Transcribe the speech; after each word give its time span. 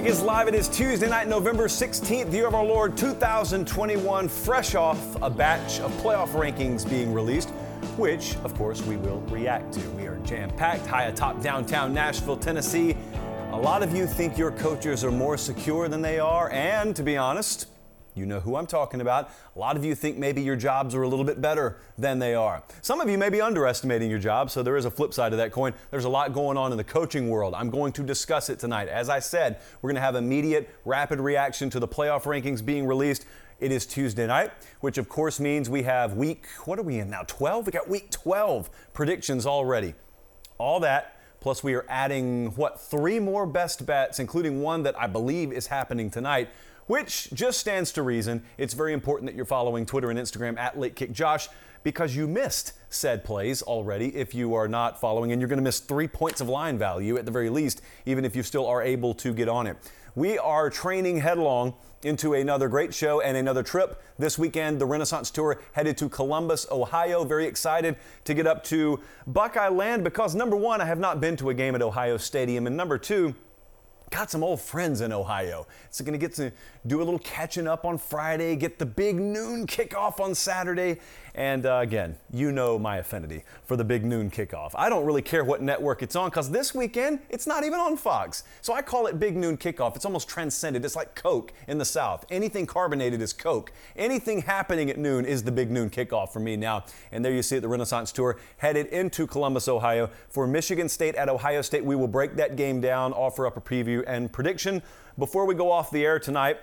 Kick 0.00 0.08
is 0.08 0.22
live. 0.22 0.48
It 0.48 0.54
is 0.54 0.66
Tuesday 0.66 1.10
night, 1.10 1.28
November 1.28 1.68
16th, 1.68 2.30
the 2.30 2.36
year 2.38 2.46
of 2.46 2.54
our 2.54 2.64
Lord 2.64 2.96
2021, 2.96 4.28
fresh 4.28 4.74
off 4.74 4.98
a 5.20 5.28
batch 5.28 5.78
of 5.80 5.92
playoff 6.00 6.28
rankings 6.28 6.88
being 6.88 7.12
released, 7.12 7.50
which, 7.98 8.34
of 8.36 8.54
course, 8.54 8.80
we 8.80 8.96
will 8.96 9.20
react 9.28 9.74
to. 9.74 9.80
We 9.90 10.06
are 10.06 10.16
jam 10.20 10.48
packed 10.52 10.86
high 10.86 11.04
atop 11.04 11.42
downtown 11.42 11.92
Nashville, 11.92 12.38
Tennessee. 12.38 12.96
A 13.52 13.58
lot 13.58 13.82
of 13.82 13.94
you 13.94 14.06
think 14.06 14.38
your 14.38 14.52
coaches 14.52 15.04
are 15.04 15.10
more 15.10 15.36
secure 15.36 15.86
than 15.86 16.00
they 16.00 16.18
are, 16.18 16.50
and 16.50 16.96
to 16.96 17.02
be 17.02 17.18
honest, 17.18 17.66
you 18.20 18.26
know 18.26 18.38
who 18.38 18.54
I'm 18.54 18.66
talking 18.66 19.00
about. 19.00 19.30
A 19.56 19.58
lot 19.58 19.76
of 19.76 19.84
you 19.84 19.94
think 19.94 20.18
maybe 20.18 20.42
your 20.42 20.54
jobs 20.54 20.94
are 20.94 21.02
a 21.02 21.08
little 21.08 21.24
bit 21.24 21.40
better 21.40 21.78
than 21.98 22.18
they 22.18 22.34
are. 22.34 22.62
Some 22.82 23.00
of 23.00 23.08
you 23.08 23.16
may 23.16 23.30
be 23.30 23.40
underestimating 23.40 24.10
your 24.10 24.18
job, 24.18 24.50
so 24.50 24.62
there 24.62 24.76
is 24.76 24.84
a 24.84 24.90
flip 24.90 25.14
side 25.14 25.30
to 25.30 25.36
that 25.36 25.50
coin. 25.50 25.72
There's 25.90 26.04
a 26.04 26.08
lot 26.08 26.34
going 26.34 26.58
on 26.58 26.70
in 26.70 26.78
the 26.78 26.84
coaching 26.84 27.30
world. 27.30 27.54
I'm 27.54 27.70
going 27.70 27.92
to 27.94 28.02
discuss 28.02 28.50
it 28.50 28.58
tonight. 28.58 28.88
As 28.88 29.08
I 29.08 29.18
said, 29.18 29.60
we're 29.80 29.88
going 29.88 29.96
to 29.96 30.02
have 30.02 30.14
immediate, 30.14 30.68
rapid 30.84 31.18
reaction 31.18 31.70
to 31.70 31.80
the 31.80 31.88
playoff 31.88 32.22
rankings 32.22 32.64
being 32.64 32.86
released. 32.86 33.24
It 33.58 33.72
is 33.72 33.86
Tuesday 33.86 34.26
night, 34.26 34.52
which 34.80 34.98
of 34.98 35.08
course 35.08 35.40
means 35.40 35.68
we 35.68 35.82
have 35.82 36.14
week, 36.14 36.46
what 36.66 36.78
are 36.78 36.82
we 36.82 36.98
in 36.98 37.10
now? 37.10 37.24
12? 37.26 37.66
We 37.66 37.72
got 37.72 37.88
week 37.88 38.10
12 38.10 38.70
predictions 38.92 39.46
already. 39.46 39.94
All 40.58 40.80
that 40.80 41.16
Plus, 41.40 41.64
we 41.64 41.72
are 41.72 41.86
adding, 41.88 42.54
what, 42.54 42.78
three 42.78 43.18
more 43.18 43.46
best 43.46 43.86
bets, 43.86 44.18
including 44.18 44.60
one 44.60 44.82
that 44.82 44.98
I 45.00 45.06
believe 45.06 45.52
is 45.52 45.66
happening 45.68 46.10
tonight 46.10 46.50
which 46.90 47.28
just 47.32 47.60
stands 47.60 47.92
to 47.92 48.02
reason. 48.02 48.42
It's 48.58 48.74
very 48.74 48.92
important 48.92 49.30
that 49.30 49.36
you're 49.36 49.44
following 49.44 49.86
Twitter 49.86 50.10
and 50.10 50.18
Instagram 50.18 50.58
at 50.58 50.76
Late 50.76 50.96
Kick 50.96 51.12
Josh 51.12 51.48
because 51.84 52.16
you 52.16 52.26
missed 52.26 52.72
said 52.88 53.22
plays 53.22 53.62
already 53.62 54.16
if 54.16 54.34
you 54.34 54.54
are 54.54 54.66
not 54.66 55.00
following, 55.00 55.30
and 55.30 55.40
you're 55.40 55.48
going 55.48 55.60
to 55.60 55.62
miss 55.62 55.78
three 55.78 56.08
points 56.08 56.40
of 56.40 56.48
line 56.48 56.76
value 56.76 57.16
at 57.16 57.26
the 57.26 57.30
very 57.30 57.48
least, 57.48 57.80
even 58.06 58.24
if 58.24 58.34
you 58.34 58.42
still 58.42 58.66
are 58.66 58.82
able 58.82 59.14
to 59.14 59.32
get 59.32 59.48
on 59.48 59.68
it. 59.68 59.76
We 60.16 60.36
are 60.36 60.68
training 60.68 61.18
headlong 61.18 61.74
into 62.02 62.34
another 62.34 62.66
great 62.66 62.92
show 62.92 63.20
and 63.20 63.36
another 63.36 63.62
trip. 63.62 64.02
This 64.18 64.36
weekend, 64.36 64.80
the 64.80 64.86
Renaissance 64.86 65.30
Tour 65.30 65.60
headed 65.70 65.96
to 65.98 66.08
Columbus, 66.08 66.66
Ohio. 66.72 67.22
Very 67.22 67.46
excited 67.46 67.98
to 68.24 68.34
get 68.34 68.48
up 68.48 68.64
to 68.64 68.98
Buckeye 69.28 69.68
Land 69.68 70.02
because 70.02 70.34
number 70.34 70.56
one, 70.56 70.80
I 70.80 70.86
have 70.86 70.98
not 70.98 71.20
been 71.20 71.36
to 71.36 71.50
a 71.50 71.54
game 71.54 71.76
at 71.76 71.82
Ohio 71.82 72.16
Stadium, 72.16 72.66
and 72.66 72.76
number 72.76 72.98
two, 72.98 73.36
got 74.10 74.30
some 74.30 74.42
old 74.42 74.60
friends 74.60 75.00
in 75.00 75.12
Ohio. 75.12 75.66
So 75.90 76.04
going 76.04 76.18
to 76.18 76.18
get 76.18 76.34
to 76.36 76.52
do 76.86 76.98
a 76.98 77.04
little 77.04 77.20
catching 77.20 77.66
up 77.66 77.84
on 77.84 77.96
Friday, 77.96 78.56
get 78.56 78.78
the 78.78 78.86
big 78.86 79.16
noon 79.16 79.66
kickoff 79.66 80.20
on 80.20 80.34
Saturday, 80.34 80.98
and 81.40 81.64
uh, 81.64 81.78
again, 81.80 82.16
you 82.30 82.52
know 82.52 82.78
my 82.78 82.98
affinity 82.98 83.44
for 83.64 83.74
the 83.74 83.82
big 83.82 84.04
noon 84.04 84.30
kickoff. 84.30 84.72
I 84.74 84.90
don't 84.90 85.06
really 85.06 85.22
care 85.22 85.42
what 85.42 85.62
network 85.62 86.02
it's 86.02 86.14
on 86.14 86.28
because 86.28 86.50
this 86.50 86.74
weekend 86.74 87.20
it's 87.30 87.46
not 87.46 87.64
even 87.64 87.80
on 87.80 87.96
Fox. 87.96 88.44
So 88.60 88.74
I 88.74 88.82
call 88.82 89.06
it 89.06 89.18
big 89.18 89.38
noon 89.38 89.56
kickoff. 89.56 89.96
It's 89.96 90.04
almost 90.04 90.28
transcended. 90.28 90.84
It's 90.84 90.96
like 90.96 91.14
Coke 91.14 91.54
in 91.66 91.78
the 91.78 91.84
South. 91.86 92.26
Anything 92.28 92.66
carbonated 92.66 93.22
is 93.22 93.32
Coke. 93.32 93.72
Anything 93.96 94.42
happening 94.42 94.90
at 94.90 94.98
noon 94.98 95.24
is 95.24 95.42
the 95.42 95.50
big 95.50 95.70
noon 95.70 95.88
kickoff 95.88 96.30
for 96.30 96.40
me 96.40 96.56
now. 96.56 96.84
And 97.10 97.24
there 97.24 97.32
you 97.32 97.42
see 97.42 97.56
it, 97.56 97.60
the 97.60 97.68
Renaissance 97.68 98.12
Tour 98.12 98.38
headed 98.58 98.88
into 98.88 99.26
Columbus, 99.26 99.66
Ohio 99.66 100.10
for 100.28 100.46
Michigan 100.46 100.90
State 100.90 101.14
at 101.14 101.30
Ohio 101.30 101.62
State. 101.62 101.82
We 101.82 101.96
will 101.96 102.06
break 102.06 102.36
that 102.36 102.56
game 102.56 102.82
down, 102.82 103.14
offer 103.14 103.46
up 103.46 103.56
a 103.56 103.62
preview 103.62 104.04
and 104.06 104.30
prediction 104.30 104.82
before 105.18 105.46
we 105.46 105.54
go 105.54 105.72
off 105.72 105.90
the 105.90 106.04
air 106.04 106.18
tonight. 106.18 106.58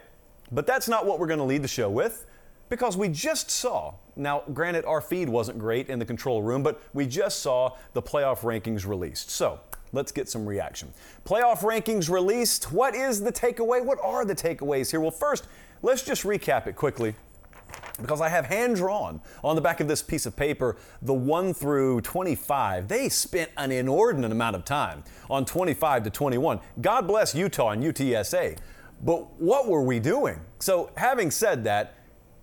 But 0.52 0.68
that's 0.68 0.88
not 0.88 1.08
what 1.08 1.18
we're 1.20 1.26
going 1.26 1.40
to 1.40 1.46
lead 1.46 1.64
the 1.64 1.68
show 1.68 1.90
with 1.90 2.28
because 2.70 2.98
we 2.98 3.10
just 3.10 3.50
saw, 3.50 3.96
now 4.16 4.44
granted, 4.54 4.86
our 4.86 5.02
feed 5.02 5.30
wasn't 5.30 5.60
great 5.60 5.90
in 5.90 6.00
the 6.00 6.06
control 6.06 6.42
room, 6.42 6.64
but 6.64 6.82
we 6.94 7.06
just 7.06 7.40
saw 7.40 7.76
the 7.94 8.02
playoff 8.02 8.40
rankings 8.40 8.86
released. 8.86 9.30
So 9.30 9.60
let's 9.94 10.12
get 10.12 10.30
some 10.30 10.46
reaction. 10.46 10.94
Playoff 11.26 11.60
rankings 11.60 12.10
released. 12.10 12.72
What 12.72 12.96
is 12.96 13.22
the 13.22 13.32
takeaway? 13.32 13.84
What 13.84 14.00
are 14.04 14.26
the 14.26 14.36
takeaways 14.36 14.92
here? 14.92 15.00
Well, 15.00 15.12
first, 15.12 15.48
let's 15.82 16.04
just 16.04 16.24
recap 16.24 16.68
it 16.68 16.76
quickly. 16.76 17.16
Because 18.00 18.22
I 18.22 18.30
have 18.30 18.46
hand 18.46 18.76
drawn 18.76 19.22
on 19.44 19.56
the 19.56 19.62
back 19.62 19.80
of 19.80 19.88
this 19.88 20.02
piece 20.02 20.26
of 20.26 20.36
paper 20.36 20.78
the 21.02 21.14
1 21.14 21.54
through 21.54 22.02
25. 22.02 22.88
They 22.88 23.10
spent 23.10 23.52
an 23.58 23.72
inordinate 23.72 24.32
amount 24.32 24.56
of 24.56 24.64
time 24.64 25.04
on 25.30 25.46
25 25.46 26.04
to 26.04 26.10
21. 26.10 26.60
God 26.80 27.08
bless 27.08 27.36
Utah 27.36 27.72
and 27.72 27.84
UTSA. 27.84 28.58
But 29.04 29.40
what 29.40 29.68
were 29.68 29.84
we 29.84 30.00
doing? 30.00 30.40
So, 30.60 30.92
having 30.98 31.30
said 31.30 31.64
that, 31.66 31.97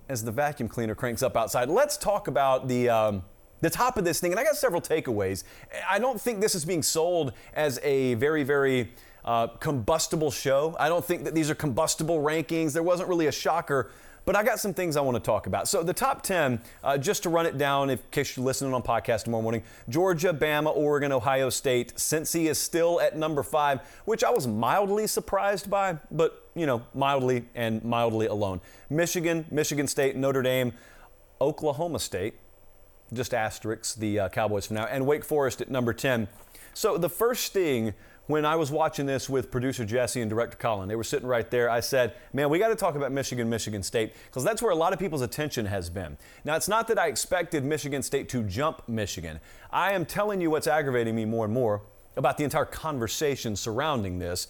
as 0.09 0.25
the 0.25 0.33
vacuum 0.33 0.69
cleaner 0.69 0.95
cranks 0.95 1.23
up 1.23 1.37
outside, 1.37 1.69
let's 1.69 1.97
talk 1.97 2.29
about 2.29 2.69
the. 2.69 2.89
Um, 2.89 3.23
the 3.61 3.71
top 3.71 3.97
of 3.97 4.05
this 4.05 4.21
thing, 4.21 4.31
and 4.31 4.39
I 4.39 4.45
got 4.45 4.57
several 4.57 4.83
takeaways. 4.83 5.43
I 5.89 5.99
don't 5.99 6.21
think 6.21 6.43
this 6.43 6.55
is 6.55 6.67
being 6.67 6.83
sold 6.83 7.33
as 7.55 7.81
a 7.83 8.13
very, 8.15 8.43
very 8.43 8.93
uh, 9.25 9.47
combustible 9.47 10.31
show. 10.31 10.77
I 10.79 10.91
don't 10.91 11.03
think 11.03 11.25
that 11.25 11.35
these 11.35 11.49
are 11.49 11.55
combustible 11.55 12.19
rankings. 12.19 12.75
There 12.75 12.83
wasn't 12.83 13.09
really 13.09 13.27
a 13.27 13.33
shocker 13.33 13.91
but 14.25 14.37
I 14.37 14.43
got 14.43 14.59
some 14.59 14.73
things 14.73 14.97
I 14.97 15.01
want 15.01 15.17
to 15.17 15.21
talk 15.21 15.47
about. 15.47 15.69
So 15.69 15.83
the 15.83 15.93
top 15.93 16.23
10, 16.23 16.61
uh, 16.83 16.99
just 16.99 17.23
to 17.25 17.29
run 17.29 17.47
it 17.47 17.59
down 17.59 17.91
in 17.91 17.99
case 18.11 18.37
you're 18.37 18.47
listening 18.47 18.73
on 18.73 18.83
podcast 18.83 19.25
tomorrow 19.25 19.43
morning, 19.43 19.63
Georgia, 19.89 20.33
Bama, 20.33 20.75
Oregon, 20.75 21.13
Ohio 21.13 21.51
State. 21.51 21.95
Cincy 21.97 22.47
is 22.47 22.59
still 22.59 23.01
at 23.01 23.17
number 23.17 23.43
five, 23.43 23.81
which 24.05 24.25
I 24.25 24.31
was 24.31 24.47
mildly 24.47 25.07
surprised 25.07 25.69
by, 25.69 25.99
but, 26.11 26.41
you 26.55 26.67
know, 26.67 26.83
mildly 26.95 27.45
and 27.55 27.85
mildly 27.85 28.27
alone. 28.27 28.61
Michigan, 28.91 29.45
Michigan 29.51 29.87
State, 29.87 30.17
Notre 30.17 30.43
Dame, 30.43 30.73
Oklahoma 31.41 31.99
State, 31.99 32.35
just 33.13 33.35
asterisks 33.35 33.95
the 33.95 34.21
uh, 34.21 34.29
Cowboys 34.29 34.67
for 34.67 34.75
now, 34.75 34.87
and 34.87 35.07
Wake 35.07 35.25
Forest 35.25 35.61
at 35.61 35.71
number 35.71 35.93
10. 35.93 36.29
So 36.73 36.99
the 36.99 37.09
first 37.09 37.53
thing 37.53 37.95
when 38.27 38.47
I 38.47 38.57
was 38.57 38.71
watching 38.71 39.05
this 39.05 39.29
with 39.29 39.51
producer 39.51 39.85
Jesse 39.85 40.21
and 40.21 40.31
director 40.31 40.57
Colin, 40.57 40.89
they 40.89 40.97
were 40.97 41.05
sitting 41.05 41.29
right 41.29 41.51
there. 41.51 41.69
I 41.69 41.81
said, 41.81 42.15
Man, 42.33 42.49
we 42.49 42.59
got 42.59 42.69
to 42.69 42.75
talk 42.75 42.95
about 42.95 43.13
Michigan, 43.13 43.51
Michigan 43.51 43.83
State, 43.83 44.15
because 44.27 44.43
that's 44.43 44.63
where 44.63 44.73
a 44.73 44.77
lot 44.77 44.93
of 44.93 44.99
people's 44.99 45.21
attention 45.21 45.67
has 45.67 45.91
been. 45.91 46.17
Now, 46.45 46.57
it's 46.57 46.69
not 46.69 46.89
that 46.89 46.99
I 46.99 47.09
expected 47.09 47.65
Michigan 47.65 48.03
State 48.03 48.29
to 48.31 48.43
jump 48.43 48.89
Michigan. 48.89 49.41
I 49.71 49.93
am 49.93 50.07
telling 50.07 50.41
you 50.41 50.51
what's 50.51 50.67
aggravating 50.67 51.15
me 51.15 51.27
more 51.27 51.45
and 51.45 51.53
more 51.53 51.83
about 52.17 52.39
the 52.39 52.45
entire 52.45 52.65
conversation 52.65 53.57
surrounding 53.57 54.19
this 54.19 54.49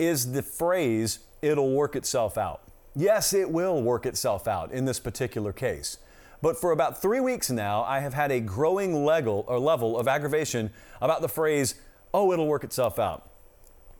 is 0.00 0.32
the 0.32 0.42
phrase, 0.42 1.20
it'll 1.42 1.72
work 1.72 1.94
itself 1.94 2.38
out. 2.38 2.62
Yes, 2.96 3.32
it 3.32 3.50
will 3.50 3.82
work 3.82 4.06
itself 4.06 4.48
out 4.48 4.72
in 4.72 4.86
this 4.86 4.98
particular 4.98 5.52
case. 5.52 5.98
But 6.42 6.58
for 6.58 6.72
about 6.72 7.02
three 7.02 7.20
weeks 7.20 7.50
now, 7.50 7.82
I 7.84 8.00
have 8.00 8.14
had 8.14 8.32
a 8.32 8.40
growing 8.40 9.04
level 9.04 9.44
or 9.46 9.58
level 9.58 9.98
of 9.98 10.08
aggravation 10.08 10.70
about 11.02 11.20
the 11.20 11.28
phrase, 11.28 11.74
oh, 12.14 12.32
it'll 12.32 12.46
work 12.46 12.64
itself 12.64 12.98
out. 12.98 13.30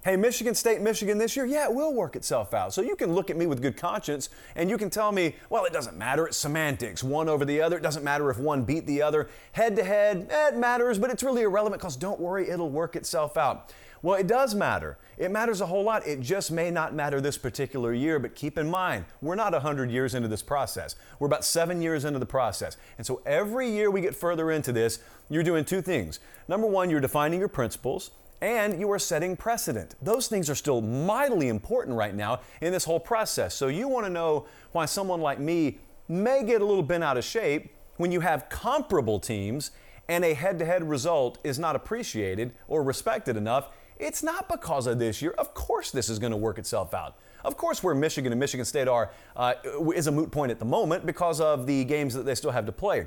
Hey, 0.02 0.16
Michigan 0.16 0.54
State, 0.54 0.80
Michigan 0.80 1.18
this 1.18 1.36
year, 1.36 1.44
yeah, 1.44 1.66
it 1.66 1.74
will 1.74 1.92
work 1.92 2.16
itself 2.16 2.54
out. 2.54 2.72
So 2.72 2.80
you 2.80 2.96
can 2.96 3.12
look 3.12 3.28
at 3.28 3.36
me 3.36 3.46
with 3.46 3.60
good 3.60 3.76
conscience 3.76 4.30
and 4.56 4.70
you 4.70 4.78
can 4.78 4.88
tell 4.88 5.12
me, 5.12 5.36
well, 5.50 5.66
it 5.66 5.74
doesn't 5.74 5.98
matter. 5.98 6.26
It's 6.26 6.38
semantics, 6.38 7.04
one 7.04 7.28
over 7.28 7.44
the 7.44 7.60
other. 7.60 7.76
It 7.76 7.82
doesn't 7.82 8.02
matter 8.02 8.30
if 8.30 8.38
one 8.38 8.64
beat 8.64 8.86
the 8.86 9.02
other. 9.02 9.28
Head 9.52 9.76
to 9.76 9.84
head, 9.84 10.28
it 10.30 10.56
matters, 10.56 10.98
but 10.98 11.10
it's 11.10 11.22
really 11.22 11.42
irrelevant 11.42 11.82
because 11.82 11.96
don't 11.96 12.18
worry, 12.18 12.48
it'll 12.48 12.70
work 12.70 12.96
itself 12.96 13.36
out. 13.36 13.74
Well, 14.02 14.18
it 14.18 14.26
does 14.26 14.54
matter. 14.54 14.96
It 15.18 15.30
matters 15.30 15.60
a 15.60 15.66
whole 15.66 15.82
lot. 15.82 16.06
It 16.06 16.20
just 16.20 16.50
may 16.50 16.70
not 16.70 16.94
matter 16.94 17.20
this 17.20 17.36
particular 17.36 17.92
year, 17.92 18.18
but 18.18 18.34
keep 18.34 18.56
in 18.56 18.70
mind, 18.70 19.04
we're 19.20 19.34
not 19.34 19.52
100 19.52 19.90
years 19.90 20.14
into 20.14 20.28
this 20.28 20.42
process. 20.42 20.96
We're 21.18 21.26
about 21.26 21.44
seven 21.44 21.82
years 21.82 22.06
into 22.06 22.18
the 22.18 22.26
process. 22.26 22.78
And 22.96 23.06
so 23.06 23.20
every 23.26 23.70
year 23.70 23.90
we 23.90 24.00
get 24.00 24.14
further 24.14 24.50
into 24.50 24.72
this, 24.72 25.00
you're 25.28 25.42
doing 25.42 25.64
two 25.64 25.82
things. 25.82 26.20
Number 26.48 26.66
one, 26.66 26.88
you're 26.88 27.00
defining 27.00 27.40
your 27.40 27.48
principles 27.48 28.12
and 28.40 28.80
you 28.80 28.90
are 28.90 28.98
setting 28.98 29.36
precedent. 29.36 29.94
Those 30.00 30.26
things 30.28 30.48
are 30.48 30.54
still 30.54 30.80
mightily 30.80 31.48
important 31.48 31.96
right 31.96 32.14
now 32.14 32.40
in 32.62 32.72
this 32.72 32.84
whole 32.84 33.00
process. 33.00 33.54
So 33.54 33.68
you 33.68 33.86
want 33.86 34.06
to 34.06 34.10
know 34.10 34.46
why 34.72 34.86
someone 34.86 35.20
like 35.20 35.38
me 35.38 35.78
may 36.08 36.42
get 36.42 36.62
a 36.62 36.64
little 36.64 36.82
bent 36.82 37.04
out 37.04 37.18
of 37.18 37.24
shape 37.24 37.74
when 37.98 38.10
you 38.10 38.20
have 38.20 38.48
comparable 38.48 39.20
teams 39.20 39.72
and 40.08 40.24
a 40.24 40.34
head 40.34 40.58
to 40.58 40.64
head 40.64 40.88
result 40.88 41.38
is 41.44 41.58
not 41.58 41.76
appreciated 41.76 42.52
or 42.66 42.82
respected 42.82 43.36
enough. 43.36 43.68
It's 44.00 44.22
not 44.22 44.48
because 44.48 44.86
of 44.86 44.98
this 44.98 45.20
year. 45.20 45.34
Of 45.36 45.52
course, 45.52 45.90
this 45.90 46.08
is 46.08 46.18
going 46.18 46.30
to 46.30 46.36
work 46.36 46.58
itself 46.58 46.94
out. 46.94 47.18
Of 47.44 47.58
course, 47.58 47.82
where 47.82 47.94
Michigan 47.94 48.32
and 48.32 48.40
Michigan 48.40 48.64
State 48.64 48.88
are 48.88 49.10
uh, 49.36 49.54
is 49.94 50.06
a 50.06 50.12
moot 50.12 50.30
point 50.30 50.50
at 50.50 50.58
the 50.58 50.64
moment 50.64 51.04
because 51.04 51.40
of 51.40 51.66
the 51.66 51.84
games 51.84 52.14
that 52.14 52.24
they 52.24 52.34
still 52.34 52.50
have 52.50 52.64
to 52.66 52.72
play. 52.72 53.06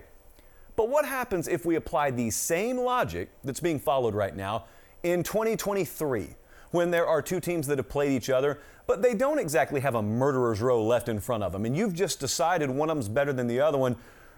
But 0.76 0.90
what 0.90 1.06
happens 1.06 1.48
if 1.48 1.66
we 1.66 1.76
apply 1.76 2.12
the 2.12 2.30
same 2.30 2.78
logic 2.78 3.30
that's 3.44 3.60
being 3.60 3.80
followed 3.80 4.14
right 4.14 4.36
now 4.36 4.66
in 5.02 5.24
2023, 5.24 6.30
when 6.72 6.92
there 6.92 7.08
are 7.08 7.22
two 7.22 7.40
teams 7.40 7.68
that 7.68 7.78
have 7.78 7.90
played 7.90 8.12
each 8.12 8.30
other, 8.30 8.60
but 8.86 9.02
they 9.02 9.16
don't 9.16 9.40
exactly 9.40 9.82
have 9.82 9.96
a 9.96 10.02
murderer's 10.02 10.62
row 10.62 10.84
left 10.84 11.10
in 11.10 11.20
front 11.20 11.44
of 11.44 11.52
them. 11.52 11.66
And 11.66 11.76
you've 11.76 11.94
just 11.94 12.20
decided 12.20 12.70
one 12.70 12.90
of 12.90 12.98
them's 12.98 13.10
better 13.10 13.34
than 13.34 13.48
the 13.48 13.60
other 13.60 13.78
one, 13.78 13.96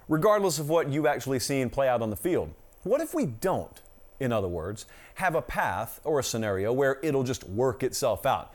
regardless 0.08 0.60
of 0.60 0.70
what 0.70 0.90
you've 0.90 1.06
actually 1.06 1.40
seen 1.40 1.70
play 1.70 1.88
out 1.88 2.02
on 2.02 2.10
the 2.10 2.16
field. 2.16 2.54
What 2.84 3.02
if 3.02 3.14
we 3.14 3.26
don't, 3.26 3.82
in 4.20 4.32
other 4.32 4.48
words, 4.48 4.86
have 5.16 5.36
a 5.36 5.42
path 5.42 6.00
or 6.04 6.20
a 6.20 6.24
scenario 6.24 6.72
where 6.72 7.00
it'll 7.04 7.24
just 7.24 7.44
work 7.50 7.84
itself 7.84 8.26
out? 8.26 8.54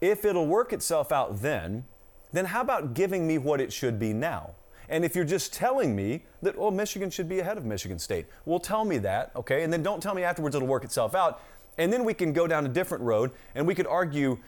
If 0.00 0.24
it'll 0.24 0.46
work 0.46 0.72
itself 0.72 1.12
out 1.12 1.42
then, 1.42 1.84
then 2.32 2.46
how 2.46 2.60
about 2.60 2.94
giving 2.94 3.26
me 3.26 3.38
what 3.38 3.60
it 3.60 3.72
should 3.72 3.98
be 3.98 4.12
now? 4.12 4.54
And 4.88 5.04
if 5.04 5.14
you're 5.14 5.24
just 5.24 5.52
telling 5.54 5.94
me 5.94 6.24
that, 6.42 6.58
well, 6.58 6.70
Michigan 6.70 7.08
should 7.08 7.28
be 7.28 7.40
ahead 7.40 7.56
of 7.56 7.64
Michigan 7.64 7.98
State, 7.98 8.26
well, 8.44 8.58
tell 8.58 8.84
me 8.84 8.98
that, 8.98 9.30
okay? 9.36 9.62
And 9.62 9.72
then 9.72 9.82
don't 9.82 10.02
tell 10.02 10.14
me 10.14 10.22
afterwards 10.22 10.56
it'll 10.56 10.68
work 10.68 10.84
itself 10.84 11.14
out. 11.14 11.40
And 11.78 11.92
then 11.92 12.04
we 12.04 12.14
can 12.14 12.32
go 12.32 12.46
down 12.46 12.66
a 12.66 12.68
different 12.68 13.02
road 13.04 13.30
and 13.54 13.66
we 13.66 13.74
could 13.74 13.86
argue 13.86 14.38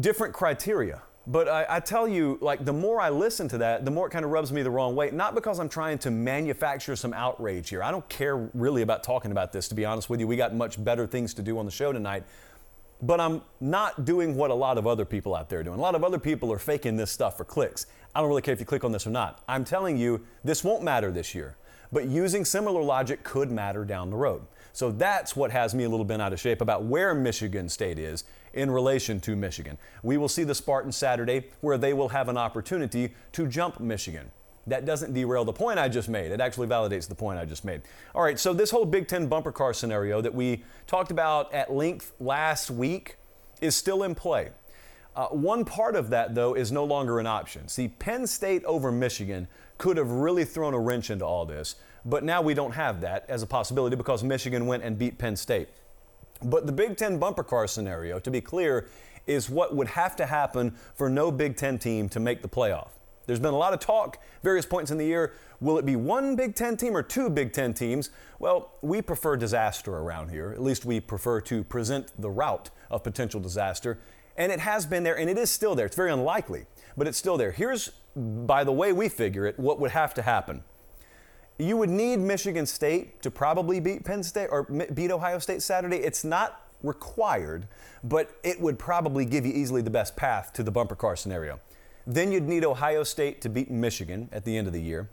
different 0.00 0.34
criteria. 0.34 1.02
But 1.26 1.48
I, 1.48 1.66
I, 1.68 1.80
tell 1.80 2.06
you, 2.06 2.38
like, 2.42 2.64
the 2.66 2.72
more 2.72 3.00
I 3.00 3.08
listen 3.08 3.48
to 3.48 3.58
that, 3.58 3.86
the 3.86 3.90
more 3.90 4.08
it 4.08 4.10
kind 4.10 4.26
of 4.26 4.30
rubs 4.30 4.52
me 4.52 4.62
the 4.62 4.70
wrong 4.70 4.94
way. 4.94 5.10
Not 5.10 5.34
because 5.34 5.58
I'm 5.58 5.70
trying 5.70 5.96
to 5.98 6.10
manufacture 6.10 6.96
some 6.96 7.14
outrage 7.14 7.70
here. 7.70 7.82
I 7.82 7.90
don't 7.90 8.06
care 8.10 8.36
really 8.52 8.82
about 8.82 9.02
talking 9.02 9.30
about 9.30 9.50
this, 9.50 9.66
to 9.68 9.74
be 9.74 9.86
honest 9.86 10.10
with 10.10 10.20
you. 10.20 10.26
We 10.26 10.36
got 10.36 10.54
much 10.54 10.82
better 10.82 11.06
things 11.06 11.32
to 11.34 11.42
do 11.42 11.58
on 11.58 11.64
the 11.64 11.70
show 11.70 11.92
tonight. 11.92 12.24
But 13.00 13.20
I'm 13.20 13.42
not 13.60 14.04
doing 14.04 14.36
what 14.36 14.50
a 14.50 14.54
lot 14.54 14.76
of 14.76 14.86
other 14.86 15.04
people 15.06 15.34
out 15.34 15.48
there 15.48 15.60
are 15.60 15.64
doing. 15.64 15.78
A 15.78 15.82
lot 15.82 15.94
of 15.94 16.04
other 16.04 16.18
people 16.18 16.52
are 16.52 16.58
faking 16.58 16.96
this 16.96 17.10
stuff 17.10 17.38
for 17.38 17.44
clicks. 17.44 17.86
I 18.14 18.20
don't 18.20 18.28
really 18.28 18.42
care 18.42 18.54
if 18.54 18.60
you 18.60 18.66
click 18.66 18.84
on 18.84 18.92
this 18.92 19.06
or 19.06 19.10
not. 19.10 19.42
I'm 19.48 19.64
telling 19.64 19.96
you, 19.96 20.24
this 20.44 20.62
won't 20.62 20.82
matter 20.82 21.10
this 21.10 21.34
year. 21.34 21.56
But 21.90 22.06
using 22.06 22.44
similar 22.44 22.82
logic 22.82 23.24
could 23.24 23.50
matter 23.50 23.84
down 23.84 24.10
the 24.10 24.16
road. 24.16 24.42
So 24.72 24.90
that's 24.90 25.36
what 25.36 25.52
has 25.52 25.74
me 25.74 25.84
a 25.84 25.88
little 25.88 26.04
bit 26.04 26.20
out 26.20 26.32
of 26.32 26.40
shape 26.40 26.60
about 26.60 26.84
where 26.84 27.14
Michigan 27.14 27.68
State 27.68 27.98
is 27.98 28.24
in 28.54 28.70
relation 28.70 29.20
to 29.20 29.36
Michigan. 29.36 29.78
We 30.02 30.16
will 30.16 30.28
see 30.28 30.44
the 30.44 30.54
Spartans 30.54 30.96
Saturday 30.96 31.46
where 31.60 31.78
they 31.78 31.92
will 31.92 32.08
have 32.08 32.28
an 32.28 32.36
opportunity 32.36 33.14
to 33.32 33.46
jump 33.46 33.80
Michigan. 33.80 34.30
That 34.66 34.86
doesn't 34.86 35.12
derail 35.12 35.44
the 35.44 35.52
point 35.52 35.78
I 35.78 35.88
just 35.88 36.08
made. 36.08 36.32
It 36.32 36.40
actually 36.40 36.68
validates 36.68 37.06
the 37.06 37.14
point 37.14 37.38
I 37.38 37.44
just 37.44 37.64
made. 37.64 37.82
All 38.14 38.22
right, 38.22 38.38
so 38.38 38.54
this 38.54 38.70
whole 38.70 38.86
Big 38.86 39.08
Ten 39.08 39.26
bumper 39.26 39.52
car 39.52 39.74
scenario 39.74 40.22
that 40.22 40.34
we 40.34 40.64
talked 40.86 41.10
about 41.10 41.52
at 41.52 41.72
length 41.72 42.12
last 42.18 42.70
week 42.70 43.16
is 43.60 43.76
still 43.76 44.02
in 44.02 44.14
play. 44.14 44.50
Uh, 45.14 45.26
one 45.26 45.64
part 45.64 45.94
of 45.94 46.10
that, 46.10 46.34
though, 46.34 46.54
is 46.54 46.72
no 46.72 46.84
longer 46.84 47.20
an 47.20 47.26
option. 47.26 47.68
See, 47.68 47.88
Penn 47.88 48.26
State 48.26 48.64
over 48.64 48.90
Michigan 48.90 49.48
could 49.76 49.96
have 49.96 50.10
really 50.10 50.44
thrown 50.44 50.72
a 50.72 50.80
wrench 50.80 51.10
into 51.10 51.26
all 51.26 51.44
this 51.44 51.76
but 52.04 52.22
now 52.22 52.42
we 52.42 52.54
don't 52.54 52.72
have 52.72 53.00
that 53.00 53.24
as 53.28 53.42
a 53.42 53.46
possibility 53.46 53.96
because 53.96 54.22
Michigan 54.22 54.66
went 54.66 54.82
and 54.82 54.98
beat 54.98 55.18
Penn 55.18 55.36
State. 55.36 55.68
But 56.42 56.66
the 56.66 56.72
Big 56.72 56.96
Ten 56.96 57.18
bumper 57.18 57.44
car 57.44 57.66
scenario, 57.66 58.18
to 58.18 58.30
be 58.30 58.40
clear, 58.40 58.88
is 59.26 59.48
what 59.48 59.74
would 59.74 59.88
have 59.88 60.16
to 60.16 60.26
happen 60.26 60.74
for 60.94 61.08
no 61.08 61.30
Big 61.30 61.56
Ten 61.56 61.78
team 61.78 62.08
to 62.10 62.20
make 62.20 62.42
the 62.42 62.48
playoff. 62.48 62.88
There's 63.26 63.40
been 63.40 63.54
a 63.54 63.58
lot 63.58 63.72
of 63.72 63.80
talk, 63.80 64.18
various 64.42 64.66
points 64.66 64.90
in 64.90 64.98
the 64.98 65.06
year. 65.06 65.32
Will 65.60 65.78
it 65.78 65.86
be 65.86 65.96
one 65.96 66.36
Big 66.36 66.54
Ten 66.54 66.76
team 66.76 66.94
or 66.94 67.02
two 67.02 67.30
Big 67.30 67.52
Ten 67.52 67.72
teams? 67.72 68.10
Well, 68.38 68.72
we 68.82 69.00
prefer 69.00 69.36
disaster 69.36 69.96
around 69.96 70.28
here. 70.28 70.50
At 70.52 70.62
least 70.62 70.84
we 70.84 71.00
prefer 71.00 71.40
to 71.42 71.64
present 71.64 72.12
the 72.20 72.30
route 72.30 72.68
of 72.90 73.02
potential 73.02 73.40
disaster. 73.40 73.98
And 74.36 74.52
it 74.52 74.60
has 74.60 74.84
been 74.84 75.04
there, 75.04 75.16
and 75.16 75.30
it 75.30 75.38
is 75.38 75.50
still 75.50 75.74
there. 75.74 75.86
It's 75.86 75.96
very 75.96 76.12
unlikely, 76.12 76.66
but 76.96 77.06
it's 77.06 77.16
still 77.16 77.38
there. 77.38 77.52
Here's, 77.52 77.92
by 78.14 78.64
the 78.64 78.72
way 78.72 78.92
we 78.92 79.08
figure 79.08 79.46
it, 79.46 79.58
what 79.58 79.80
would 79.80 79.92
have 79.92 80.12
to 80.14 80.22
happen 80.22 80.62
you 81.58 81.76
would 81.76 81.90
need 81.90 82.18
Michigan 82.18 82.66
State 82.66 83.22
to 83.22 83.30
probably 83.30 83.80
beat 83.80 84.04
Penn 84.04 84.22
State 84.22 84.48
or 84.50 84.64
beat 84.64 85.10
Ohio 85.10 85.38
State 85.38 85.62
Saturday. 85.62 85.98
It's 85.98 86.24
not 86.24 86.62
required, 86.82 87.68
but 88.02 88.36
it 88.42 88.60
would 88.60 88.78
probably 88.78 89.24
give 89.24 89.46
you 89.46 89.52
easily 89.52 89.80
the 89.80 89.90
best 89.90 90.16
path 90.16 90.52
to 90.54 90.62
the 90.62 90.70
bumper 90.70 90.96
car 90.96 91.16
scenario. 91.16 91.60
Then 92.06 92.32
you'd 92.32 92.48
need 92.48 92.64
Ohio 92.64 93.04
State 93.04 93.40
to 93.42 93.48
beat 93.48 93.70
Michigan 93.70 94.28
at 94.32 94.44
the 94.44 94.56
end 94.56 94.66
of 94.66 94.72
the 94.72 94.82
year. 94.82 95.08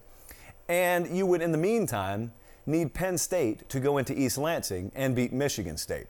And 0.68 1.16
you 1.16 1.26
would, 1.26 1.42
in 1.42 1.52
the 1.52 1.58
meantime, 1.58 2.34
need 2.66 2.94
Penn 2.94 3.18
State 3.18 3.70
to 3.70 3.80
go 3.80 3.98
into 3.98 4.18
East 4.20 4.38
Lansing 4.38 4.92
and 4.96 5.16
beat 5.16 5.32
Michigan 5.32 5.78
State, 5.78 6.08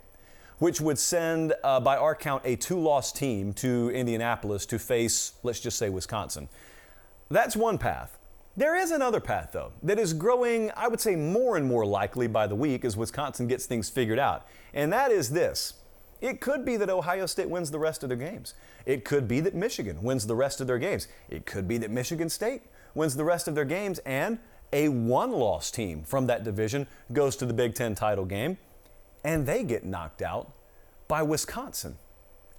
which 0.59 0.81
would 0.81 0.97
send, 0.97 1.53
uh, 1.63 1.79
by 1.79 1.97
our 1.97 2.15
count, 2.15 2.43
a 2.45 2.55
two 2.55 2.79
loss 2.79 3.11
team 3.11 3.53
to 3.53 3.89
Indianapolis 3.91 4.65
to 4.67 4.79
face, 4.79 5.33
let's 5.43 5.59
just 5.59 5.77
say, 5.77 5.89
Wisconsin. 5.89 6.49
That's 7.29 7.55
one 7.55 7.77
path. 7.77 8.17
There 8.57 8.75
is 8.75 8.91
another 8.91 9.21
path, 9.21 9.51
though, 9.53 9.71
that 9.83 9.97
is 9.97 10.13
growing, 10.13 10.71
I 10.75 10.87
would 10.87 10.99
say, 10.99 11.15
more 11.15 11.55
and 11.55 11.65
more 11.65 11.85
likely 11.85 12.27
by 12.27 12.47
the 12.47 12.55
week 12.55 12.83
as 12.83 12.97
Wisconsin 12.97 13.47
gets 13.47 13.65
things 13.65 13.89
figured 13.89 14.19
out. 14.19 14.45
And 14.73 14.91
that 14.91 15.11
is 15.11 15.29
this 15.29 15.75
it 16.21 16.39
could 16.39 16.63
be 16.63 16.77
that 16.77 16.89
Ohio 16.89 17.25
State 17.25 17.49
wins 17.49 17.71
the 17.71 17.79
rest 17.79 18.03
of 18.03 18.09
their 18.09 18.17
games. 18.17 18.53
It 18.85 19.03
could 19.03 19.27
be 19.27 19.39
that 19.39 19.55
Michigan 19.55 20.03
wins 20.03 20.27
the 20.27 20.35
rest 20.35 20.61
of 20.61 20.67
their 20.67 20.77
games. 20.77 21.07
It 21.29 21.45
could 21.47 21.67
be 21.67 21.79
that 21.79 21.89
Michigan 21.89 22.29
State 22.29 22.61
wins 22.93 23.15
the 23.15 23.23
rest 23.23 23.47
of 23.47 23.55
their 23.55 23.65
games 23.65 23.99
and 23.99 24.37
a 24.71 24.87
one 24.89 25.31
loss 25.31 25.71
team 25.71 26.03
from 26.03 26.27
that 26.27 26.43
division 26.43 26.87
goes 27.11 27.35
to 27.37 27.45
the 27.45 27.53
Big 27.53 27.73
Ten 27.73 27.95
title 27.95 28.25
game 28.25 28.57
and 29.23 29.47
they 29.47 29.63
get 29.63 29.83
knocked 29.83 30.21
out 30.21 30.51
by 31.07 31.23
Wisconsin. 31.23 31.97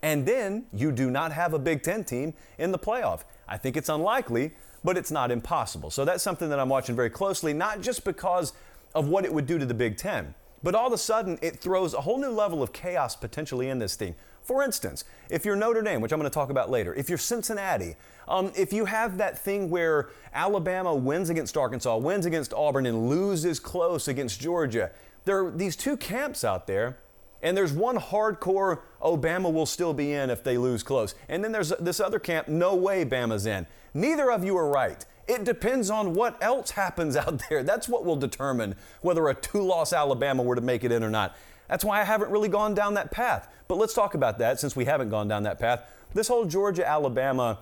And 0.02 0.26
then 0.26 0.66
you 0.72 0.90
do 0.90 1.10
not 1.10 1.32
have 1.32 1.54
a 1.54 1.58
Big 1.58 1.82
Ten 1.82 2.02
team 2.02 2.34
in 2.58 2.72
the 2.72 2.78
playoff. 2.78 3.22
I 3.46 3.56
think 3.56 3.76
it's 3.76 3.88
unlikely, 3.88 4.52
but 4.84 4.96
it's 4.96 5.10
not 5.10 5.30
impossible. 5.30 5.90
So 5.90 6.04
that's 6.04 6.22
something 6.22 6.48
that 6.50 6.58
I'm 6.58 6.68
watching 6.68 6.96
very 6.96 7.10
closely, 7.10 7.52
not 7.52 7.80
just 7.80 8.04
because 8.04 8.52
of 8.94 9.08
what 9.08 9.24
it 9.24 9.32
would 9.32 9.46
do 9.46 9.58
to 9.58 9.66
the 9.66 9.74
Big 9.74 9.96
Ten, 9.96 10.34
but 10.62 10.74
all 10.74 10.86
of 10.86 10.92
a 10.92 10.98
sudden 10.98 11.38
it 11.42 11.58
throws 11.58 11.94
a 11.94 12.00
whole 12.00 12.18
new 12.18 12.30
level 12.30 12.62
of 12.62 12.72
chaos 12.72 13.16
potentially 13.16 13.68
in 13.68 13.78
this 13.78 13.96
thing. 13.96 14.14
For 14.42 14.62
instance, 14.62 15.04
if 15.30 15.44
you're 15.44 15.54
Notre 15.54 15.82
Dame, 15.82 16.00
which 16.00 16.12
I'm 16.12 16.18
going 16.18 16.30
to 16.30 16.34
talk 16.34 16.50
about 16.50 16.68
later, 16.68 16.94
if 16.94 17.08
you're 17.08 17.18
Cincinnati, 17.18 17.94
um, 18.28 18.52
if 18.56 18.72
you 18.72 18.84
have 18.86 19.18
that 19.18 19.38
thing 19.38 19.70
where 19.70 20.10
Alabama 20.34 20.94
wins 20.94 21.30
against 21.30 21.56
Arkansas, 21.56 21.96
wins 21.96 22.26
against 22.26 22.52
Auburn, 22.52 22.86
and 22.86 23.08
loses 23.08 23.60
close 23.60 24.08
against 24.08 24.40
Georgia, 24.40 24.90
there 25.24 25.46
are 25.46 25.50
these 25.50 25.76
two 25.76 25.96
camps 25.96 26.42
out 26.42 26.66
there 26.66 26.98
and 27.42 27.56
there's 27.56 27.72
one 27.72 27.98
hardcore, 27.98 28.80
oh, 29.00 29.18
Bama 29.18 29.52
will 29.52 29.66
still 29.66 29.92
be 29.92 30.12
in 30.12 30.30
if 30.30 30.44
they 30.44 30.56
lose 30.56 30.82
close. 30.82 31.14
And 31.28 31.42
then 31.42 31.50
there's 31.50 31.70
this 31.80 31.98
other 31.98 32.20
camp, 32.20 32.46
no 32.46 32.74
way 32.76 33.04
Bama's 33.04 33.46
in. 33.46 33.66
Neither 33.94 34.30
of 34.30 34.44
you 34.44 34.56
are 34.56 34.68
right. 34.68 35.04
It 35.28 35.44
depends 35.44 35.90
on 35.90 36.14
what 36.14 36.42
else 36.42 36.72
happens 36.72 37.16
out 37.16 37.42
there. 37.48 37.62
That's 37.62 37.88
what 37.88 38.04
will 38.04 38.16
determine 38.16 38.74
whether 39.00 39.28
a 39.28 39.34
two 39.34 39.62
loss 39.62 39.92
Alabama 39.92 40.42
were 40.42 40.54
to 40.54 40.60
make 40.60 40.84
it 40.84 40.92
in 40.92 41.02
or 41.02 41.10
not. 41.10 41.36
That's 41.68 41.84
why 41.84 42.00
I 42.00 42.04
haven't 42.04 42.30
really 42.30 42.48
gone 42.48 42.74
down 42.74 42.94
that 42.94 43.10
path. 43.10 43.48
But 43.68 43.76
let's 43.76 43.94
talk 43.94 44.14
about 44.14 44.38
that 44.38 44.60
since 44.60 44.76
we 44.76 44.84
haven't 44.84 45.08
gone 45.08 45.28
down 45.28 45.44
that 45.44 45.58
path. 45.58 45.82
This 46.12 46.28
whole 46.28 46.44
Georgia 46.44 46.86
Alabama, 46.86 47.60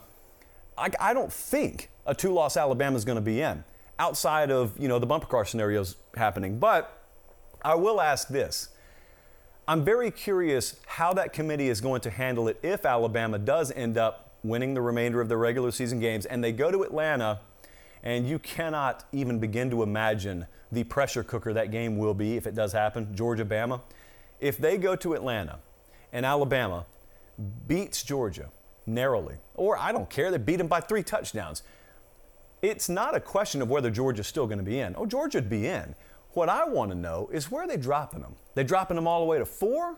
I, 0.77 0.91
I 0.99 1.15
don't 1.15 1.33
think 1.33 1.91
a 2.07 2.15
two 2.15 2.33
loss 2.33 2.57
Alabama 2.57 2.97
is 2.97 3.05
going 3.05 3.17
to 3.17 3.23
be 3.23 3.41
in 3.41 3.63
outside 3.99 4.51
of 4.51 4.73
you 4.81 4.89
know 4.89 4.99
the 4.99 5.07
bumper 5.07 5.27
car 5.27 5.45
scenarios 5.45 5.97
happening. 6.17 6.59
But 6.59 7.01
I 7.63 7.75
will 7.75 8.01
ask 8.01 8.29
this. 8.29 8.71
I'm 9.69 9.85
very 9.85 10.11
curious 10.11 10.81
how 10.87 11.13
that 11.13 11.33
committee 11.33 11.69
is 11.69 11.81
going 11.81 12.01
to 12.01 12.11
handle 12.11 12.49
it 12.49 12.59
if 12.63 12.85
Alabama 12.85 13.39
does 13.39 13.71
end 13.71 13.97
up 13.97 14.30
winning 14.43 14.75
the 14.75 14.81
remainder 14.81 15.21
of 15.21 15.29
their 15.29 15.39
regular 15.39 15.71
season 15.71 16.01
games, 16.01 16.27
and 16.27 16.43
they 16.43 16.53
go 16.53 16.71
to 16.71 16.83
Atlanta, 16.83 17.41
and 18.03 18.29
you 18.29 18.39
cannot 18.39 19.05
even 19.13 19.39
begin 19.39 19.71
to 19.71 19.83
imagine 19.83 20.47
the 20.73 20.85
pressure 20.85 21.23
cooker 21.23 21.53
that 21.53 21.71
game 21.71 21.99
will 21.99 22.15
be 22.15 22.37
if 22.37 22.47
it 22.47 22.55
does 22.55 22.73
happen, 22.73 23.15
Georgia 23.15 23.45
Bama. 23.45 23.81
If 24.39 24.57
they 24.59 24.79
go 24.79 24.97
to 24.97 25.15
Atlanta 25.15 25.59
and 26.13 26.25
Alabama 26.25 26.87
beats 27.67 28.03
Georgia 28.03 28.51
narrowly, 28.87 29.37
or 29.55 29.77
I 29.79 29.93
don't 29.93 30.09
care, 30.09 30.31
they 30.31 30.39
beat 30.39 30.57
them 30.57 30.69
by 30.69 30.81
three 30.81 31.03
touchdowns, 31.03 31.63
it's 32.63 32.89
not 32.89 33.15
a 33.15 33.21
question 33.21 33.63
of 33.63 33.71
whether 33.71 33.91
Georgia's 33.91 34.27
still 34.27 34.47
going 34.47 34.59
to 34.59 34.65
be 34.65 34.81
in. 34.81 34.95
Oh, 34.97 35.07
Georgia'd 35.07 35.49
be 35.49 35.67
in. 35.67 35.95
What 36.33 36.49
I 36.49 36.65
want 36.65 36.91
to 36.91 36.97
know 36.97 37.29
is 37.33 37.51
where 37.51 37.65
are 37.65 37.67
they 37.69 37.77
dropping 37.77 38.21
them? 38.21 38.37
They 38.55 38.65
dropping 38.65 38.95
them 38.95 39.07
all 39.07 39.21
the 39.21 39.27
way 39.27 39.39
to 39.39 39.47
four, 39.47 39.97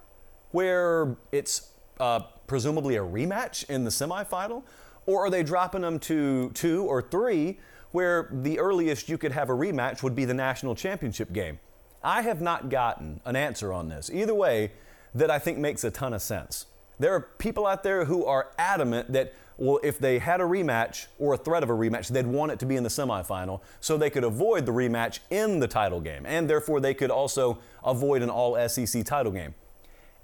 where 0.53 1.17
it's 1.31 1.73
uh, 2.01 2.21
presumably 2.53 2.97
a 2.97 3.01
rematch 3.01 3.65
in 3.71 3.83
the 3.83 3.91
semifinal? 3.91 4.63
Or 5.07 5.25
are 5.25 5.31
they 5.31 5.43
dropping 5.43 5.81
them 5.81 5.99
to 6.01 6.51
two 6.51 6.85
or 6.85 7.01
three, 7.01 7.59
where 7.93 8.29
the 8.31 8.59
earliest 8.59 9.09
you 9.09 9.17
could 9.17 9.33
have 9.33 9.49
a 9.49 9.55
rematch 9.55 10.03
would 10.03 10.15
be 10.15 10.27
the 10.27 10.35
national 10.35 10.75
championship 10.75 11.33
game? 11.33 11.59
I 12.05 12.21
have 12.21 12.43
not 12.43 12.69
gotten 12.69 13.23
an 13.25 13.37
answer 13.37 13.73
on 13.73 13.89
this. 13.89 14.11
Either 14.13 14.35
way, 14.35 14.73
that 15.15 15.31
I 15.31 15.39
think 15.39 15.57
makes 15.57 15.83
a 15.83 15.91
ton 15.91 16.13
of 16.13 16.21
sense. 16.21 16.67
There 16.99 17.15
are 17.15 17.21
people 17.21 17.67
out 17.67 17.83
there 17.85 18.05
who 18.05 18.27
are 18.27 18.51
adamant 18.59 19.15
that, 19.15 19.33
well, 19.57 19.81
if 19.83 19.99
they 19.99 20.19
had 20.19 20.43
a 20.43 20.45
rematch 20.45 21.07
or 21.19 21.33
a 21.33 21.39
threat 21.39 21.63
of 21.63 21.71
a 21.71 21.73
rematch, 21.73 22.09
they'd 22.09 22.27
want 22.27 22.53
it 22.53 22.59
to 22.59 22.67
be 22.67 22.77
in 22.77 22.83
the 22.83 22.91
semifinal 22.91 23.63
so 23.81 23.97
they 23.97 24.11
could 24.11 24.25
avoid 24.25 24.67
the 24.67 24.73
rematch 24.73 25.21
in 25.31 25.59
the 25.59 25.69
title 25.69 26.03
game. 26.03 26.27
And 26.27 26.51
therefore, 26.51 26.81
they 26.81 26.93
could 26.93 27.11
also 27.11 27.61
avoid 27.83 28.21
an 28.21 28.29
all 28.29 28.69
SEC 28.69 29.05
title 29.07 29.33
game. 29.33 29.55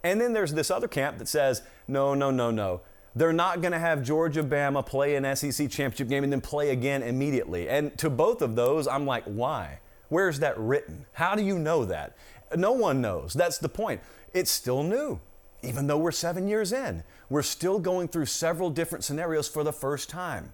And 0.05 0.21
then 0.21 0.33
there's 0.33 0.53
this 0.53 0.71
other 0.71 0.89
camp 0.89 1.19
that 1.19 1.29
says, 1.29 1.63
no, 1.87 2.15
no, 2.15 2.31
no, 2.31 2.51
no. 2.51 2.83
They're 3.17 3.33
not 3.33 3.61
going 3.61 3.73
to 3.73 3.79
have 3.79 4.03
Georgia 4.05 4.45
Bama 4.45 4.85
play 4.87 5.17
an 5.17 5.37
SEC 5.37 5.69
championship 5.71 6.09
game 6.09 6.23
and 6.23 6.33
then 6.33 6.41
play 6.41 6.71
again 6.71 7.03
immediately. 7.03 7.69
And 7.69 7.97
to 7.99 8.09
both 8.09 8.43
of 8.43 8.55
those, 8.55 8.87
I'm 8.87 9.07
like, 9.07 9.25
why? 9.25 9.81
Where's 10.09 10.39
that 10.39 10.57
written? 10.59 11.07
How 11.13 11.35
do 11.35 11.43
you 11.43 11.59
know 11.59 11.85
that? 11.85 12.17
No 12.55 12.73
one 12.73 13.01
knows. 13.01 13.35
That's 13.35 13.59
the 13.59 13.69
point. 13.69 14.01
It's 14.33 14.51
still 14.51 14.83
new. 14.83 15.21
even 15.63 15.87
though 15.87 15.99
we're 15.99 16.13
seven 16.13 16.47
years 16.47 16.73
in, 16.73 17.03
we're 17.29 17.43
still 17.43 17.79
going 17.79 18.09
through 18.09 18.27
several 18.27 18.71
different 18.71 19.05
scenarios 19.05 19.49
for 19.49 19.65
the 19.65 19.73
first 19.73 20.09
time. 20.09 20.53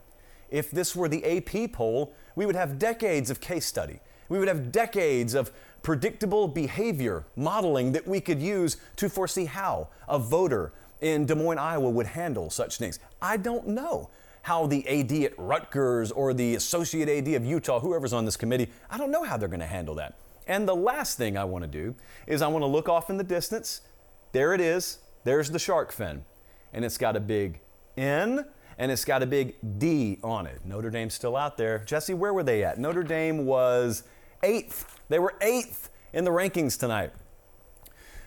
If 0.50 0.70
this 0.70 0.96
were 0.96 1.08
the 1.08 1.24
AP 1.24 1.72
poll, 1.72 2.14
we 2.36 2.46
would 2.46 2.56
have 2.56 2.78
decades 2.78 3.30
of 3.30 3.40
case 3.40 3.66
study. 3.66 4.00
We 4.28 4.38
would 4.38 4.48
have 4.48 4.72
decades 4.72 5.34
of 5.34 5.52
predictable 5.84 6.48
behavior 6.48 7.24
modeling 7.36 7.92
that 7.92 8.08
we 8.08 8.20
could 8.20 8.42
use 8.42 8.78
to 8.96 9.08
foresee 9.08 9.44
how 9.44 9.88
a 10.08 10.18
voter 10.18 10.72
in 11.00 11.26
Des 11.26 11.34
Moines, 11.34 11.58
Iowa 11.58 11.90
would 11.90 12.06
handle 12.06 12.50
such 12.50 12.78
things. 12.78 12.98
I 13.22 13.36
don't 13.36 13.68
know 13.68 14.10
how 14.42 14.66
the 14.66 14.86
AD 14.88 15.12
at 15.24 15.38
Rutgers 15.38 16.10
or 16.10 16.34
the 16.34 16.54
associate 16.54 17.08
AD 17.08 17.34
of 17.34 17.44
Utah, 17.44 17.80
whoever's 17.80 18.12
on 18.12 18.24
this 18.24 18.36
committee, 18.36 18.70
I 18.90 18.98
don't 18.98 19.10
know 19.10 19.22
how 19.22 19.36
they're 19.36 19.48
going 19.48 19.60
to 19.60 19.66
handle 19.66 19.94
that. 19.96 20.18
And 20.46 20.66
the 20.66 20.74
last 20.74 21.16
thing 21.16 21.36
I 21.36 21.44
want 21.44 21.64
to 21.64 21.68
do 21.68 21.94
is 22.26 22.42
I 22.42 22.48
want 22.48 22.62
to 22.62 22.66
look 22.66 22.88
off 22.88 23.10
in 23.10 23.16
the 23.16 23.24
distance. 23.24 23.82
There 24.32 24.54
it 24.54 24.60
is. 24.60 24.98
There's 25.24 25.50
the 25.50 25.58
shark 25.58 25.92
fin. 25.92 26.24
And 26.72 26.84
it's 26.84 26.98
got 26.98 27.16
a 27.16 27.20
big 27.20 27.60
N 27.96 28.44
and 28.78 28.90
it's 28.90 29.04
got 29.04 29.22
a 29.22 29.26
big 29.26 29.54
D 29.78 30.18
on 30.22 30.46
it. 30.46 30.60
Notre 30.64 30.90
Dame's 30.90 31.14
still 31.14 31.36
out 31.36 31.56
there. 31.56 31.78
Jesse, 31.86 32.14
where 32.14 32.34
were 32.34 32.42
they 32.42 32.64
at? 32.64 32.78
Notre 32.78 33.02
Dame 33.04 33.46
was 33.46 34.02
eighth. 34.44 35.00
They 35.08 35.18
were 35.18 35.34
eighth 35.40 35.90
in 36.12 36.24
the 36.24 36.30
rankings 36.30 36.78
tonight. 36.78 37.12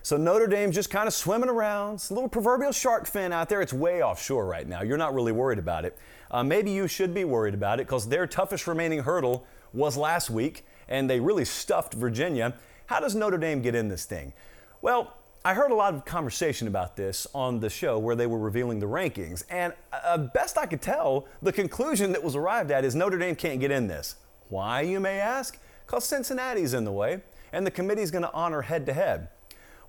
So 0.02 0.16
Notre 0.16 0.48
Dame's 0.48 0.74
just 0.74 0.90
kind 0.90 1.08
of 1.08 1.14
swimming 1.14 1.50
around. 1.50 1.96
It's 1.96 2.10
a 2.10 2.14
little 2.14 2.30
proverbial 2.30 2.72
shark 2.72 3.08
fin 3.08 3.34
out 3.34 3.50
there. 3.50 3.62
It's 3.62 3.74
way 3.74 4.02
offshore 4.02 4.46
right 4.46 4.68
now. 4.68 4.82
You're 4.82 4.98
not 4.98 5.14
really 5.14 5.34
worried 5.34 5.60
about 5.60 5.86
it. 5.86 5.98
Uh, 6.32 6.44
maybe 6.44 6.72
you 6.72 6.88
should 6.88 7.14
be 7.14 7.26
worried 7.26 7.54
about 7.54 7.80
it 7.80 7.88
because 7.88 8.08
their 8.08 8.26
toughest 8.26 8.68
remaining 8.68 9.00
hurdle 9.00 9.46
was 9.74 9.98
last 9.98 10.30
week, 10.30 10.66
and 10.88 11.10
they 11.10 11.20
really 11.20 11.46
stuffed 11.46 11.94
Virginia. 11.94 12.54
How 12.86 13.02
does 13.02 13.16
Notre 13.16 13.38
Dame 13.38 13.62
get 13.62 13.76
in 13.76 13.90
this 13.90 14.06
thing? 14.06 14.34
Well, 14.82 15.14
I 15.44 15.54
heard 15.54 15.72
a 15.72 15.76
lot 15.76 15.94
of 15.94 16.06
conversation 16.06 16.68
about 16.68 16.96
this 16.96 17.28
on 17.34 17.60
the 17.60 17.70
show 17.70 18.00
where 18.00 18.16
they 18.16 18.28
were 18.28 18.40
revealing 18.40 18.80
the 18.80 18.86
rankings, 18.86 19.44
and 19.50 19.74
uh, 19.92 20.18
best 20.18 20.58
I 20.58 20.66
could 20.66 20.82
tell, 20.82 21.28
the 21.42 21.52
conclusion 21.52 22.12
that 22.14 22.24
was 22.24 22.36
arrived 22.36 22.72
at 22.72 22.86
is 22.86 22.96
Notre 22.96 23.18
Dame 23.18 23.36
can't 23.36 23.60
get 23.60 23.72
in 23.72 23.88
this. 23.88 24.16
Why, 24.50 24.82
you 24.82 25.00
may 25.00 25.20
ask? 25.20 25.60
Because 25.88 26.04
Cincinnati's 26.04 26.74
in 26.74 26.84
the 26.84 26.92
way, 26.92 27.22
and 27.54 27.66
the 27.66 27.72
committee's 27.72 28.12
going 28.12 28.24
to 28.24 28.34
honor 28.34 28.62
head 28.62 28.86
to 28.88 28.94
head. 28.94 29.30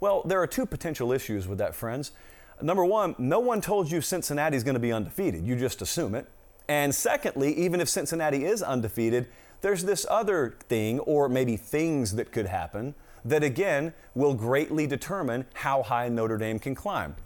Well, 0.00 0.22
there 0.24 0.40
are 0.40 0.46
two 0.46 0.64
potential 0.64 1.12
issues 1.12 1.48
with 1.48 1.58
that, 1.58 1.74
friends. 1.74 2.12
Number 2.62 2.84
one, 2.84 3.16
no 3.18 3.40
one 3.40 3.60
told 3.60 3.90
you 3.90 4.00
Cincinnati's 4.00 4.62
going 4.62 4.74
to 4.74 4.80
be 4.80 4.92
undefeated. 4.92 5.44
You 5.44 5.56
just 5.56 5.82
assume 5.82 6.14
it. 6.14 6.28
And 6.68 6.94
secondly, 6.94 7.52
even 7.54 7.80
if 7.80 7.88
Cincinnati 7.88 8.44
is 8.44 8.62
undefeated, 8.62 9.26
there's 9.60 9.84
this 9.84 10.06
other 10.08 10.56
thing, 10.68 11.00
or 11.00 11.28
maybe 11.28 11.56
things 11.56 12.14
that 12.14 12.30
could 12.30 12.46
happen, 12.46 12.94
that 13.24 13.42
again 13.42 13.92
will 14.14 14.34
greatly 14.34 14.86
determine 14.86 15.46
how 15.54 15.82
high 15.82 16.08
Notre 16.08 16.38
Dame 16.38 16.60
can 16.60 16.76
climb. 16.76 17.16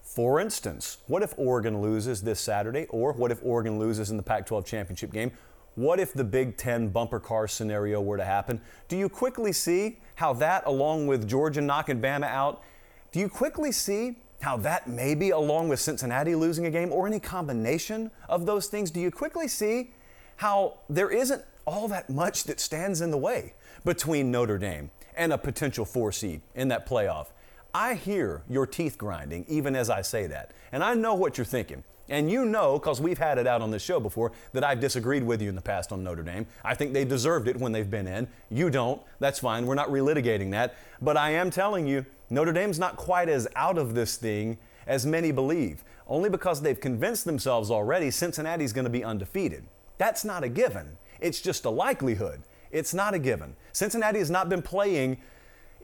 For 0.00 0.40
instance, 0.40 0.98
what 1.08 1.22
if 1.22 1.34
Oregon 1.36 1.82
loses 1.82 2.22
this 2.22 2.40
Saturday, 2.40 2.86
or 2.88 3.12
what 3.12 3.30
if 3.30 3.40
Oregon 3.42 3.78
loses 3.78 4.10
in 4.10 4.16
the 4.16 4.22
Pac 4.22 4.46
12 4.46 4.64
championship 4.64 5.12
game? 5.12 5.32
What 5.74 5.98
if 5.98 6.12
the 6.12 6.24
Big 6.24 6.56
Ten 6.56 6.88
bumper 6.88 7.18
car 7.18 7.48
scenario 7.48 8.00
were 8.00 8.16
to 8.16 8.24
happen? 8.24 8.60
Do 8.88 8.96
you 8.96 9.08
quickly 9.08 9.52
see 9.52 9.98
how 10.16 10.32
that, 10.34 10.64
along 10.66 11.08
with 11.08 11.28
Georgia 11.28 11.60
knocking 11.60 12.00
Bama 12.00 12.28
out, 12.28 12.62
do 13.10 13.20
you 13.20 13.28
quickly 13.28 13.72
see 13.72 14.16
how 14.40 14.56
that 14.58 14.88
maybe, 14.88 15.30
along 15.30 15.68
with 15.68 15.80
Cincinnati 15.80 16.34
losing 16.34 16.66
a 16.66 16.70
game, 16.70 16.92
or 16.92 17.06
any 17.06 17.18
combination 17.18 18.10
of 18.28 18.46
those 18.46 18.66
things, 18.68 18.90
do 18.90 19.00
you 19.00 19.10
quickly 19.10 19.48
see 19.48 19.90
how 20.36 20.74
there 20.88 21.10
isn't 21.10 21.42
all 21.64 21.88
that 21.88 22.10
much 22.10 22.44
that 22.44 22.60
stands 22.60 23.00
in 23.00 23.10
the 23.10 23.18
way 23.18 23.54
between 23.84 24.30
Notre 24.30 24.58
Dame 24.58 24.90
and 25.16 25.32
a 25.32 25.38
potential 25.38 25.84
four 25.84 26.12
seed 26.12 26.42
in 26.54 26.68
that 26.68 26.86
playoff? 26.86 27.28
I 27.72 27.94
hear 27.94 28.42
your 28.48 28.66
teeth 28.66 28.96
grinding 28.96 29.44
even 29.48 29.74
as 29.74 29.90
I 29.90 30.02
say 30.02 30.28
that. 30.28 30.52
And 30.70 30.84
I 30.84 30.94
know 30.94 31.14
what 31.14 31.36
you're 31.36 31.44
thinking. 31.44 31.82
And 32.08 32.30
you 32.30 32.44
know, 32.44 32.78
because 32.78 33.00
we've 33.00 33.18
had 33.18 33.38
it 33.38 33.46
out 33.46 33.62
on 33.62 33.70
this 33.70 33.82
show 33.82 33.98
before, 33.98 34.32
that 34.52 34.62
I've 34.62 34.80
disagreed 34.80 35.24
with 35.24 35.40
you 35.40 35.48
in 35.48 35.54
the 35.54 35.62
past 35.62 35.90
on 35.90 36.04
Notre 36.04 36.22
Dame. 36.22 36.46
I 36.62 36.74
think 36.74 36.92
they 36.92 37.04
deserved 37.04 37.48
it 37.48 37.56
when 37.56 37.72
they've 37.72 37.90
been 37.90 38.06
in. 38.06 38.28
You 38.50 38.68
don't. 38.70 39.00
That's 39.20 39.38
fine. 39.38 39.66
We're 39.66 39.74
not 39.74 39.88
relitigating 39.88 40.50
that. 40.50 40.74
But 41.00 41.16
I 41.16 41.30
am 41.30 41.50
telling 41.50 41.86
you, 41.86 42.04
Notre 42.28 42.52
Dame's 42.52 42.78
not 42.78 42.96
quite 42.96 43.28
as 43.28 43.48
out 43.56 43.78
of 43.78 43.94
this 43.94 44.16
thing 44.16 44.58
as 44.86 45.06
many 45.06 45.32
believe, 45.32 45.82
only 46.06 46.28
because 46.28 46.60
they've 46.60 46.80
convinced 46.80 47.24
themselves 47.24 47.70
already 47.70 48.10
Cincinnati's 48.10 48.72
going 48.72 48.84
to 48.84 48.90
be 48.90 49.04
undefeated. 49.04 49.64
That's 49.96 50.24
not 50.24 50.44
a 50.44 50.48
given. 50.48 50.98
It's 51.20 51.40
just 51.40 51.64
a 51.64 51.70
likelihood. 51.70 52.42
It's 52.70 52.92
not 52.92 53.14
a 53.14 53.18
given. 53.18 53.56
Cincinnati 53.72 54.18
has 54.18 54.30
not 54.30 54.48
been 54.48 54.60
playing 54.60 55.18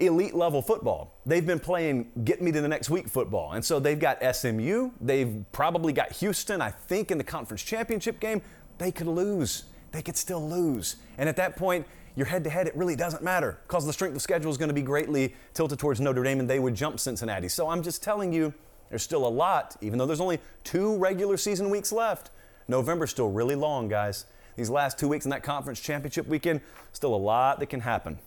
elite 0.01 0.35
level 0.35 0.63
football. 0.63 1.19
They've 1.27 1.47
been 1.47 1.61
playing 1.61 2.11
get 2.25 2.41
me 2.41 2.53
to 2.53 2.61
the 2.61 2.69
next 2.69 2.91
week 2.91 3.09
football. 3.09 3.53
And 3.53 3.65
so 3.65 3.79
they've 3.79 3.99
got 3.99 4.19
SMU, 4.35 4.91
they've 5.01 5.45
probably 5.53 5.93
got 5.93 6.13
Houston, 6.13 6.61
I 6.61 6.71
think, 6.71 7.11
in 7.11 7.19
the 7.19 7.25
conference 7.25 7.63
championship 7.63 8.21
game. 8.21 8.43
They 8.79 8.91
could 8.91 9.07
lose. 9.07 9.65
They 9.93 10.03
could 10.03 10.17
still 10.17 10.49
lose. 10.49 10.97
And 11.19 11.29
at 11.29 11.37
that 11.37 11.57
point, 11.57 11.87
your 12.17 12.27
head 12.27 12.45
to 12.45 12.51
head, 12.51 12.67
it 12.67 12.77
really 12.77 12.97
doesn't 12.97 13.23
matter 13.23 13.59
because 13.67 13.87
the 13.87 13.93
strength 13.93 14.17
of 14.17 14.23
schedule 14.23 14.51
is 14.51 14.57
going 14.57 14.69
to 14.69 14.75
be 14.75 14.83
greatly 14.83 15.35
tilted 15.55 15.79
towards 15.79 16.01
Notre 16.01 16.23
Dame 16.23 16.41
and 16.41 16.51
they 16.51 16.59
would 16.59 16.75
jump 16.75 16.99
Cincinnati. 16.99 17.49
So 17.49 17.69
I'm 17.69 17.83
just 17.83 18.03
telling 18.03 18.33
you, 18.33 18.53
there's 18.89 19.03
still 19.03 19.27
a 19.27 19.29
lot, 19.29 19.77
even 19.81 19.99
though 19.99 20.07
there's 20.07 20.21
only 20.21 20.41
two 20.65 20.97
regular 20.97 21.37
season 21.37 21.71
weeks 21.71 21.93
left. 21.93 22.31
November's 22.69 23.11
still 23.11 23.31
really 23.31 23.55
long, 23.55 23.89
guys. 23.89 24.27
These 24.57 24.71
last 24.71 24.99
two 24.99 25.09
weeks 25.09 25.25
in 25.25 25.31
that 25.31 25.43
conference 25.43 25.81
championship 25.81 26.27
weekend, 26.27 26.61
still 26.93 27.15
a 27.15 27.17
lot 27.17 27.61
that 27.61 27.67
can 27.67 27.81
happen. 27.81 28.19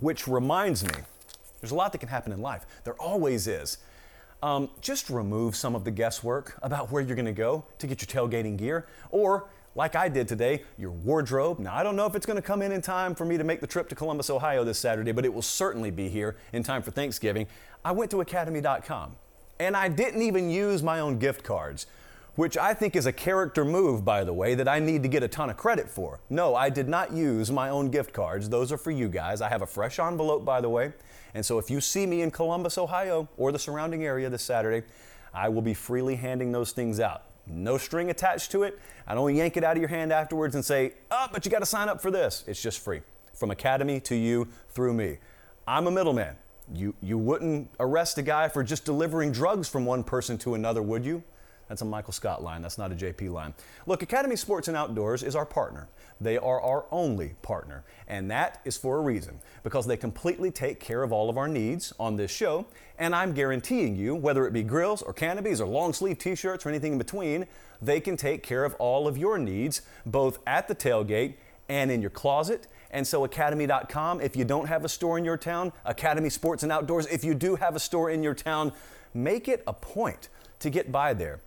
Which 0.00 0.26
reminds 0.26 0.84
me, 0.84 1.02
there's 1.60 1.70
a 1.70 1.76
lot 1.76 1.92
that 1.92 1.98
can 1.98 2.08
happen 2.08 2.32
in 2.32 2.40
life. 2.40 2.66
There 2.84 2.94
always 2.94 3.46
is. 3.46 3.78
Um, 4.42 4.70
just 4.80 5.08
remove 5.08 5.54
some 5.54 5.76
of 5.76 5.84
the 5.84 5.92
guesswork 5.92 6.58
about 6.62 6.90
where 6.90 7.00
you're 7.00 7.14
going 7.14 7.26
to 7.26 7.32
go 7.32 7.64
to 7.78 7.86
get 7.86 8.02
your 8.02 8.08
tailgating 8.28 8.56
gear, 8.56 8.88
or 9.10 9.48
like 9.74 9.94
I 9.94 10.08
did 10.08 10.28
today, 10.28 10.64
your 10.76 10.90
wardrobe. 10.90 11.58
Now, 11.58 11.74
I 11.74 11.82
don't 11.82 11.96
know 11.96 12.06
if 12.06 12.14
it's 12.14 12.26
going 12.26 12.36
to 12.36 12.42
come 12.42 12.60
in 12.60 12.72
in 12.72 12.82
time 12.82 13.14
for 13.14 13.24
me 13.24 13.38
to 13.38 13.44
make 13.44 13.60
the 13.60 13.66
trip 13.66 13.88
to 13.90 13.94
Columbus, 13.94 14.28
Ohio 14.28 14.64
this 14.64 14.78
Saturday, 14.78 15.12
but 15.12 15.24
it 15.24 15.32
will 15.32 15.42
certainly 15.42 15.90
be 15.90 16.08
here 16.08 16.36
in 16.52 16.62
time 16.62 16.82
for 16.82 16.90
Thanksgiving. 16.90 17.46
I 17.84 17.92
went 17.92 18.10
to 18.10 18.20
academy.com 18.20 19.16
and 19.58 19.76
I 19.76 19.88
didn't 19.88 20.22
even 20.22 20.50
use 20.50 20.82
my 20.82 21.00
own 21.00 21.18
gift 21.18 21.44
cards 21.44 21.86
which 22.34 22.56
I 22.56 22.72
think 22.72 22.96
is 22.96 23.06
a 23.06 23.12
character 23.12 23.64
move, 23.64 24.04
by 24.04 24.24
the 24.24 24.32
way, 24.32 24.54
that 24.54 24.66
I 24.66 24.78
need 24.78 25.02
to 25.02 25.08
get 25.08 25.22
a 25.22 25.28
ton 25.28 25.50
of 25.50 25.56
credit 25.56 25.88
for. 25.88 26.20
No, 26.30 26.54
I 26.54 26.70
did 26.70 26.88
not 26.88 27.12
use 27.12 27.50
my 27.50 27.68
own 27.68 27.90
gift 27.90 28.12
cards. 28.12 28.48
Those 28.48 28.72
are 28.72 28.78
for 28.78 28.90
you 28.90 29.08
guys. 29.08 29.42
I 29.42 29.48
have 29.48 29.62
a 29.62 29.66
fresh 29.66 29.98
envelope, 29.98 30.44
by 30.44 30.60
the 30.60 30.68
way. 30.68 30.92
And 31.34 31.44
so 31.44 31.58
if 31.58 31.70
you 31.70 31.80
see 31.80 32.06
me 32.06 32.22
in 32.22 32.30
Columbus, 32.30 32.78
Ohio, 32.78 33.28
or 33.36 33.52
the 33.52 33.58
surrounding 33.58 34.04
area 34.04 34.30
this 34.30 34.42
Saturday, 34.42 34.86
I 35.34 35.48
will 35.48 35.62
be 35.62 35.74
freely 35.74 36.16
handing 36.16 36.52
those 36.52 36.72
things 36.72 37.00
out. 37.00 37.24
No 37.46 37.76
string 37.76 38.08
attached 38.10 38.50
to 38.52 38.62
it. 38.62 38.78
I 39.06 39.14
don't 39.14 39.34
yank 39.34 39.56
it 39.56 39.64
out 39.64 39.76
of 39.76 39.80
your 39.80 39.88
hand 39.88 40.12
afterwards 40.12 40.54
and 40.54 40.64
say, 40.64 40.92
oh, 41.10 41.26
but 41.32 41.44
you 41.44 41.50
got 41.50 41.58
to 41.58 41.66
sign 41.66 41.88
up 41.88 42.00
for 42.00 42.10
this. 42.10 42.44
It's 42.46 42.62
just 42.62 42.78
free. 42.78 43.02
From 43.34 43.50
Academy 43.50 43.98
to 44.00 44.14
you 44.14 44.48
through 44.70 44.94
me. 44.94 45.18
I'm 45.66 45.86
a 45.86 45.90
middleman. 45.90 46.36
You, 46.72 46.94
you 47.02 47.18
wouldn't 47.18 47.70
arrest 47.80 48.18
a 48.18 48.22
guy 48.22 48.48
for 48.48 48.62
just 48.62 48.84
delivering 48.84 49.32
drugs 49.32 49.68
from 49.68 49.84
one 49.84 50.04
person 50.04 50.38
to 50.38 50.54
another, 50.54 50.82
would 50.82 51.04
you? 51.04 51.22
That's 51.68 51.82
a 51.82 51.86
Michael 51.86 52.12
Scott 52.12 52.42
line. 52.42 52.62
That's 52.62 52.78
not 52.78 52.92
a 52.92 52.94
JP 52.94 53.32
line. 53.32 53.54
Look, 53.86 54.02
Academy 54.02 54.36
Sports 54.36 54.68
and 54.68 54.76
Outdoors 54.76 55.22
is 55.22 55.34
our 55.34 55.46
partner. 55.46 55.88
They 56.20 56.38
are 56.38 56.60
our 56.60 56.84
only 56.90 57.34
partner. 57.42 57.84
And 58.06 58.30
that 58.30 58.60
is 58.64 58.76
for 58.76 58.98
a 58.98 59.00
reason 59.00 59.40
because 59.62 59.86
they 59.86 59.96
completely 59.96 60.50
take 60.50 60.80
care 60.80 61.02
of 61.02 61.12
all 61.12 61.28
of 61.28 61.36
our 61.36 61.48
needs 61.48 61.92
on 61.98 62.16
this 62.16 62.30
show. 62.30 62.66
And 62.98 63.14
I'm 63.14 63.32
guaranteeing 63.32 63.96
you, 63.96 64.14
whether 64.14 64.46
it 64.46 64.52
be 64.52 64.62
grills 64.62 65.02
or 65.02 65.12
canopies 65.12 65.60
or 65.60 65.66
long 65.66 65.92
sleeve 65.92 66.18
t 66.18 66.34
shirts 66.34 66.64
or 66.64 66.68
anything 66.68 66.92
in 66.92 66.98
between, 66.98 67.46
they 67.80 68.00
can 68.00 68.16
take 68.16 68.42
care 68.42 68.64
of 68.64 68.74
all 68.74 69.08
of 69.08 69.18
your 69.18 69.38
needs, 69.38 69.82
both 70.06 70.38
at 70.46 70.68
the 70.68 70.74
tailgate 70.74 71.34
and 71.68 71.90
in 71.90 72.00
your 72.00 72.10
closet. 72.10 72.68
And 72.90 73.06
so, 73.06 73.24
academy.com, 73.24 74.20
if 74.20 74.36
you 74.36 74.44
don't 74.44 74.66
have 74.66 74.84
a 74.84 74.88
store 74.88 75.16
in 75.16 75.24
your 75.24 75.38
town, 75.38 75.72
Academy 75.86 76.28
Sports 76.28 76.62
and 76.62 76.70
Outdoors, 76.70 77.06
if 77.06 77.24
you 77.24 77.34
do 77.34 77.56
have 77.56 77.74
a 77.74 77.80
store 77.80 78.10
in 78.10 78.22
your 78.22 78.34
town, 78.34 78.72
make 79.14 79.48
it 79.48 79.62
a 79.66 79.72
point 79.72 80.28
to 80.58 80.70
get 80.70 80.92
by 80.92 81.14
there 81.14 81.40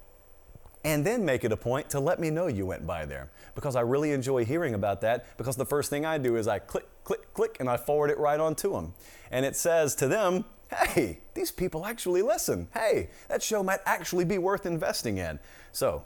and 0.86 1.04
then 1.04 1.26
make 1.26 1.44
it 1.44 1.52
a 1.52 1.58
point 1.58 1.90
to 1.90 2.00
let 2.00 2.20
me 2.20 2.30
know 2.30 2.46
you 2.46 2.68
went 2.68 2.86
by 2.86 3.06
there 3.06 3.32
because 3.56 3.76
I 3.76 3.82
really 3.82 4.12
enjoy 4.12 4.46
hearing 4.46 4.76
about 4.76 5.02
that 5.02 5.36
because 5.36 5.56
the 5.56 5.66
first 5.66 5.90
thing 5.90 6.06
I 6.06 6.20
do 6.20 6.36
is 6.36 6.48
I 6.48 6.60
click, 6.60 6.88
click, 7.04 7.34
click, 7.34 7.58
and 7.60 7.68
I 7.68 7.76
forward 7.76 8.12
it 8.12 8.20
right 8.20 8.40
on 8.40 8.54
to 8.58 8.70
them. 8.70 8.94
And 9.32 9.46
it 9.46 9.56
says 9.56 9.96
to 9.96 10.08
them, 10.08 10.46
hey, 10.72 11.22
these 11.34 11.52
people 11.52 11.88
actually 11.88 12.22
listen. 12.22 12.68
Hey, 12.72 13.10
that 13.30 13.42
show 13.42 13.64
might 13.64 13.80
actually 13.88 14.26
be 14.26 14.38
worth 14.38 14.68
investing 14.68 15.18
in. 15.18 15.40
So, 15.72 16.06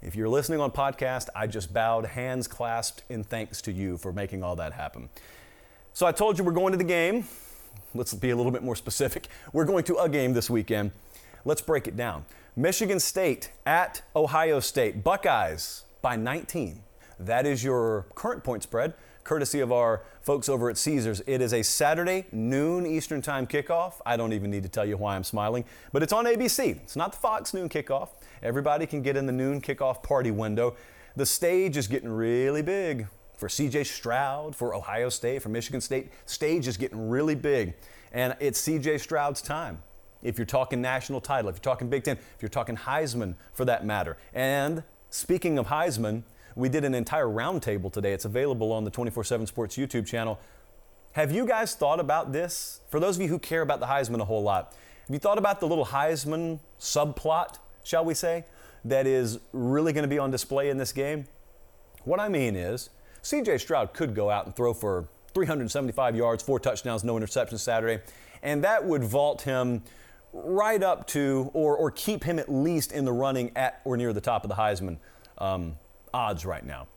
if 0.00 0.16
you're 0.16 0.28
listening 0.28 0.60
on 0.60 0.70
podcast, 0.70 1.28
I 1.36 1.46
just 1.46 1.72
bowed, 1.72 2.06
hands 2.06 2.48
clasped 2.48 3.04
in 3.10 3.24
thanks 3.24 3.60
to 3.62 3.72
you 3.72 3.98
for 3.98 4.12
making 4.12 4.42
all 4.42 4.56
that 4.56 4.72
happen. 4.72 5.10
So 5.92 6.06
I 6.06 6.12
told 6.12 6.38
you 6.38 6.44
we're 6.44 6.52
going 6.52 6.72
to 6.72 6.78
the 6.78 6.84
game. 6.84 7.26
Let's 7.94 8.14
be 8.14 8.30
a 8.30 8.36
little 8.36 8.52
bit 8.52 8.62
more 8.62 8.76
specific. 8.76 9.28
We're 9.52 9.64
going 9.64 9.84
to 9.84 9.96
a 9.96 10.08
game 10.08 10.32
this 10.32 10.48
weekend. 10.48 10.92
Let's 11.46 11.60
break 11.60 11.86
it 11.86 11.96
down. 11.96 12.24
Michigan 12.56 12.98
State 12.98 13.50
at 13.66 14.02
Ohio 14.16 14.60
State. 14.60 15.04
Buckeyes 15.04 15.84
by 16.00 16.16
19. 16.16 16.82
That 17.18 17.46
is 17.46 17.62
your 17.62 18.06
current 18.14 18.42
point 18.42 18.62
spread. 18.62 18.94
courtesy 19.24 19.60
of 19.60 19.72
our 19.72 20.02
folks 20.20 20.48
over 20.48 20.70
at 20.70 20.78
Caesars. 20.78 21.22
It 21.26 21.40
is 21.40 21.52
a 21.52 21.62
Saturday, 21.62 22.26
noon 22.30 22.86
Eastern 22.86 23.22
Time 23.22 23.46
kickoff. 23.46 23.94
I 24.06 24.16
don't 24.16 24.32
even 24.32 24.50
need 24.50 24.62
to 24.62 24.68
tell 24.68 24.84
you 24.84 24.96
why 24.96 25.16
I'm 25.16 25.24
smiling, 25.24 25.64
but 25.92 26.02
it's 26.02 26.12
on 26.12 26.26
ABC. 26.26 26.76
It's 26.82 26.96
not 26.96 27.12
the 27.12 27.18
Fox 27.18 27.54
noon 27.54 27.68
kickoff. 27.68 28.10
Everybody 28.42 28.86
can 28.86 29.02
get 29.02 29.16
in 29.16 29.26
the 29.26 29.32
noon 29.32 29.60
kickoff 29.60 30.02
party 30.02 30.30
window. 30.30 30.76
The 31.16 31.26
stage 31.26 31.76
is 31.76 31.88
getting 31.88 32.10
really 32.10 32.62
big 32.62 33.06
for 33.36 33.48
CJ 33.48 33.86
Stroud, 33.86 34.54
for 34.54 34.74
Ohio 34.74 35.08
State, 35.08 35.42
for 35.42 35.48
Michigan 35.48 35.80
State. 35.80 36.10
Stage 36.26 36.68
is 36.68 36.76
getting 36.76 37.08
really 37.08 37.34
big, 37.34 37.74
and 38.12 38.36
it's 38.40 38.60
CJ 38.60 39.00
Stroud's 39.00 39.42
time. 39.42 39.82
If 40.24 40.38
you're 40.38 40.46
talking 40.46 40.80
national 40.80 41.20
title, 41.20 41.48
if 41.50 41.56
you're 41.56 41.62
talking 41.62 41.88
Big 41.88 42.02
Ten, 42.02 42.16
if 42.16 42.42
you're 42.42 42.48
talking 42.48 42.76
Heisman 42.76 43.36
for 43.52 43.64
that 43.66 43.86
matter. 43.86 44.16
And 44.32 44.82
speaking 45.10 45.58
of 45.58 45.68
Heisman, 45.68 46.24
we 46.56 46.68
did 46.68 46.84
an 46.84 46.94
entire 46.94 47.26
roundtable 47.26 47.92
today. 47.92 48.12
It's 48.12 48.24
available 48.24 48.72
on 48.72 48.84
the 48.84 48.90
24 48.90 49.22
7 49.22 49.46
Sports 49.46 49.76
YouTube 49.76 50.06
channel. 50.06 50.40
Have 51.12 51.30
you 51.30 51.46
guys 51.46 51.74
thought 51.74 52.00
about 52.00 52.32
this? 52.32 52.80
For 52.88 52.98
those 52.98 53.16
of 53.16 53.22
you 53.22 53.28
who 53.28 53.38
care 53.38 53.62
about 53.62 53.78
the 53.78 53.86
Heisman 53.86 54.20
a 54.20 54.24
whole 54.24 54.42
lot, 54.42 54.74
have 55.06 55.14
you 55.14 55.20
thought 55.20 55.38
about 55.38 55.60
the 55.60 55.68
little 55.68 55.86
Heisman 55.86 56.58
subplot, 56.80 57.58
shall 57.84 58.04
we 58.04 58.14
say, 58.14 58.44
that 58.84 59.06
is 59.06 59.38
really 59.52 59.92
going 59.92 60.02
to 60.02 60.08
be 60.08 60.18
on 60.18 60.30
display 60.30 60.70
in 60.70 60.78
this 60.78 60.92
game? 60.92 61.26
What 62.04 62.18
I 62.18 62.28
mean 62.28 62.56
is, 62.56 62.90
CJ 63.22 63.60
Stroud 63.60 63.94
could 63.94 64.14
go 64.14 64.30
out 64.30 64.46
and 64.46 64.56
throw 64.56 64.74
for 64.74 65.08
375 65.34 66.16
yards, 66.16 66.42
four 66.42 66.58
touchdowns, 66.58 67.04
no 67.04 67.14
interceptions 67.14 67.60
Saturday, 67.60 68.02
and 68.42 68.64
that 68.64 68.84
would 68.84 69.04
vault 69.04 69.42
him 69.42 69.82
right 70.34 70.82
up 70.82 71.06
to 71.06 71.50
or, 71.54 71.76
or 71.76 71.90
keep 71.90 72.24
him 72.24 72.38
at 72.38 72.52
least 72.52 72.92
in 72.92 73.04
the 73.04 73.12
running 73.12 73.52
at 73.56 73.80
or 73.84 73.96
near 73.96 74.12
the 74.12 74.20
top 74.20 74.44
of 74.44 74.48
the 74.48 74.56
Heisman 74.56 74.98
um, 75.38 75.76
odds 76.12 76.44
right 76.44 76.66
now. 76.66 76.88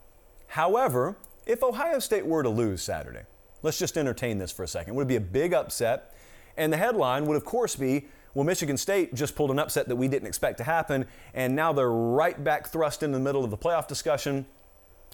However, 0.47 1.15
if 1.45 1.63
Ohio 1.63 1.99
State 1.99 2.25
were 2.25 2.43
to 2.43 2.49
lose 2.49 2.81
Saturday, 2.81 3.23
let's 3.61 3.77
just 3.77 3.97
entertain 3.97 4.39
this 4.39 4.51
for 4.51 4.63
a 4.63 4.67
second. 4.67 4.93
It 4.93 4.97
would 4.97 5.07
be 5.07 5.15
a 5.15 5.21
big 5.21 5.53
upset. 5.53 6.13
And 6.57 6.73
the 6.73 6.77
headline 6.77 7.27
would, 7.27 7.37
of 7.37 7.45
course, 7.45 7.75
be 7.75 8.07
well, 8.33 8.43
Michigan 8.43 8.77
State 8.77 9.15
just 9.15 9.35
pulled 9.35 9.49
an 9.49 9.57
upset 9.57 9.87
that 9.87 9.95
we 9.95 10.07
didn't 10.07 10.27
expect 10.27 10.59
to 10.59 10.63
happen, 10.63 11.07
and 11.33 11.55
now 11.55 11.73
they're 11.73 11.89
right 11.89 12.43
back 12.43 12.67
thrust 12.67 13.01
in 13.01 13.11
the 13.11 13.19
middle 13.19 13.43
of 13.43 13.49
the 13.49 13.57
playoff 13.57 13.87
discussion. 13.87 14.45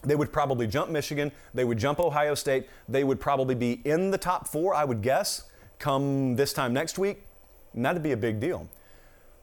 They 0.03 0.15
would 0.15 0.33
probably 0.33 0.67
jump 0.67 0.91
Michigan. 0.91 1.31
They 1.53 1.63
would 1.63 1.77
jump 1.77 2.01
Ohio 2.01 2.35
State. 2.35 2.67
They 2.89 3.05
would 3.05 3.21
probably 3.21 3.55
be 3.55 3.81
in 3.85 4.11
the 4.11 4.17
top 4.17 4.45
four, 4.45 4.75
I 4.75 4.83
would 4.83 5.01
guess, 5.01 5.43
come 5.79 6.35
this 6.35 6.51
time 6.51 6.73
next 6.73 6.97
week. 6.97 7.23
And 7.73 7.85
that'd 7.85 8.03
be 8.03 8.11
a 8.11 8.17
big 8.17 8.39
deal. 8.39 8.67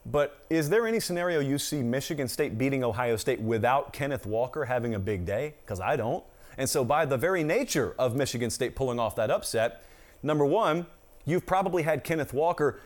But 0.06 0.44
is 0.48 0.70
there 0.70 0.86
any 0.86 1.00
scenario 1.00 1.40
you 1.40 1.58
see 1.58 1.82
Michigan 1.82 2.26
State 2.26 2.56
beating 2.56 2.82
Ohio 2.82 3.16
State 3.16 3.40
without 3.40 3.92
Kenneth 3.92 4.26
Walker 4.26 4.64
having 4.64 4.94
a 4.94 4.98
big 4.98 5.26
day? 5.26 5.54
Because 5.64 5.80
I 5.80 5.96
don't. 5.96 6.24
And 6.56 6.68
so, 6.68 6.84
by 6.84 7.04
the 7.04 7.16
very 7.16 7.44
nature 7.44 7.94
of 7.98 8.16
Michigan 8.16 8.50
State 8.50 8.74
pulling 8.74 8.98
off 8.98 9.14
that 9.16 9.30
upset, 9.30 9.82
number 10.22 10.44
one, 10.44 10.86
you've 11.24 11.46
probably 11.46 11.82
had 11.82 12.02
Kenneth 12.02 12.32
Walker 12.32 12.80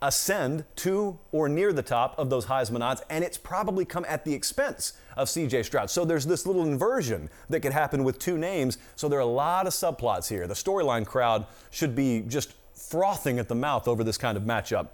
ascend 0.00 0.64
to 0.76 1.18
or 1.32 1.48
near 1.48 1.72
the 1.72 1.82
top 1.82 2.16
of 2.18 2.30
those 2.30 2.46
Heisman 2.46 2.82
odds, 2.82 3.02
and 3.10 3.24
it's 3.24 3.38
probably 3.38 3.84
come 3.84 4.04
at 4.08 4.24
the 4.24 4.32
expense 4.32 4.92
of 5.16 5.28
CJ 5.28 5.64
Stroud. 5.64 5.90
So 5.90 6.04
there's 6.04 6.26
this 6.26 6.46
little 6.46 6.62
inversion 6.62 7.28
that 7.48 7.60
could 7.60 7.72
happen 7.72 8.04
with 8.04 8.18
two 8.18 8.38
names. 8.38 8.78
So 8.94 9.08
there 9.08 9.18
are 9.18 9.22
a 9.22 9.26
lot 9.26 9.66
of 9.66 9.72
subplots 9.72 10.28
here. 10.28 10.46
The 10.46 10.54
storyline 10.54 11.04
crowd 11.04 11.46
should 11.70 11.96
be 11.96 12.20
just 12.20 12.54
frothing 12.78 13.38
at 13.38 13.48
the 13.48 13.54
mouth 13.54 13.88
over 13.88 14.04
this 14.04 14.16
kind 14.16 14.36
of 14.36 14.44
matchup. 14.44 14.88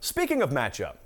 Speaking 0.00 0.42
of 0.42 0.50
matchup, 0.50 0.96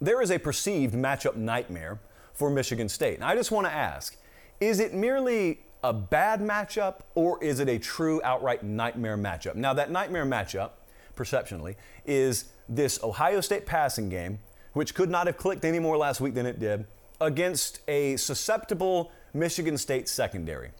there 0.00 0.20
is 0.20 0.30
a 0.30 0.38
perceived 0.38 0.94
matchup 0.94 1.36
nightmare 1.36 1.98
for 2.32 2.50
Michigan 2.50 2.88
State. 2.88 3.16
And 3.16 3.24
I 3.24 3.34
just 3.34 3.50
want 3.50 3.66
to 3.66 3.72
ask 3.72 4.16
is 4.60 4.80
it 4.80 4.92
merely 4.92 5.60
a 5.84 5.92
bad 5.92 6.40
matchup 6.40 7.00
or 7.14 7.42
is 7.42 7.60
it 7.60 7.68
a 7.68 7.78
true 7.78 8.20
outright 8.24 8.64
nightmare 8.64 9.16
matchup? 9.16 9.54
Now, 9.54 9.72
that 9.74 9.90
nightmare 9.90 10.26
matchup, 10.26 10.70
perceptionally, 11.14 11.76
is 12.04 12.46
this 12.68 13.02
Ohio 13.02 13.40
State 13.40 13.66
passing 13.66 14.08
game, 14.08 14.40
which 14.72 14.94
could 14.94 15.10
not 15.10 15.26
have 15.26 15.36
clicked 15.36 15.64
any 15.64 15.78
more 15.78 15.96
last 15.96 16.20
week 16.20 16.34
than 16.34 16.46
it 16.46 16.58
did, 16.58 16.86
against 17.20 17.80
a 17.88 18.16
susceptible 18.16 19.12
Michigan 19.32 19.78
State 19.78 20.08
secondary. 20.08 20.70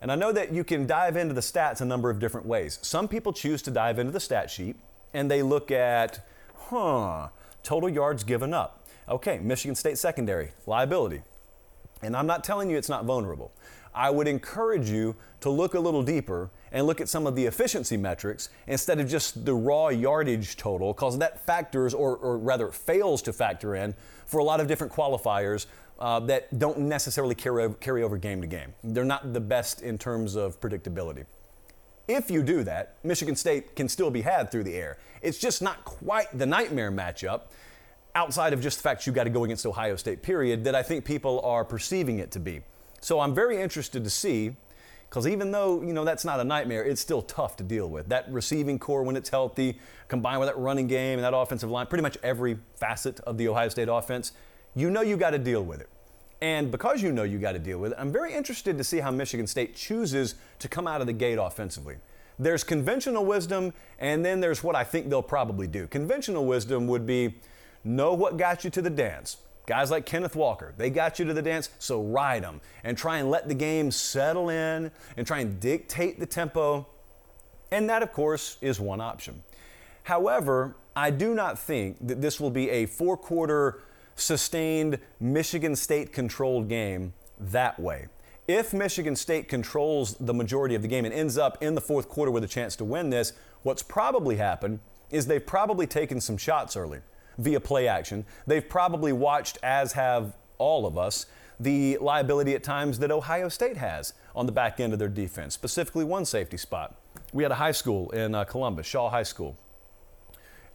And 0.00 0.12
I 0.12 0.14
know 0.14 0.32
that 0.32 0.52
you 0.52 0.64
can 0.64 0.86
dive 0.86 1.16
into 1.16 1.34
the 1.34 1.40
stats 1.40 1.80
a 1.80 1.84
number 1.84 2.10
of 2.10 2.18
different 2.18 2.46
ways. 2.46 2.78
Some 2.82 3.08
people 3.08 3.32
choose 3.32 3.62
to 3.62 3.70
dive 3.70 3.98
into 3.98 4.12
the 4.12 4.20
stat 4.20 4.50
sheet 4.50 4.76
and 5.12 5.30
they 5.30 5.42
look 5.42 5.70
at, 5.70 6.26
huh, 6.54 7.28
total 7.62 7.88
yards 7.88 8.24
given 8.24 8.54
up. 8.54 8.86
Okay, 9.08 9.38
Michigan 9.38 9.74
State 9.74 9.98
secondary, 9.98 10.52
liability. 10.66 11.22
And 12.02 12.16
I'm 12.16 12.26
not 12.26 12.44
telling 12.44 12.70
you 12.70 12.76
it's 12.76 12.88
not 12.88 13.04
vulnerable. 13.04 13.52
I 13.94 14.10
would 14.10 14.28
encourage 14.28 14.88
you 14.88 15.16
to 15.40 15.50
look 15.50 15.74
a 15.74 15.80
little 15.80 16.02
deeper 16.02 16.50
and 16.70 16.86
look 16.86 17.00
at 17.00 17.08
some 17.08 17.26
of 17.26 17.34
the 17.34 17.46
efficiency 17.46 17.96
metrics 17.96 18.50
instead 18.66 19.00
of 19.00 19.08
just 19.08 19.44
the 19.44 19.54
raw 19.54 19.88
yardage 19.88 20.56
total, 20.56 20.92
because 20.92 21.18
that 21.18 21.44
factors, 21.44 21.94
or, 21.94 22.16
or, 22.16 22.38
rather 22.38 22.68
fails 22.68 23.22
to 23.22 23.32
factor 23.32 23.74
in, 23.74 23.94
for 24.26 24.38
a 24.38 24.44
lot 24.44 24.60
of 24.60 24.66
different 24.68 24.92
qualifiers 24.92 25.66
uh, 25.98 26.20
that 26.20 26.58
don't 26.58 26.78
necessarily 26.78 27.34
carry, 27.34 27.72
carry 27.74 28.02
over 28.02 28.16
game 28.16 28.40
to 28.40 28.46
game. 28.46 28.74
They're 28.84 29.04
not 29.04 29.32
the 29.32 29.40
best 29.40 29.82
in 29.82 29.98
terms 29.98 30.36
of 30.36 30.60
predictability. 30.60 31.26
If 32.06 32.30
you 32.30 32.42
do 32.42 32.64
that, 32.64 32.96
Michigan 33.04 33.36
State 33.36 33.76
can 33.76 33.88
still 33.88 34.10
be 34.10 34.22
had 34.22 34.50
through 34.50 34.64
the 34.64 34.74
air. 34.74 34.98
It's 35.20 35.38
just 35.38 35.60
not 35.60 35.84
quite 35.84 36.26
the 36.36 36.46
nightmare 36.46 36.90
matchup 36.90 37.42
outside 38.14 38.52
of 38.52 38.60
just 38.60 38.78
the 38.78 38.82
fact 38.82 39.06
you 39.06 39.12
got 39.12 39.24
to 39.24 39.30
go 39.30 39.44
against 39.44 39.66
Ohio 39.66 39.94
State, 39.96 40.22
period, 40.22 40.64
that 40.64 40.74
I 40.74 40.82
think 40.82 41.04
people 41.04 41.40
are 41.42 41.64
perceiving 41.64 42.18
it 42.18 42.30
to 42.32 42.40
be. 42.40 42.62
So 43.00 43.20
I'm 43.20 43.34
very 43.34 43.60
interested 43.60 44.02
to 44.04 44.10
see, 44.10 44.56
because 45.08 45.26
even 45.28 45.52
though, 45.52 45.82
you 45.82 45.92
know, 45.92 46.04
that's 46.04 46.24
not 46.24 46.40
a 46.40 46.44
nightmare, 46.44 46.84
it's 46.84 47.00
still 47.00 47.22
tough 47.22 47.56
to 47.58 47.64
deal 47.64 47.88
with. 47.88 48.08
That 48.08 48.30
receiving 48.32 48.78
corps, 48.78 49.02
when 49.02 49.14
it's 49.14 49.28
healthy, 49.28 49.78
combined 50.08 50.40
with 50.40 50.48
that 50.48 50.58
running 50.58 50.86
game 50.86 51.18
and 51.18 51.24
that 51.24 51.36
offensive 51.36 51.70
line, 51.70 51.86
pretty 51.86 52.02
much 52.02 52.16
every 52.22 52.58
facet 52.76 53.20
of 53.20 53.36
the 53.36 53.48
Ohio 53.48 53.68
State 53.68 53.88
offense, 53.88 54.32
you 54.74 54.90
know 54.90 55.00
you 55.00 55.16
got 55.16 55.30
to 55.30 55.38
deal 55.38 55.64
with 55.64 55.80
it. 55.80 55.88
And 56.40 56.70
because 56.70 57.02
you 57.02 57.10
know 57.10 57.24
you 57.24 57.38
got 57.38 57.52
to 57.52 57.58
deal 57.58 57.78
with 57.78 57.92
it, 57.92 57.98
I'm 57.98 58.12
very 58.12 58.32
interested 58.32 58.78
to 58.78 58.84
see 58.84 58.98
how 58.98 59.10
Michigan 59.10 59.46
State 59.46 59.74
chooses 59.74 60.36
to 60.60 60.68
come 60.68 60.86
out 60.86 61.00
of 61.00 61.06
the 61.06 61.12
gate 61.12 61.38
offensively. 61.40 61.96
There's 62.38 62.62
conventional 62.62 63.24
wisdom, 63.24 63.72
and 63.98 64.24
then 64.24 64.40
there's 64.40 64.62
what 64.62 64.76
I 64.76 64.84
think 64.84 65.10
they'll 65.10 65.22
probably 65.22 65.66
do. 65.66 65.88
Conventional 65.88 66.46
wisdom 66.46 66.86
would 66.86 67.04
be 67.04 67.34
know 67.82 68.14
what 68.14 68.36
got 68.36 68.62
you 68.62 68.70
to 68.70 68.82
the 68.82 68.90
dance. 68.90 69.38
Guys 69.66 69.90
like 69.90 70.06
Kenneth 70.06 70.36
Walker, 70.36 70.72
they 70.78 70.88
got 70.88 71.18
you 71.18 71.24
to 71.24 71.34
the 71.34 71.42
dance, 71.42 71.70
so 71.78 72.00
ride 72.02 72.44
them 72.44 72.60
and 72.84 72.96
try 72.96 73.18
and 73.18 73.30
let 73.30 73.48
the 73.48 73.54
game 73.54 73.90
settle 73.90 74.48
in 74.48 74.90
and 75.16 75.26
try 75.26 75.40
and 75.40 75.58
dictate 75.60 76.20
the 76.20 76.26
tempo. 76.26 76.86
And 77.70 77.90
that, 77.90 78.02
of 78.02 78.12
course, 78.12 78.56
is 78.60 78.80
one 78.80 79.00
option. 79.00 79.42
However, 80.04 80.76
I 80.96 81.10
do 81.10 81.34
not 81.34 81.58
think 81.58 81.98
that 82.06 82.22
this 82.22 82.40
will 82.40 82.50
be 82.50 82.70
a 82.70 82.86
four 82.86 83.16
quarter 83.16 83.82
sustained 84.20 84.98
Michigan 85.20 85.76
State 85.76 86.12
controlled 86.12 86.68
game 86.68 87.12
that 87.38 87.78
way. 87.78 88.06
If 88.46 88.72
Michigan 88.72 89.14
State 89.14 89.48
controls 89.48 90.14
the 90.14 90.32
majority 90.32 90.74
of 90.74 90.82
the 90.82 90.88
game 90.88 91.04
and 91.04 91.12
ends 91.12 91.36
up 91.36 91.62
in 91.62 91.74
the 91.74 91.80
fourth 91.80 92.08
quarter 92.08 92.30
with 92.30 92.44
a 92.44 92.48
chance 92.48 92.76
to 92.76 92.84
win 92.84 93.10
this, 93.10 93.34
what's 93.62 93.82
probably 93.82 94.36
happened 94.36 94.80
is 95.10 95.26
they've 95.26 95.44
probably 95.44 95.86
taken 95.86 96.20
some 96.20 96.36
shots 96.36 96.76
early 96.76 97.00
via 97.36 97.60
play 97.60 97.86
action. 97.86 98.24
They've 98.46 98.66
probably 98.66 99.12
watched, 99.12 99.58
as 99.62 99.92
have 99.92 100.36
all 100.58 100.86
of 100.86 100.96
us, 100.96 101.26
the 101.60 101.98
liability 101.98 102.54
at 102.54 102.62
times 102.62 102.98
that 103.00 103.10
Ohio 103.10 103.48
State 103.48 103.76
has 103.76 104.14
on 104.34 104.46
the 104.46 104.52
back 104.52 104.80
end 104.80 104.92
of 104.92 104.98
their 104.98 105.08
defense, 105.08 105.54
specifically 105.54 106.04
one 106.04 106.24
safety 106.24 106.56
spot. 106.56 106.96
We 107.32 107.42
had 107.42 107.52
a 107.52 107.56
high 107.56 107.72
school 107.72 108.10
in 108.10 108.34
uh, 108.34 108.44
Columbus, 108.44 108.86
Shaw 108.86 109.10
High 109.10 109.24
School. 109.24 109.56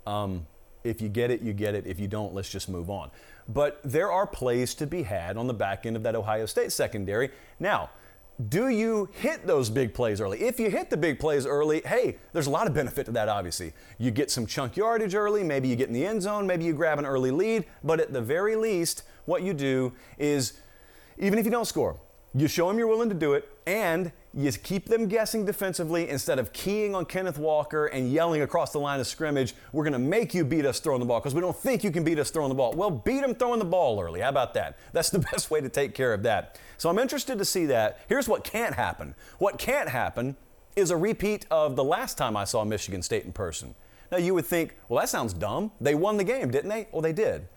Um, 0.06 0.46
if 0.84 1.02
you 1.02 1.10
get 1.10 1.32
it, 1.32 1.42
you 1.42 1.54
get 1.54 1.76
it. 1.76 1.88
If 1.88 2.00
you 2.00 2.08
don't, 2.08 2.34
let's 2.34 2.50
just 2.50 2.70
move 2.70 2.90
on. 2.90 3.12
But 3.48 3.80
there 3.84 4.12
are 4.12 4.28
plays 4.28 4.74
to 4.76 4.88
be 4.88 5.04
had 5.04 5.38
on 5.38 5.48
the 5.48 5.54
back 5.54 5.86
end 5.86 5.96
of 5.96 6.04
that 6.04 6.16
Ohio 6.16 6.46
State 6.46 6.72
secondary. 6.72 7.32
Now, 7.60 7.90
do 8.50 8.70
you 8.70 9.10
hit 9.14 9.46
those 9.46 9.70
big 9.70 9.94
plays 9.94 10.20
early? 10.20 10.42
If 10.42 10.60
you 10.60 10.70
hit 10.70 10.90
the 10.90 10.98
big 10.98 11.20
plays 11.20 11.46
early, 11.46 11.82
hey, 11.86 12.18
there's 12.32 12.48
a 12.48 12.50
lot 12.50 12.68
of 12.68 12.74
benefit 12.74 13.06
to 13.06 13.12
that, 13.12 13.30
obviously. 13.30 13.74
You 14.00 14.12
get 14.12 14.32
some 14.32 14.48
chunk 14.48 14.76
yardage 14.76 15.14
early, 15.14 15.44
maybe 15.44 15.68
you 15.68 15.76
get 15.76 15.88
in 15.88 15.94
the 15.94 16.06
end 16.06 16.22
zone, 16.22 16.48
maybe 16.48 16.66
you 16.66 16.74
grab 16.74 16.98
an 16.98 17.06
early 17.06 17.32
lead, 17.32 17.66
but 17.84 18.00
at 18.00 18.12
the 18.12 18.22
very 18.22 18.56
least, 18.56 19.04
what 19.26 19.44
you 19.44 19.54
do 19.54 19.94
is, 20.18 20.54
even 21.20 21.38
if 21.38 21.46
you 21.46 21.52
don't 21.52 21.68
score, 21.68 22.00
you 22.34 22.48
show 22.48 22.68
them 22.68 22.80
you're 22.80 22.88
willing 22.88 23.10
to 23.10 23.16
do 23.16 23.34
it, 23.34 23.48
and 23.68 24.12
you 24.36 24.52
keep 24.52 24.88
them 24.88 25.08
guessing 25.08 25.46
defensively 25.46 26.10
instead 26.10 26.40
of 26.40 26.52
keying 26.54 26.96
on 26.96 27.06
Kenneth 27.06 27.38
Walker 27.38 27.86
and 27.86 28.12
yelling 28.12 28.42
across 28.42 28.72
the 28.72 28.80
line 28.80 29.00
of 29.00 29.06
scrimmage, 29.06 29.54
we're 29.72 29.84
going 29.84 29.94
to 29.94 30.00
make 30.00 30.34
you 30.34 30.44
beat 30.44 30.66
us 30.66 30.80
throwing 30.80 31.00
the 31.00 31.06
ball 31.06 31.20
because 31.20 31.36
we 31.36 31.42
don't 31.42 31.56
think 31.56 31.84
you 31.84 31.92
can 31.92 32.04
beat 32.04 32.18
us 32.18 32.32
throwing 32.32 32.50
the 32.50 32.56
ball. 32.56 32.74
Well, 32.74 32.90
beat 32.90 33.22
them 33.22 33.36
throwing 33.36 33.60
the 33.60 33.66
ball 33.66 34.02
early. 34.02 34.22
How 34.22 34.30
about 34.30 34.56
that? 34.56 34.78
That's 34.92 35.12
the 35.12 35.20
best 35.32 35.52
way 35.52 35.62
to 35.62 35.70
take 35.70 35.94
care 35.94 36.14
of 36.14 36.24
that. 36.24 36.60
So 36.78 36.90
I'm 36.90 36.98
interested 36.98 37.38
to 37.38 37.46
see 37.46 37.68
that. 37.68 38.00
Here's 38.10 38.28
what 38.28 38.44
can't 38.44 38.74
happen. 38.74 39.14
What 39.38 39.60
can't 39.60 39.90
happen 39.90 40.36
is 40.76 40.90
a 40.90 40.98
repeat 40.98 41.46
of 41.52 41.76
the 41.76 41.84
last 41.84 42.18
time 42.18 42.36
I 42.36 42.46
saw 42.46 42.64
Michigan 42.64 43.04
State 43.04 43.26
in 43.26 43.34
person. 43.34 43.76
Now, 44.12 44.18
you 44.18 44.34
would 44.34 44.48
think, 44.48 44.76
well, 44.90 45.00
that 45.00 45.10
sounds 45.10 45.34
dumb. 45.34 45.72
They 45.80 45.94
won 45.94 46.18
the 46.18 46.24
game, 46.24 46.50
didn't 46.50 46.70
they? 46.70 46.88
Well, 46.92 47.02
they 47.02 47.14
did. 47.14 47.48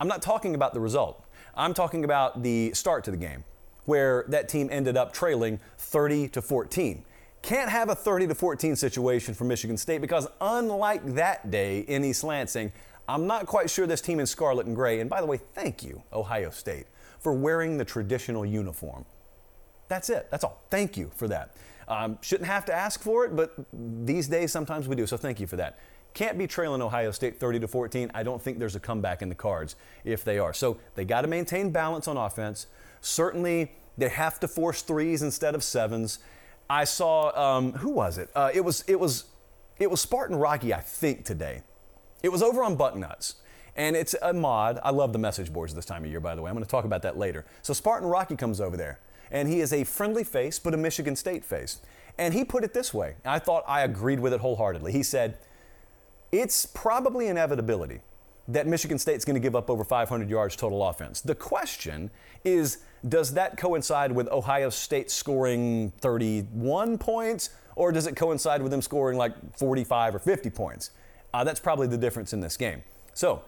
I'm 0.00 0.08
not 0.08 0.20
talking 0.20 0.56
about 0.56 0.74
the 0.74 0.80
result. 0.80 1.24
I'm 1.54 1.74
talking 1.74 2.04
about 2.04 2.42
the 2.42 2.72
start 2.74 3.04
to 3.04 3.12
the 3.12 3.16
game 3.16 3.44
where 3.84 4.24
that 4.28 4.48
team 4.48 4.68
ended 4.70 4.96
up 4.96 5.12
trailing 5.12 5.60
30 5.78 6.28
to 6.28 6.42
14. 6.42 7.04
Can't 7.42 7.70
have 7.70 7.90
a 7.90 7.94
30 7.94 8.28
to 8.28 8.34
14 8.34 8.76
situation 8.76 9.34
for 9.34 9.44
Michigan 9.44 9.76
State 9.76 10.00
because 10.00 10.26
unlike 10.40 11.14
that 11.14 11.50
day 11.50 11.80
in 11.80 12.04
East 12.04 12.24
Lansing, 12.24 12.72
I'm 13.06 13.26
not 13.26 13.46
quite 13.46 13.68
sure 13.68 13.86
this 13.86 14.00
team 14.00 14.18
in 14.18 14.26
scarlet 14.26 14.66
and 14.66 14.74
gray, 14.74 15.00
and 15.00 15.10
by 15.10 15.20
the 15.20 15.26
way, 15.26 15.36
thank 15.36 15.82
you, 15.82 16.02
Ohio 16.12 16.50
State, 16.50 16.86
for 17.20 17.34
wearing 17.34 17.76
the 17.76 17.84
traditional 17.84 18.46
uniform. 18.46 19.04
That's 19.88 20.08
it. 20.08 20.28
That's 20.30 20.42
all. 20.42 20.62
Thank 20.70 20.96
you 20.96 21.10
for 21.14 21.28
that. 21.28 21.54
Um, 21.86 22.18
shouldn't 22.22 22.48
have 22.48 22.64
to 22.64 22.74
ask 22.74 23.02
for 23.02 23.26
it, 23.26 23.36
but 23.36 23.54
these 23.72 24.26
days 24.26 24.50
sometimes 24.50 24.88
we 24.88 24.96
do, 24.96 25.06
so 25.06 25.18
thank 25.18 25.38
you 25.38 25.46
for 25.46 25.56
that. 25.56 25.78
Can't 26.14 26.38
be 26.38 26.46
trailing 26.46 26.80
Ohio 26.80 27.10
State 27.10 27.40
30 27.40 27.60
to 27.60 27.68
14. 27.68 28.10
I 28.14 28.22
don't 28.22 28.40
think 28.40 28.58
there's 28.58 28.76
a 28.76 28.80
comeback 28.80 29.20
in 29.20 29.28
the 29.28 29.34
cards 29.34 29.74
if 30.04 30.24
they 30.24 30.38
are. 30.38 30.52
So 30.52 30.78
they 30.94 31.04
got 31.04 31.22
to 31.22 31.28
maintain 31.28 31.70
balance 31.70 32.06
on 32.06 32.16
offense. 32.16 32.68
Certainly, 33.00 33.72
they 33.98 34.08
have 34.08 34.38
to 34.40 34.48
force 34.48 34.82
threes 34.82 35.22
instead 35.22 35.54
of 35.54 35.62
sevens. 35.64 36.20
I 36.70 36.84
saw 36.84 37.56
um, 37.56 37.72
who 37.72 37.90
was 37.90 38.16
it? 38.18 38.30
Uh, 38.34 38.50
it 38.54 38.62
was 38.62 38.84
it 38.86 38.98
was 38.98 39.24
it 39.78 39.90
was 39.90 40.00
Spartan 40.00 40.36
Rocky, 40.36 40.72
I 40.72 40.80
think 40.80 41.24
today. 41.24 41.62
It 42.22 42.30
was 42.30 42.42
over 42.42 42.62
on 42.62 42.76
Bucknuts. 42.76 43.34
And 43.76 43.96
it's 43.96 44.14
a 44.22 44.32
mod. 44.32 44.78
I 44.84 44.90
love 44.90 45.12
the 45.12 45.18
message 45.18 45.52
boards 45.52 45.74
this 45.74 45.84
time 45.84 46.04
of 46.04 46.10
year, 46.10 46.20
by 46.20 46.36
the 46.36 46.42
way. 46.42 46.48
I'm 46.48 46.54
going 46.54 46.64
to 46.64 46.70
talk 46.70 46.84
about 46.84 47.02
that 47.02 47.18
later. 47.18 47.44
So 47.62 47.74
Spartan 47.74 48.08
Rocky 48.08 48.36
comes 48.36 48.60
over 48.60 48.76
there, 48.76 49.00
and 49.32 49.48
he 49.48 49.60
is 49.60 49.72
a 49.72 49.82
friendly 49.82 50.22
face, 50.22 50.60
but 50.60 50.74
a 50.74 50.76
Michigan 50.76 51.16
State 51.16 51.44
face. 51.44 51.80
And 52.16 52.32
he 52.32 52.44
put 52.44 52.62
it 52.62 52.72
this 52.72 52.94
way. 52.94 53.16
I 53.24 53.40
thought 53.40 53.64
I 53.66 53.82
agreed 53.82 54.20
with 54.20 54.32
it 54.32 54.40
wholeheartedly. 54.40 54.92
He 54.92 55.02
said, 55.02 55.38
It's 56.34 56.66
probably 56.66 57.28
inevitability 57.28 58.00
that 58.48 58.66
Michigan 58.66 58.98
State's 58.98 59.24
going 59.24 59.34
to 59.34 59.40
give 59.40 59.54
up 59.54 59.70
over 59.70 59.84
500 59.84 60.28
yards 60.28 60.56
total 60.56 60.84
offense. 60.84 61.20
The 61.20 61.36
question 61.36 62.10
is 62.42 62.78
does 63.08 63.34
that 63.34 63.56
coincide 63.56 64.10
with 64.10 64.26
Ohio 64.30 64.68
State 64.68 65.12
scoring 65.12 65.92
31 66.00 66.98
points, 66.98 67.50
or 67.76 67.92
does 67.92 68.08
it 68.08 68.16
coincide 68.16 68.62
with 68.62 68.72
them 68.72 68.82
scoring 68.82 69.16
like 69.16 69.32
45 69.56 70.16
or 70.16 70.18
50 70.18 70.50
points? 70.50 70.90
Uh, 71.32 71.44
that's 71.44 71.60
probably 71.60 71.86
the 71.86 71.96
difference 71.96 72.32
in 72.32 72.40
this 72.40 72.56
game. 72.56 72.82
So, 73.12 73.44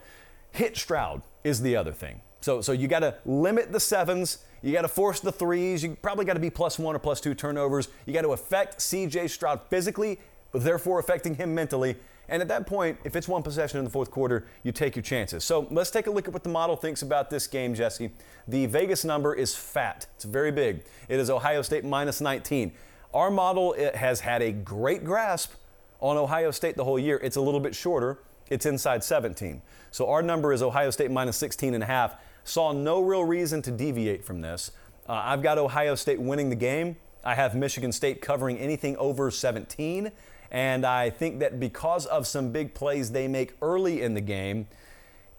hit 0.53 0.77
Stroud 0.77 1.23
is 1.43 1.61
the 1.61 1.75
other 1.75 1.91
thing. 1.91 2.21
So, 2.39 2.61
so 2.61 2.71
you 2.71 2.87
got 2.87 2.99
to 2.99 3.15
limit 3.25 3.73
the 3.73 3.81
sevens. 3.81 4.45
You 4.61 4.71
got 4.71 4.83
to 4.83 4.87
force 4.87 5.19
the 5.19 5.33
threes. 5.33 5.83
You 5.83 5.97
probably 6.01 6.23
got 6.23 6.35
to 6.35 6.39
be 6.39 6.49
plus 6.49 6.79
one 6.79 6.95
or 6.95 6.99
plus 6.99 7.19
two 7.19 7.35
turnovers. 7.35 7.89
You 8.05 8.13
got 8.13 8.21
to 8.21 8.31
affect 8.31 8.77
CJ 8.77 9.29
Stroud 9.29 9.59
physically, 9.69 10.21
therefore 10.53 10.99
affecting 10.99 11.35
him 11.35 11.53
mentally. 11.53 11.97
And 12.29 12.41
at 12.41 12.47
that 12.49 12.67
point, 12.67 12.97
if 13.03 13.15
it's 13.15 13.27
one 13.27 13.43
possession 13.43 13.79
in 13.79 13.85
the 13.85 13.91
fourth 13.91 14.11
quarter, 14.11 14.45
you 14.63 14.71
take 14.71 14.95
your 14.95 15.03
chances. 15.03 15.43
So 15.43 15.67
let's 15.71 15.91
take 15.91 16.07
a 16.07 16.11
look 16.11 16.27
at 16.27 16.33
what 16.33 16.43
the 16.43 16.49
model 16.49 16.75
thinks 16.75 17.01
about 17.01 17.29
this 17.29 17.47
game, 17.47 17.73
Jesse. 17.73 18.11
The 18.47 18.65
Vegas 18.65 19.05
number 19.05 19.33
is 19.33 19.55
fat, 19.55 20.07
it's 20.15 20.25
very 20.25 20.51
big. 20.51 20.83
It 21.07 21.19
is 21.19 21.29
Ohio 21.29 21.61
State 21.61 21.85
minus 21.85 22.19
19. 22.21 22.71
Our 23.13 23.31
model 23.31 23.75
has 23.95 24.19
had 24.19 24.41
a 24.41 24.51
great 24.51 25.03
grasp 25.03 25.53
on 26.01 26.17
Ohio 26.17 26.51
State 26.51 26.75
the 26.75 26.83
whole 26.83 26.99
year. 26.99 27.19
It's 27.23 27.37
a 27.37 27.41
little 27.41 27.59
bit 27.59 27.73
shorter, 27.73 28.19
it's 28.49 28.65
inside 28.65 29.03
17. 29.03 29.61
So 29.91 30.09
our 30.09 30.21
number 30.21 30.53
is 30.53 30.61
Ohio 30.61 30.91
State 30.91 31.11
minus 31.11 31.37
16 31.37 31.73
and 31.73 31.83
a 31.83 31.87
half. 31.87 32.15
Saw 32.43 32.71
no 32.71 33.01
real 33.01 33.23
reason 33.23 33.61
to 33.63 33.71
deviate 33.71 34.23
from 34.23 34.41
this. 34.41 34.71
Uh, 35.07 35.21
I've 35.23 35.41
got 35.41 35.57
Ohio 35.57 35.95
State 35.95 36.19
winning 36.19 36.49
the 36.49 36.55
game. 36.55 36.97
I 37.23 37.35
have 37.35 37.55
Michigan 37.55 37.91
State 37.91 38.21
covering 38.21 38.57
anything 38.57 38.95
over 38.97 39.31
17. 39.31 40.11
And 40.51 40.85
I 40.85 41.09
think 41.09 41.39
that 41.39 41.59
because 41.59 42.05
of 42.05 42.25
some 42.25 42.51
big 42.51 42.73
plays 42.73 43.11
they 43.11 43.27
make 43.27 43.55
early 43.61 44.01
in 44.01 44.13
the 44.13 44.21
game, 44.21 44.67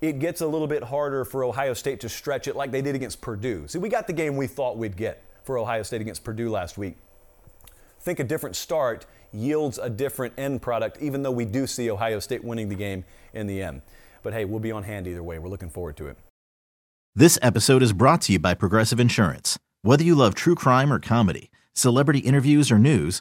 it 0.00 0.18
gets 0.18 0.40
a 0.40 0.46
little 0.46 0.66
bit 0.66 0.84
harder 0.84 1.24
for 1.24 1.44
Ohio 1.44 1.74
State 1.74 2.00
to 2.00 2.08
stretch 2.08 2.46
it 2.46 2.54
like 2.54 2.70
they 2.70 2.82
did 2.82 2.94
against 2.94 3.20
Purdue. 3.20 3.66
See, 3.66 3.78
we 3.78 3.88
got 3.88 4.06
the 4.06 4.12
game 4.12 4.36
we 4.36 4.46
thought 4.46 4.76
we'd 4.76 4.96
get 4.96 5.24
for 5.42 5.58
Ohio 5.58 5.82
State 5.82 6.00
against 6.00 6.22
Purdue 6.24 6.50
last 6.50 6.78
week. 6.78 6.96
Think 8.00 8.20
a 8.20 8.24
different 8.24 8.54
start 8.54 9.06
yields 9.32 9.78
a 9.78 9.90
different 9.90 10.34
end 10.38 10.62
product, 10.62 10.98
even 11.00 11.22
though 11.22 11.30
we 11.30 11.44
do 11.44 11.66
see 11.66 11.90
Ohio 11.90 12.20
State 12.20 12.44
winning 12.44 12.68
the 12.68 12.74
game 12.74 13.04
in 13.32 13.46
the 13.46 13.62
end. 13.62 13.82
But 14.22 14.32
hey, 14.32 14.44
we'll 14.44 14.60
be 14.60 14.72
on 14.72 14.84
hand 14.84 15.06
either 15.06 15.22
way. 15.22 15.38
We're 15.38 15.48
looking 15.48 15.70
forward 15.70 15.96
to 15.98 16.06
it. 16.06 16.16
This 17.14 17.38
episode 17.42 17.82
is 17.82 17.92
brought 17.92 18.22
to 18.22 18.32
you 18.32 18.38
by 18.38 18.54
Progressive 18.54 19.00
Insurance. 19.00 19.58
Whether 19.82 20.04
you 20.04 20.14
love 20.14 20.34
true 20.34 20.54
crime 20.54 20.92
or 20.92 20.98
comedy, 20.98 21.50
celebrity 21.72 22.20
interviews 22.20 22.70
or 22.70 22.78
news, 22.78 23.20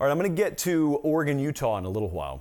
All 0.00 0.06
right, 0.06 0.12
I'm 0.12 0.18
going 0.18 0.30
to 0.30 0.42
get 0.42 0.56
to 0.58 1.00
Oregon, 1.02 1.40
Utah 1.40 1.76
in 1.76 1.84
a 1.84 1.88
little 1.88 2.08
while. 2.08 2.40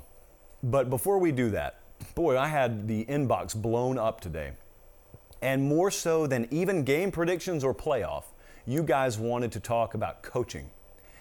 But 0.62 0.92
before 0.92 1.18
we 1.18 1.32
do 1.32 1.50
that, 1.50 1.80
boy, 2.14 2.38
I 2.38 2.48
had 2.48 2.88
the 2.88 3.04
inbox 3.06 3.56
blown 3.56 3.98
up 3.98 4.22
today. 4.22 4.52
And 5.42 5.64
more 5.64 5.90
so 5.90 6.28
than 6.28 6.48
even 6.52 6.84
game 6.84 7.10
predictions 7.10 7.64
or 7.64 7.74
playoff, 7.74 8.26
you 8.68 8.84
guys 8.84 9.18
wanted 9.18 9.52
to 9.54 9.60
talk 9.60 9.96
about 9.96 10.22
coaching. 10.22 10.70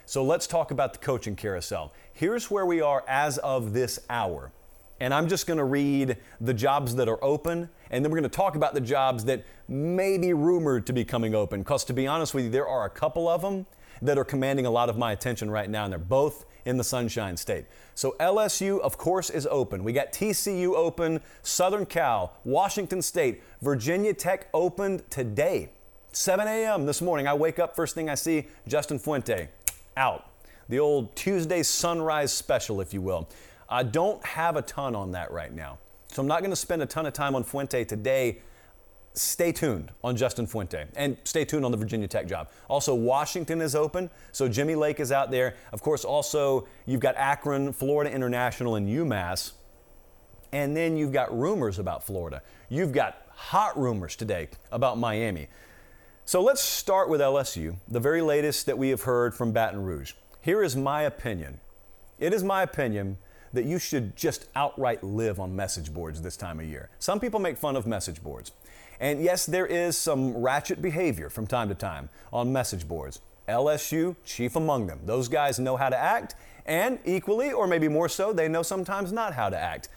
So 0.05 0.22
let's 0.22 0.46
talk 0.46 0.70
about 0.70 0.92
the 0.92 0.99
coaching 0.99 1.37
carousel. 1.37 1.94
Here's 2.12 2.51
where 2.51 2.66
we 2.66 2.83
are 2.83 3.03
as 3.09 3.38
of 3.38 3.72
this 3.72 3.99
hour. 4.11 4.53
And 5.01 5.14
I'm 5.14 5.29
just 5.31 5.46
going 5.46 5.59
to 5.59 5.64
read 5.64 6.18
the 6.38 6.53
jobs 6.53 6.96
that 6.96 7.09
are 7.09 7.22
open, 7.25 7.70
and 7.90 8.05
then 8.05 8.12
we're 8.12 8.18
going 8.18 8.31
to 8.31 8.37
talk 8.37 8.57
about 8.57 8.75
the 8.75 8.83
jobs 8.83 9.25
that 9.25 9.46
may 9.68 10.18
be 10.18 10.35
rumored 10.35 10.87
to 10.88 10.92
be 10.92 11.03
coming 11.03 11.35
open. 11.35 11.61
Because 11.61 11.83
to 11.85 11.94
be 11.94 12.07
honest 12.07 12.35
with 12.35 12.44
you, 12.44 12.51
there 12.51 12.68
are 12.68 12.85
a 12.85 12.90
couple 12.90 13.27
of 13.27 13.40
them 13.40 13.64
that 14.02 14.18
are 14.18 14.24
commanding 14.24 14.66
a 14.66 14.70
lot 14.70 14.88
of 14.88 14.98
my 14.98 15.12
attention 15.12 15.50
right 15.50 15.68
now, 15.68 15.85
and 15.85 15.92
they're 15.92 15.98
both 15.98 16.44
in 16.64 16.76
the 16.76 16.85
Sunshine 16.85 17.37
State. 17.37 17.64
So 17.94 18.16
LSU, 18.20 18.80
of 18.80 18.98
course, 18.98 19.30
is 19.30 19.46
open. 19.46 19.85
We 19.85 19.92
got 19.92 20.12
TCU 20.12 20.74
open, 20.74 21.20
Southern 21.42 21.87
Cal, 21.87 22.35
Washington 22.44 23.00
State, 23.00 23.42
Virginia 23.62 24.12
Tech 24.12 24.48
opened 24.52 25.09
today. 25.11 25.70
7 26.12 26.46
a.m. 26.46 26.87
this 26.87 27.00
morning, 27.00 27.26
I 27.26 27.35
wake 27.35 27.59
up, 27.59 27.76
first 27.76 27.94
thing 27.94 28.09
I 28.09 28.14
see, 28.14 28.46
Justin 28.66 28.98
Fuente 28.98 29.48
out. 29.96 30.30
The 30.68 30.78
old 30.78 31.14
Tuesday 31.14 31.62
sunrise 31.62 32.32
special, 32.32 32.80
if 32.80 32.92
you 32.92 33.00
will. 33.00 33.28
I 33.68 33.82
don't 33.82 34.24
have 34.24 34.56
a 34.56 34.62
ton 34.62 34.94
on 34.94 35.12
that 35.12 35.30
right 35.30 35.52
now. 35.52 35.78
So 36.09 36.22
I'm 36.22 36.28
not 36.28 36.40
going 36.40 36.50
to 36.50 36.56
spend 36.56 36.82
a 36.82 36.87
ton 36.87 37.06
of 37.06 37.12
time 37.12 37.35
on 37.35 37.44
Fuente 37.44 37.85
today 37.85 38.38
stay 39.16 39.50
tuned 39.50 39.90
on 40.05 40.16
Justin 40.16 40.46
Fuente 40.46 40.87
and 40.94 41.16
stay 41.24 41.44
tuned 41.44 41.64
on 41.64 41.70
the 41.70 41.76
Virginia 41.76 42.07
Tech 42.07 42.26
job. 42.29 42.50
Also, 42.68 42.94
Washington 42.94 43.61
is 43.61 43.74
open, 43.74 44.11
so 44.33 44.48
Jimmy 44.48 44.74
Lake 44.74 45.00
is 45.00 45.11
out 45.11 45.31
there. 45.31 45.55
Of 45.72 45.83
course, 45.83 46.05
also, 46.05 46.68
you've 46.85 47.00
got 47.00 47.16
Akron, 47.16 47.72
Florida 47.72 48.12
International, 48.12 48.76
and 48.76 48.88
UMass. 48.88 49.52
And 50.52 50.76
then 50.76 50.96
you've 50.96 51.12
got 51.12 51.37
rumors 51.37 51.79
about 51.79 52.05
Florida. 52.05 52.42
You've 52.68 52.92
got 52.92 53.22
hot 53.31 53.79
rumors 53.79 54.16
today 54.16 54.48
about 54.70 54.98
Miami. 54.98 55.48
So 56.24 56.42
let's 56.42 56.61
start 56.61 57.09
with 57.09 57.20
LSU, 57.20 57.76
the 57.88 58.00
very 58.00 58.22
latest 58.22 58.66
that 58.66 58.76
we 58.76 58.90
have 58.90 59.02
heard 59.02 59.35
from 59.35 59.52
Baton 59.52 59.83
Rouge. 59.83 60.12
Here 60.40 60.62
is 60.62 60.76
my 60.76 61.02
opinion. 61.02 61.61
It 62.18 62.33
is 62.33 62.42
my 62.42 62.62
opinion 62.62 63.18
that 63.52 63.64
you 63.64 63.79
should 63.79 64.16
just 64.16 64.46
outright 64.55 65.02
live 65.02 65.40
on 65.40 65.55
message 65.55 65.92
boards 65.92 66.20
this 66.22 66.37
time 66.37 66.61
of 66.61 66.66
year. 66.66 66.90
Some 66.98 67.20
people 67.20 67.40
make 67.40 67.57
fun 67.57 67.76
of 67.76 67.87
message 67.87 68.22
boards. 68.22 68.52
And 69.00 69.22
yes, 69.22 69.46
there 69.46 69.66
is 69.66 69.96
some 69.96 70.37
ratchet 70.37 70.80
behavior 70.80 71.28
from 71.28 71.46
time 71.46 71.68
to 71.68 71.74
time 71.74 72.09
on 72.32 72.52
message 72.52 72.88
boards. 72.88 73.20
LSU, 73.48 74.16
chief 74.24 74.56
among 74.56 74.87
them. 74.87 75.00
Those 75.04 75.28
guys 75.28 75.59
know 75.59 75.76
how 75.76 75.88
to 75.88 75.96
act, 75.96 76.35
and 76.64 76.98
equally, 77.04 77.52
or 77.52 77.66
maybe 77.66 77.88
more 77.88 78.09
so, 78.09 78.32
they 78.32 78.48
know 78.48 78.62
sometimes 78.62 79.12
not 79.12 79.35
how 79.35 79.48
to 79.48 79.59
act. 79.59 79.88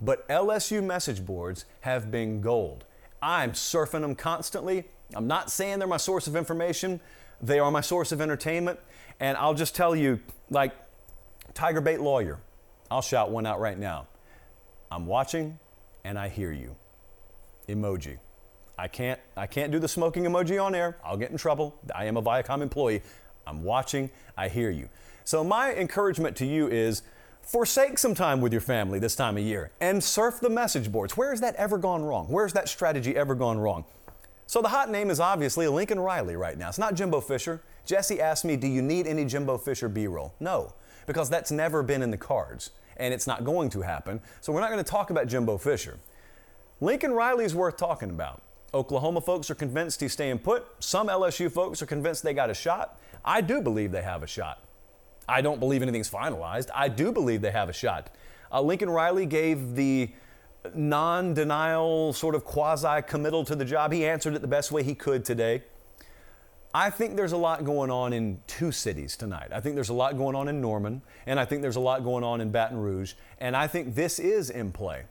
But 0.00 0.28
LSU 0.28 0.84
message 0.84 1.24
boards 1.24 1.64
have 1.80 2.10
been 2.10 2.40
gold. 2.40 2.84
I'm 3.22 3.52
surfing 3.52 4.02
them 4.02 4.14
constantly. 4.14 4.84
I'm 5.14 5.26
not 5.26 5.50
saying 5.50 5.78
they're 5.78 5.88
my 5.88 5.96
source 5.96 6.26
of 6.26 6.36
information, 6.36 7.00
They 7.40 7.58
are 7.60 7.70
my 7.70 7.80
source 7.80 8.12
of 8.12 8.20
entertainment. 8.20 8.78
And 9.20 9.36
I'll 9.36 9.54
just 9.54 9.74
tell 9.74 9.96
you, 9.96 10.20
like 10.50 10.72
Tiger 11.54 11.80
Bait 11.80 12.00
Lawyer, 12.00 12.38
I'll 12.90 13.02
shout 13.02 13.30
one 13.30 13.46
out 13.46 13.60
right 13.60 13.78
now. 13.78 14.06
I'm 14.90 15.06
watching 15.06 15.58
and 16.04 16.18
I 16.18 16.28
hear 16.28 16.52
you. 16.52 16.76
Emoji. 17.68 18.18
I 18.78 18.86
can't, 18.86 19.18
I 19.36 19.46
can't 19.46 19.72
do 19.72 19.80
the 19.80 19.88
smoking 19.88 20.22
emoji 20.22 20.62
on 20.62 20.74
air. 20.74 20.96
I'll 21.04 21.16
get 21.16 21.32
in 21.32 21.36
trouble. 21.36 21.74
I 21.94 22.04
am 22.04 22.16
a 22.16 22.22
Viacom 22.22 22.62
employee. 22.62 23.02
I'm 23.44 23.64
watching. 23.64 24.10
I 24.36 24.48
hear 24.48 24.70
you. 24.70 24.88
So, 25.24 25.42
my 25.42 25.74
encouragement 25.74 26.36
to 26.36 26.46
you 26.46 26.68
is 26.68 27.02
forsake 27.42 27.98
some 27.98 28.14
time 28.14 28.40
with 28.40 28.52
your 28.52 28.60
family 28.60 28.98
this 28.98 29.16
time 29.16 29.36
of 29.36 29.42
year 29.42 29.72
and 29.80 30.02
surf 30.02 30.38
the 30.40 30.48
message 30.48 30.92
boards. 30.92 31.16
Where 31.16 31.30
has 31.30 31.40
that 31.40 31.56
ever 31.56 31.76
gone 31.76 32.02
wrong? 32.02 32.28
Where's 32.28 32.52
that 32.52 32.68
strategy 32.68 33.16
ever 33.16 33.34
gone 33.34 33.58
wrong? 33.58 33.84
So, 34.46 34.62
the 34.62 34.68
hot 34.68 34.90
name 34.90 35.10
is 35.10 35.18
obviously 35.18 35.66
Lincoln 35.66 35.98
Riley 35.98 36.36
right 36.36 36.56
now. 36.56 36.68
It's 36.68 36.78
not 36.78 36.94
Jimbo 36.94 37.20
Fisher. 37.20 37.60
Jesse 37.84 38.20
asked 38.20 38.44
me, 38.44 38.56
Do 38.56 38.68
you 38.68 38.80
need 38.80 39.06
any 39.06 39.24
Jimbo 39.24 39.58
Fisher 39.58 39.88
B 39.88 40.06
roll? 40.06 40.34
No, 40.38 40.72
because 41.06 41.28
that's 41.28 41.50
never 41.50 41.82
been 41.82 42.00
in 42.00 42.10
the 42.10 42.16
cards 42.16 42.70
and 42.96 43.12
it's 43.14 43.26
not 43.26 43.44
going 43.44 43.70
to 43.70 43.82
happen. 43.82 44.20
So, 44.40 44.52
we're 44.52 44.60
not 44.60 44.70
going 44.70 44.82
to 44.82 44.90
talk 44.90 45.10
about 45.10 45.26
Jimbo 45.26 45.58
Fisher. 45.58 45.98
Lincoln 46.80 47.12
Riley 47.12 47.44
is 47.44 47.54
worth 47.54 47.76
talking 47.76 48.10
about. 48.10 48.40
Oklahoma 48.74 49.20
folks 49.20 49.50
are 49.50 49.54
convinced 49.54 50.00
he's 50.00 50.12
staying 50.12 50.40
put. 50.40 50.66
Some 50.78 51.08
LSU 51.08 51.50
folks 51.50 51.80
are 51.80 51.86
convinced 51.86 52.22
they 52.22 52.34
got 52.34 52.50
a 52.50 52.54
shot. 52.54 53.00
I 53.24 53.40
do 53.40 53.60
believe 53.60 53.92
they 53.92 54.02
have 54.02 54.22
a 54.22 54.26
shot. 54.26 54.62
I 55.28 55.40
don't 55.40 55.60
believe 55.60 55.82
anything's 55.82 56.10
finalized. 56.10 56.68
I 56.74 56.88
do 56.88 57.12
believe 57.12 57.40
they 57.40 57.50
have 57.50 57.68
a 57.68 57.72
shot. 57.72 58.10
Uh, 58.52 58.62
Lincoln 58.62 58.90
Riley 58.90 59.26
gave 59.26 59.74
the 59.74 60.10
non 60.74 61.34
denial, 61.34 62.12
sort 62.12 62.34
of 62.34 62.44
quasi 62.44 63.02
committal 63.02 63.44
to 63.44 63.54
the 63.54 63.64
job. 63.64 63.92
He 63.92 64.06
answered 64.06 64.34
it 64.34 64.42
the 64.42 64.48
best 64.48 64.72
way 64.72 64.82
he 64.82 64.94
could 64.94 65.24
today. 65.24 65.62
I 66.74 66.90
think 66.90 67.16
there's 67.16 67.32
a 67.32 67.36
lot 67.38 67.64
going 67.64 67.90
on 67.90 68.12
in 68.12 68.42
two 68.46 68.72
cities 68.72 69.16
tonight. 69.16 69.48
I 69.52 69.60
think 69.60 69.74
there's 69.74 69.88
a 69.88 69.94
lot 69.94 70.18
going 70.18 70.36
on 70.36 70.48
in 70.48 70.60
Norman, 70.60 71.02
and 71.26 71.40
I 71.40 71.46
think 71.46 71.62
there's 71.62 71.76
a 71.76 71.80
lot 71.80 72.04
going 72.04 72.24
on 72.24 72.42
in 72.42 72.50
Baton 72.50 72.78
Rouge, 72.78 73.14
and 73.38 73.56
I 73.56 73.66
think 73.66 73.94
this 73.94 74.18
is 74.18 74.50
in 74.50 74.72
play. 74.72 75.04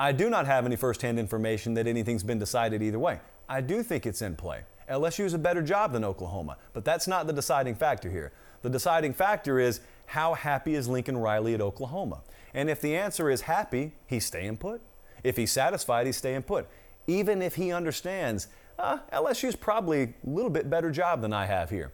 I 0.00 0.12
do 0.12 0.30
not 0.30 0.46
have 0.46 0.64
any 0.64 0.76
firsthand 0.76 1.18
information 1.18 1.74
that 1.74 1.86
anything's 1.86 2.22
been 2.22 2.38
decided 2.38 2.82
either 2.82 2.98
way. 2.98 3.20
I 3.50 3.60
do 3.60 3.82
think 3.82 4.06
it's 4.06 4.22
in 4.22 4.34
play. 4.34 4.62
LSU 4.90 5.26
is 5.26 5.34
a 5.34 5.38
better 5.38 5.60
job 5.60 5.92
than 5.92 6.04
Oklahoma, 6.04 6.56
but 6.72 6.86
that's 6.86 7.06
not 7.06 7.26
the 7.26 7.34
deciding 7.34 7.74
factor 7.74 8.10
here. 8.10 8.32
The 8.62 8.70
deciding 8.70 9.12
factor 9.12 9.60
is 9.60 9.80
how 10.06 10.32
happy 10.32 10.74
is 10.74 10.88
Lincoln 10.88 11.18
Riley 11.18 11.52
at 11.52 11.60
Oklahoma? 11.60 12.22
And 12.54 12.70
if 12.70 12.80
the 12.80 12.96
answer 12.96 13.28
is 13.28 13.42
happy, 13.42 13.92
he's 14.06 14.24
staying 14.24 14.56
put. 14.56 14.80
If 15.22 15.36
he's 15.36 15.52
satisfied, 15.52 16.06
he's 16.06 16.16
staying 16.16 16.44
put. 16.44 16.66
Even 17.06 17.42
if 17.42 17.56
he 17.56 17.70
understands, 17.70 18.48
uh, 18.78 19.00
LSU's 19.12 19.54
probably 19.54 20.02
a 20.02 20.14
little 20.24 20.48
bit 20.50 20.70
better 20.70 20.90
job 20.90 21.20
than 21.20 21.34
I 21.34 21.44
have 21.44 21.68
here. 21.68 21.90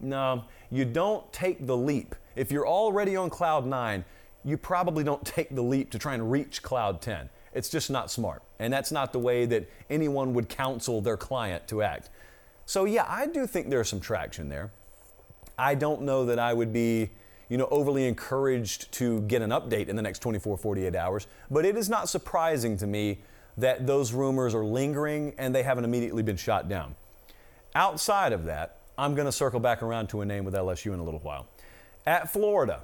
No, 0.00 0.44
you 0.70 0.86
don't 0.86 1.30
take 1.34 1.66
the 1.66 1.76
leap. 1.76 2.14
If 2.34 2.50
you're 2.50 2.66
already 2.66 3.14
on 3.14 3.28
cloud 3.28 3.66
nine, 3.66 4.06
you 4.42 4.56
probably 4.56 5.04
don't 5.04 5.24
take 5.26 5.54
the 5.54 5.62
leap 5.62 5.90
to 5.90 5.98
try 5.98 6.14
and 6.14 6.32
reach 6.32 6.62
cloud 6.62 7.02
10. 7.02 7.28
It's 7.52 7.68
just 7.68 7.90
not 7.90 8.10
smart. 8.10 8.42
And 8.58 8.72
that's 8.72 8.92
not 8.92 9.12
the 9.12 9.18
way 9.18 9.46
that 9.46 9.68
anyone 9.90 10.34
would 10.34 10.48
counsel 10.48 11.00
their 11.00 11.16
client 11.16 11.68
to 11.68 11.82
act. 11.82 12.10
So, 12.64 12.84
yeah, 12.84 13.04
I 13.08 13.26
do 13.26 13.46
think 13.46 13.70
there's 13.70 13.88
some 13.88 14.00
traction 14.00 14.48
there. 14.48 14.70
I 15.58 15.74
don't 15.74 16.02
know 16.02 16.24
that 16.26 16.38
I 16.38 16.54
would 16.54 16.72
be, 16.72 17.10
you 17.48 17.58
know, 17.58 17.68
overly 17.70 18.06
encouraged 18.06 18.90
to 18.92 19.20
get 19.22 19.42
an 19.42 19.50
update 19.50 19.88
in 19.88 19.96
the 19.96 20.02
next 20.02 20.20
24, 20.20 20.56
48 20.56 20.94
hours, 20.94 21.26
but 21.50 21.64
it 21.64 21.76
is 21.76 21.88
not 21.88 22.08
surprising 22.08 22.76
to 22.78 22.86
me 22.86 23.20
that 23.58 23.86
those 23.86 24.12
rumors 24.12 24.54
are 24.54 24.64
lingering 24.64 25.34
and 25.36 25.54
they 25.54 25.62
haven't 25.62 25.84
immediately 25.84 26.22
been 26.22 26.36
shot 26.36 26.68
down. 26.68 26.94
Outside 27.74 28.32
of 28.32 28.44
that, 28.46 28.78
I'm 28.96 29.14
going 29.14 29.26
to 29.26 29.32
circle 29.32 29.60
back 29.60 29.82
around 29.82 30.08
to 30.08 30.20
a 30.20 30.24
name 30.24 30.44
with 30.44 30.54
LSU 30.54 30.94
in 30.94 31.00
a 31.00 31.04
little 31.04 31.20
while. 31.20 31.46
At 32.06 32.32
Florida, 32.32 32.82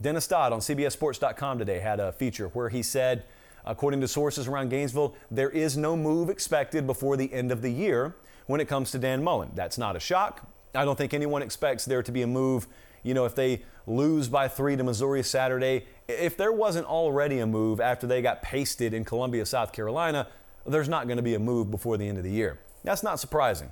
Dennis 0.00 0.26
Dodd 0.26 0.52
on 0.52 0.60
CBSSports.com 0.60 1.58
today 1.58 1.78
had 1.78 2.00
a 2.00 2.12
feature 2.12 2.48
where 2.48 2.68
he 2.68 2.82
said, 2.82 3.24
According 3.66 4.00
to 4.02 4.08
sources 4.08 4.46
around 4.46 4.70
Gainesville, 4.70 5.14
there 5.30 5.50
is 5.50 5.76
no 5.76 5.96
move 5.96 6.30
expected 6.30 6.86
before 6.86 7.16
the 7.16 7.32
end 7.32 7.50
of 7.50 7.62
the 7.62 7.70
year 7.70 8.14
when 8.46 8.60
it 8.60 8.68
comes 8.68 8.90
to 8.92 8.98
Dan 8.98 9.24
Mullen. 9.24 9.50
That's 9.54 9.76
not 9.76 9.96
a 9.96 10.00
shock. 10.00 10.48
I 10.74 10.84
don't 10.84 10.96
think 10.96 11.14
anyone 11.14 11.42
expects 11.42 11.84
there 11.84 12.02
to 12.02 12.12
be 12.12 12.22
a 12.22 12.26
move. 12.26 12.68
You 13.02 13.14
know, 13.14 13.24
if 13.24 13.34
they 13.34 13.62
lose 13.86 14.28
by 14.28 14.48
three 14.48 14.76
to 14.76 14.84
Missouri 14.84 15.22
Saturday, 15.22 15.86
if 16.08 16.36
there 16.36 16.52
wasn't 16.52 16.86
already 16.86 17.40
a 17.40 17.46
move 17.46 17.80
after 17.80 18.06
they 18.06 18.22
got 18.22 18.42
pasted 18.42 18.94
in 18.94 19.04
Columbia, 19.04 19.44
South 19.46 19.72
Carolina, 19.72 20.28
there's 20.64 20.88
not 20.88 21.06
going 21.06 21.16
to 21.16 21.22
be 21.22 21.34
a 21.34 21.38
move 21.38 21.70
before 21.70 21.96
the 21.96 22.06
end 22.08 22.18
of 22.18 22.24
the 22.24 22.30
year. 22.30 22.60
That's 22.84 23.02
not 23.02 23.18
surprising. 23.18 23.70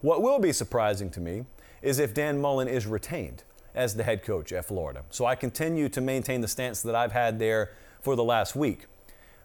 What 0.00 0.22
will 0.22 0.38
be 0.38 0.52
surprising 0.52 1.10
to 1.10 1.20
me 1.20 1.44
is 1.82 1.98
if 1.98 2.14
Dan 2.14 2.40
Mullen 2.40 2.68
is 2.68 2.86
retained 2.86 3.42
as 3.74 3.96
the 3.96 4.04
head 4.04 4.22
coach 4.22 4.52
at 4.52 4.64
Florida. 4.64 5.02
So 5.10 5.26
I 5.26 5.34
continue 5.34 5.88
to 5.90 6.00
maintain 6.00 6.40
the 6.40 6.48
stance 6.48 6.82
that 6.82 6.94
I've 6.94 7.12
had 7.12 7.38
there 7.38 7.72
for 8.04 8.14
the 8.14 8.22
last 8.22 8.54
week. 8.54 8.86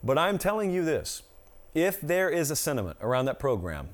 But 0.04 0.18
I'm 0.18 0.38
telling 0.38 0.72
you 0.72 0.84
this 0.84 1.24
if 1.74 2.02
there 2.02 2.30
is 2.30 2.52
a 2.52 2.56
sentiment 2.56 2.98
around 3.02 3.26
that 3.26 3.40
program 3.40 3.90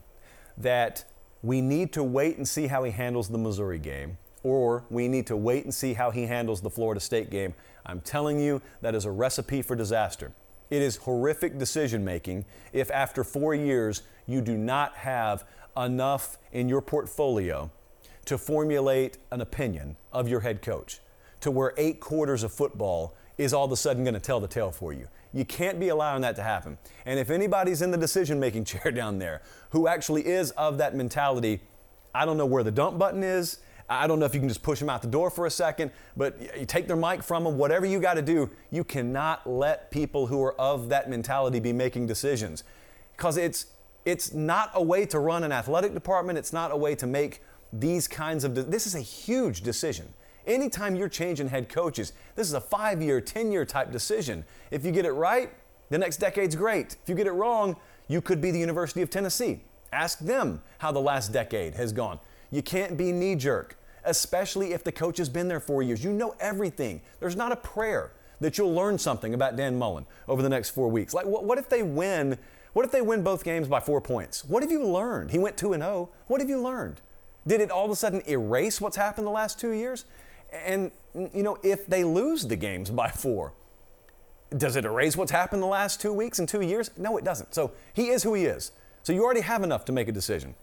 that 0.58 1.06
we 1.44 1.62
need 1.62 1.94
to 1.94 2.04
wait 2.04 2.38
and 2.38 2.48
see 2.48 2.68
how 2.68 2.84
he 2.84 2.92
handles 2.92 3.30
the 3.30 3.38
Missouri 3.38 3.78
game, 3.78 4.18
or 4.42 4.84
we 4.90 5.08
need 5.08 5.28
to 5.28 5.38
wait 5.38 5.64
and 5.64 5.74
see 5.74 5.94
how 5.94 6.10
he 6.10 6.26
handles 6.26 6.62
the 6.62 6.70
Florida 6.70 7.00
State 7.00 7.30
game, 7.30 7.54
I'm 7.86 8.02
telling 8.02 8.40
you 8.40 8.62
that 8.82 8.96
is 8.96 9.06
a 9.06 9.12
recipe 9.12 9.62
for 9.62 9.76
disaster. 9.76 10.32
It 10.72 10.82
is 10.82 10.96
horrific 10.96 11.60
decision 11.60 12.04
making 12.04 12.46
if 12.74 12.90
after 12.90 13.24
four 13.24 13.54
years 13.54 14.02
you 14.26 14.42
do 14.42 14.58
not 14.58 14.96
have 14.96 15.46
enough 15.78 16.40
in 16.52 16.68
your 16.68 16.82
portfolio 16.82 17.70
to 18.26 18.38
formulate 18.40 19.20
an 19.32 19.42
opinion 19.42 19.98
of 20.12 20.28
your 20.28 20.40
head 20.40 20.64
coach, 20.64 21.00
to 21.42 21.52
where 21.52 21.74
eight 21.78 22.00
quarters 22.00 22.42
of 22.42 22.52
football 22.52 23.16
is 23.38 23.54
all 23.54 23.66
of 23.66 23.72
a 23.72 23.78
sudden 23.78 24.04
going 24.04 24.14
to 24.14 24.20
tell 24.20 24.40
the 24.40 24.48
tale 24.48 24.72
for 24.72 24.94
you. 24.94 25.08
You 25.34 25.46
can't 25.46 25.80
be 25.80 25.90
allowing 25.90 26.22
that 26.22 26.36
to 26.38 26.44
happen. 26.44 26.78
And 27.06 27.20
if 27.20 27.30
anybody's 27.30 27.82
in 27.82 27.92
the 27.92 27.98
decision 27.98 28.40
making 28.40 28.66
chair 28.66 28.92
down 28.92 29.20
there 29.20 29.42
who 29.72 29.88
actually 29.88 30.26
is 30.26 30.52
of 30.52 30.78
that 30.78 30.96
mentality, 30.96 31.62
I 32.14 32.26
don't 32.26 32.38
know 32.38 32.46
where 32.46 32.64
the 32.64 32.72
dump 32.72 32.98
button 32.98 33.24
is. 33.24 33.60
I 33.88 34.08
don't 34.08 34.20
know 34.20 34.26
if 34.26 34.34
you 34.34 34.40
can 34.40 34.50
just 34.50 34.64
push 34.64 34.80
them 34.80 34.90
out 34.90 35.02
the 35.02 35.08
door 35.08 35.30
for 35.30 35.46
a 35.46 35.52
second, 35.52 35.92
but 36.18 36.40
you 36.60 36.66
take 36.66 36.88
their 36.88 36.96
mic 36.96 37.22
from 37.22 37.44
them, 37.44 37.58
whatever 37.58 37.86
you 37.86 38.00
got 38.00 38.16
to 38.16 38.22
do, 38.22 38.50
you 38.72 38.84
cannot 38.84 39.46
let 39.46 39.92
people 39.92 40.26
who 40.26 40.42
are 40.42 40.60
of 40.60 40.90
that 40.90 41.08
mentality 41.08 41.60
be 41.60 41.72
making 41.72 42.08
decisions. 42.08 42.64
Because 43.16 43.38
it's, 43.38 43.68
it's 44.04 44.34
not 44.34 44.72
a 44.74 44.82
way 44.82 45.06
to 45.06 45.20
run 45.20 45.44
an 45.44 45.52
athletic 45.52 45.94
department, 45.94 46.40
it's 46.40 46.52
not 46.52 46.72
a 46.72 46.78
way 46.78 46.96
to 46.96 47.06
make 47.06 47.44
these 47.72 48.08
kinds 48.08 48.44
of, 48.44 48.56
de- 48.56 48.64
this 48.64 48.88
is 48.88 48.96
a 48.96 49.02
huge 49.02 49.62
decision. 49.62 50.12
Anytime 50.48 50.96
you're 50.96 51.10
changing 51.10 51.50
head 51.50 51.70
coaches, 51.70 52.14
this 52.36 52.48
is 52.48 52.54
a 52.54 52.62
five 52.62 53.02
year, 53.02 53.20
10 53.20 53.52
year 53.52 53.66
type 53.66 53.92
decision. 53.92 54.46
If 54.72 54.86
you 54.86 54.92
get 54.92 55.06
it 55.06 55.12
right, 55.12 55.52
the 55.90 55.98
next 55.98 56.18
decade's 56.18 56.56
great. 56.56 56.98
If 57.02 57.10
you 57.10 57.16
get 57.16 57.28
it 57.28 57.32
wrong, 57.32 57.76
you 58.08 58.22
could 58.22 58.42
be 58.42 58.52
the 58.52 58.60
University 58.60 59.02
of 59.02 59.10
Tennessee. 59.10 59.62
Ask 59.92 60.20
them 60.20 60.62
how 60.80 60.92
the 60.92 61.00
last 61.00 61.32
decade 61.32 61.76
has 61.76 61.92
gone. 61.92 62.20
You 62.52 62.62
can't 62.62 62.98
be 62.98 63.12
knee 63.12 63.36
jerk, 63.36 63.78
especially 64.04 64.74
if 64.74 64.84
the 64.84 64.92
coach 64.92 65.18
has 65.18 65.30
been 65.30 65.48
there 65.48 65.60
four 65.60 65.82
years. 65.82 66.04
You 66.04 66.12
know 66.12 66.36
everything. 66.40 67.02
There's 67.20 67.36
not 67.36 67.52
a 67.52 67.56
prayer 67.56 68.12
that 68.42 68.58
you'll 68.58 68.74
learn 68.74 68.98
something 68.98 69.34
about 69.34 69.56
Dan 69.56 69.78
Mullen 69.78 70.06
over 70.28 70.42
the 70.42 70.50
next 70.50 70.72
four 70.72 70.90
weeks. 70.90 71.14
Like, 71.14 71.26
what, 71.26 71.46
what 71.46 71.58
if 71.58 71.70
they 71.70 71.82
win? 71.84 72.38
What 72.74 72.86
if 72.86 72.92
they 72.92 73.02
win 73.02 73.24
both 73.24 73.44
games 73.44 73.68
by 73.68 73.80
four 73.80 74.02
points? 74.02 74.44
What 74.44 74.62
have 74.62 74.72
you 74.72 74.86
learned? 74.86 75.32
He 75.32 75.40
went 75.40 75.58
2 75.58 75.74
0. 75.74 76.10
What 76.28 76.42
have 76.42 76.50
you 76.50 76.62
learned? 76.62 77.00
Did 77.48 77.62
it 77.62 77.72
all 77.72 77.86
of 77.86 77.92
a 77.92 77.96
sudden 77.96 78.22
erase 78.28 78.82
what's 78.82 78.98
happened 78.98 79.26
the 79.26 79.32
last 79.32 79.60
two 79.60 79.72
years? 79.72 80.06
And, 80.64 80.92
you 81.34 81.44
know, 81.44 81.58
if 81.64 81.88
they 81.88 82.04
lose 82.04 82.48
the 82.48 82.56
games 82.56 82.90
by 82.90 83.10
four, 83.10 83.54
does 84.56 84.76
it 84.76 84.86
erase 84.86 85.18
what's 85.18 85.32
happened 85.32 85.62
the 85.62 85.68
last 85.68 86.00
two 86.00 86.14
weeks 86.14 86.40
and 86.40 86.48
two 86.48 86.62
years? 86.62 86.92
No, 86.98 87.18
it 87.18 87.24
doesn't. 87.24 87.54
So 87.54 87.72
he 87.94 88.10
is 88.10 88.24
who 88.24 88.34
he 88.34 88.46
is. 88.46 88.72
So 89.04 89.14
you 89.14 89.24
already 89.24 89.42
have 89.42 89.64
enough 89.64 89.86
to 89.86 89.92
make 89.92 90.08
a 90.08 90.12
decision. 90.12 90.56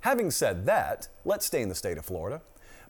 Having 0.00 0.30
said 0.30 0.66
that, 0.66 1.08
let's 1.24 1.44
stay 1.44 1.62
in 1.62 1.68
the 1.68 1.74
state 1.74 1.98
of 1.98 2.04
Florida, 2.04 2.40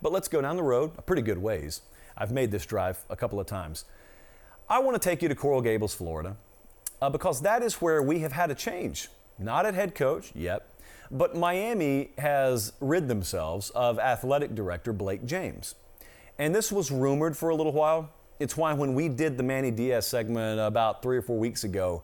but 0.00 0.12
let's 0.12 0.28
go 0.28 0.40
down 0.40 0.56
the 0.56 0.62
road 0.62 0.92
a 0.96 1.02
pretty 1.02 1.22
good 1.22 1.38
ways. 1.38 1.82
I've 2.16 2.30
made 2.30 2.50
this 2.50 2.64
drive 2.64 3.04
a 3.10 3.16
couple 3.16 3.40
of 3.40 3.46
times. 3.46 3.84
I 4.68 4.78
want 4.78 5.00
to 5.00 5.08
take 5.08 5.20
you 5.22 5.28
to 5.28 5.34
Coral 5.34 5.60
Gables, 5.60 5.94
Florida, 5.94 6.36
uh, 7.02 7.10
because 7.10 7.40
that 7.42 7.62
is 7.62 7.74
where 7.74 8.00
we 8.02 8.20
have 8.20 8.32
had 8.32 8.50
a 8.50 8.54
change. 8.54 9.08
Not 9.38 9.66
at 9.66 9.74
head 9.74 9.94
coach 9.94 10.30
yet, 10.34 10.66
but 11.10 11.36
Miami 11.36 12.10
has 12.18 12.72
rid 12.80 13.08
themselves 13.08 13.70
of 13.70 13.98
athletic 13.98 14.54
director 14.54 14.92
Blake 14.92 15.24
James. 15.26 15.74
And 16.38 16.54
this 16.54 16.70
was 16.70 16.90
rumored 16.90 17.36
for 17.36 17.50
a 17.50 17.54
little 17.54 17.72
while. 17.72 18.10
It's 18.38 18.56
why 18.56 18.72
when 18.72 18.94
we 18.94 19.08
did 19.08 19.36
the 19.36 19.42
Manny 19.42 19.70
Diaz 19.70 20.06
segment 20.06 20.60
about 20.60 21.02
three 21.02 21.18
or 21.18 21.22
four 21.22 21.38
weeks 21.38 21.64
ago, 21.64 22.02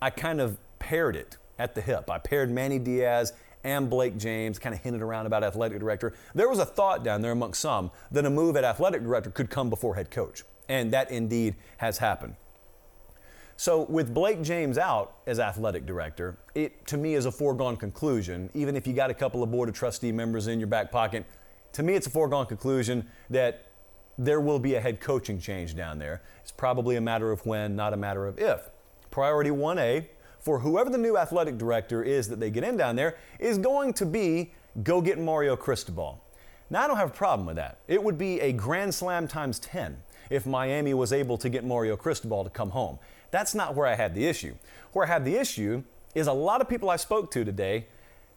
I 0.00 0.10
kind 0.10 0.40
of 0.40 0.58
paired 0.78 1.16
it 1.16 1.36
at 1.58 1.74
the 1.74 1.80
hip. 1.80 2.10
I 2.10 2.18
paired 2.18 2.50
Manny 2.50 2.78
Diaz 2.78 3.32
and 3.64 3.90
Blake 3.90 4.16
James, 4.16 4.58
kind 4.58 4.74
of 4.74 4.80
hinted 4.80 5.02
around 5.02 5.26
about 5.26 5.42
athletic 5.42 5.80
director. 5.80 6.14
There 6.34 6.48
was 6.48 6.60
a 6.60 6.64
thought 6.64 7.02
down 7.02 7.20
there 7.20 7.32
amongst 7.32 7.60
some 7.60 7.90
that 8.12 8.24
a 8.24 8.30
move 8.30 8.56
at 8.56 8.64
athletic 8.64 9.02
director 9.02 9.30
could 9.30 9.50
come 9.50 9.68
before 9.68 9.96
head 9.96 10.10
coach. 10.10 10.44
And 10.68 10.92
that 10.92 11.10
indeed 11.10 11.56
has 11.78 11.98
happened. 11.98 12.36
So, 13.58 13.82
with 13.84 14.12
Blake 14.12 14.42
James 14.42 14.76
out 14.76 15.16
as 15.26 15.40
athletic 15.40 15.86
director, 15.86 16.36
it 16.54 16.86
to 16.88 16.98
me 16.98 17.14
is 17.14 17.24
a 17.24 17.32
foregone 17.32 17.76
conclusion, 17.76 18.50
even 18.52 18.76
if 18.76 18.86
you 18.86 18.92
got 18.92 19.08
a 19.08 19.14
couple 19.14 19.42
of 19.42 19.50
board 19.50 19.70
of 19.70 19.74
trustee 19.74 20.12
members 20.12 20.46
in 20.46 20.60
your 20.60 20.66
back 20.66 20.92
pocket. 20.92 21.24
To 21.72 21.82
me, 21.82 21.94
it's 21.94 22.06
a 22.06 22.10
foregone 22.10 22.46
conclusion 22.46 23.08
that 23.30 23.66
there 24.18 24.40
will 24.40 24.58
be 24.58 24.74
a 24.74 24.80
head 24.80 25.00
coaching 25.00 25.38
change 25.40 25.74
down 25.74 25.98
there. 25.98 26.22
It's 26.42 26.50
probably 26.50 26.96
a 26.96 27.00
matter 27.00 27.32
of 27.32 27.44
when, 27.46 27.74
not 27.76 27.94
a 27.94 27.96
matter 27.96 28.26
of 28.26 28.38
if. 28.38 28.68
Priority 29.10 29.50
1A 29.50 30.06
for 30.38 30.58
whoever 30.58 30.90
the 30.90 30.98
new 30.98 31.16
athletic 31.16 31.56
director 31.58 32.02
is 32.02 32.28
that 32.28 32.38
they 32.38 32.50
get 32.50 32.62
in 32.62 32.76
down 32.76 32.94
there 32.94 33.16
is 33.38 33.58
going 33.58 33.92
to 33.94 34.06
be 34.06 34.52
go 34.82 35.00
get 35.00 35.18
Mario 35.18 35.56
Cristobal. 35.56 36.22
Now, 36.68 36.84
I 36.84 36.86
don't 36.88 36.96
have 36.96 37.10
a 37.10 37.14
problem 37.14 37.46
with 37.46 37.56
that. 37.56 37.78
It 37.88 38.02
would 38.02 38.18
be 38.18 38.40
a 38.40 38.52
grand 38.52 38.94
slam 38.94 39.28
times 39.28 39.58
10 39.60 39.96
if 40.30 40.46
Miami 40.46 40.94
was 40.94 41.12
able 41.12 41.38
to 41.38 41.48
get 41.48 41.64
Mario 41.64 41.96
Cristobal 41.96 42.44
to 42.44 42.50
come 42.50 42.70
home. 42.70 42.98
That's 43.30 43.54
not 43.54 43.74
where 43.74 43.86
I 43.86 43.94
had 43.94 44.14
the 44.14 44.26
issue. 44.26 44.54
Where 44.92 45.04
I 45.04 45.08
had 45.08 45.24
the 45.24 45.36
issue 45.36 45.82
is 46.14 46.26
a 46.26 46.32
lot 46.32 46.60
of 46.60 46.68
people 46.68 46.90
I 46.90 46.96
spoke 46.96 47.30
to 47.32 47.44
today 47.44 47.86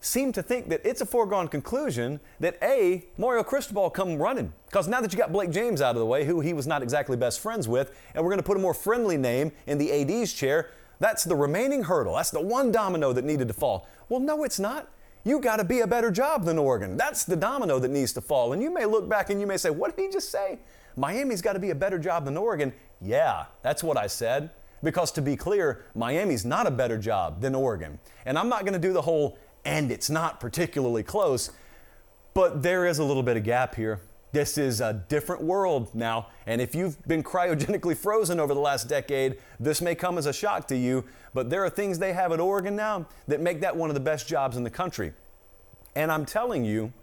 seem 0.02 0.32
to 0.32 0.42
think 0.42 0.70
that 0.70 0.82
it's 0.86 1.02
a 1.02 1.06
foregone 1.06 1.48
conclusion 1.48 2.20
that 2.40 2.58
A, 2.62 3.06
Mario 3.18 3.44
Cristobal 3.44 3.90
come 3.90 4.18
running. 4.18 4.54
Because 4.66 4.88
now 4.88 5.02
that 5.02 5.12
you 5.12 5.18
got 5.18 5.32
Blake 5.32 5.52
James 5.52 5.82
out 5.82 5.96
of 5.96 6.00
the 6.00 6.06
way, 6.06 6.26
who 6.26 6.40
he 6.40 6.54
was 6.54 6.68
not 6.68 6.82
exactly 6.82 7.18
best 7.18 7.40
friends 7.42 7.68
with, 7.68 7.98
and 8.14 8.24
we're 8.24 8.30
going 8.30 8.40
to 8.40 8.46
put 8.46 8.58
a 8.58 8.62
more 8.62 8.74
friendly 8.74 9.18
name 9.18 9.52
in 9.68 9.78
the 9.78 9.92
AD's 9.92 10.34
chair, 10.34 10.70
that's 11.00 11.24
the 11.24 11.36
remaining 11.36 11.84
hurdle. 11.84 12.16
That's 12.16 12.32
the 12.32 12.42
one 12.42 12.72
domino 12.72 13.14
that 13.14 13.26
needed 13.26 13.48
to 13.50 13.54
fall. 13.54 13.88
Well, 14.08 14.20
no, 14.20 14.44
it's 14.44 14.60
not. 14.60 14.90
You 15.24 15.40
got 15.40 15.58
to 15.58 15.64
be 15.66 15.82
a 15.82 15.88
better 15.88 16.12
job 16.12 16.46
than 16.46 16.58
Oregon. 16.58 16.96
That's 16.96 17.26
the 17.26 17.36
domino 17.36 17.80
that 17.80 17.90
needs 17.90 18.14
to 18.14 18.22
fall. 18.22 18.54
And 18.54 18.62
you 18.62 18.74
may 18.74 18.86
look 18.86 19.08
back 19.10 19.30
and 19.30 19.40
you 19.40 19.48
may 19.48 19.58
say, 19.58 19.70
what 19.70 19.96
did 19.96 20.06
he 20.06 20.12
just 20.12 20.32
say? 20.32 20.60
Miami's 20.96 21.42
got 21.42 21.54
to 21.54 21.60
be 21.60 21.70
a 21.70 21.76
better 21.76 22.00
job 22.00 22.26
than 22.26 22.38
Oregon. 22.38 22.74
Yeah, 23.02 23.46
that's 23.62 23.84
what 23.84 23.98
I 23.98 24.08
said. 24.08 24.50
Because 24.84 25.12
to 25.14 25.22
be 25.22 25.36
clear, 25.36 25.86
Miami's 25.96 26.46
not 26.46 26.68
a 26.68 26.72
better 26.72 26.98
job 26.98 27.42
than 27.42 27.56
Oregon. 27.56 28.00
And 28.26 28.38
I'm 28.38 28.50
not 28.50 28.62
going 28.62 28.74
to 28.74 28.80
do 28.80 28.94
the 28.94 29.02
whole, 29.02 29.38
and 29.66 29.92
it's 29.92 30.10
not 30.10 30.40
particularly 30.40 31.04
close, 31.04 31.52
but 32.34 32.64
there 32.64 32.86
is 32.86 33.00
a 33.00 33.04
little 33.04 33.24
bit 33.24 33.38
of 33.38 33.44
gap 33.44 33.76
here. 33.76 34.00
This 34.32 34.58
is 34.58 34.80
a 34.80 34.94
different 34.94 35.42
world 35.42 35.94
now. 35.96 36.28
And 36.46 36.62
if 36.62 36.76
you've 36.76 37.02
been 37.08 37.24
cryogenically 37.34 37.98
frozen 37.98 38.40
over 38.40 38.54
the 38.54 38.60
last 38.60 38.88
decade, 38.88 39.38
this 39.60 39.82
may 39.82 39.96
come 39.96 40.18
as 40.18 40.26
a 40.26 40.34
shock 40.34 40.68
to 40.68 40.78
you. 40.78 41.04
But 41.34 41.50
there 41.50 41.64
are 41.64 41.70
things 41.70 42.00
they 42.00 42.14
have 42.14 42.32
at 42.32 42.40
Oregon 42.40 42.76
now 42.76 43.08
that 43.28 43.42
make 43.42 43.62
that 43.62 43.76
one 43.76 43.90
of 43.90 43.94
the 43.94 44.00
best 44.00 44.28
jobs 44.28 44.58
in 44.58 44.64
the 44.64 44.70
country. 44.70 45.14
And 45.96 46.12
I'm 46.12 46.26
telling 46.26 46.64
you, 46.64 46.94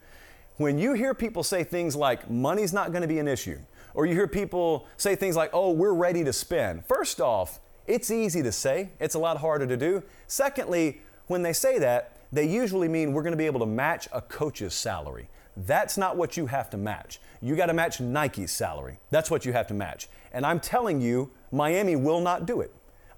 when 0.56 0.78
you 0.78 0.94
hear 0.94 1.12
people 1.14 1.42
say 1.42 1.64
things 1.64 1.94
like 1.94 2.30
money's 2.30 2.72
not 2.72 2.92
going 2.92 3.02
to 3.02 3.08
be 3.08 3.18
an 3.18 3.28
issue, 3.28 3.58
or 3.94 4.06
you 4.06 4.14
hear 4.14 4.28
people 4.28 4.86
say 4.96 5.16
things 5.16 5.36
like, 5.36 5.50
oh, 5.52 5.70
we're 5.70 5.92
ready 5.92 6.24
to 6.24 6.32
spend, 6.32 6.84
first 6.86 7.20
off, 7.20 7.60
it's 7.87 8.11
easy 8.11 8.42
to 8.42 8.53
say, 8.53 8.90
it's 9.01 9.14
a 9.14 9.18
lot 9.18 9.38
harder 9.38 9.66
to 9.66 9.77
do. 9.77 10.03
Secondly, 10.27 11.01
when 11.27 11.42
they 11.42 11.53
say 11.53 11.79
that, 11.79 12.16
they 12.33 12.46
usually 12.46 12.88
mean 12.88 13.12
we're 13.12 13.22
going 13.22 13.33
to 13.33 13.38
be 13.38 13.46
able 13.46 13.61
to 13.61 13.66
match 13.66 14.09
a 14.12 14.20
coach's 14.20 14.75
salary. 14.75 15.29
That's 15.57 15.96
not 15.96 16.16
what 16.16 16.37
you 16.37 16.46
have 16.46 16.68
to 16.70 16.77
match. 16.77 17.20
You 17.40 17.57
got 17.57 17.66
to 17.66 17.72
match 17.72 18.01
Nike's 18.01 18.53
salary. 18.53 18.99
That's 19.11 19.31
what 19.31 19.44
you 19.44 19.53
have 19.53 19.66
to 19.68 19.75
match. 19.75 20.09
And 20.33 20.44
I'm 20.44 20.61
telling 20.61 21.01
you, 21.01 21.31
Miami 21.51 21.96
will 21.96 22.20
not 22.20 22.46
do 22.46 22.61
it. 22.61 22.75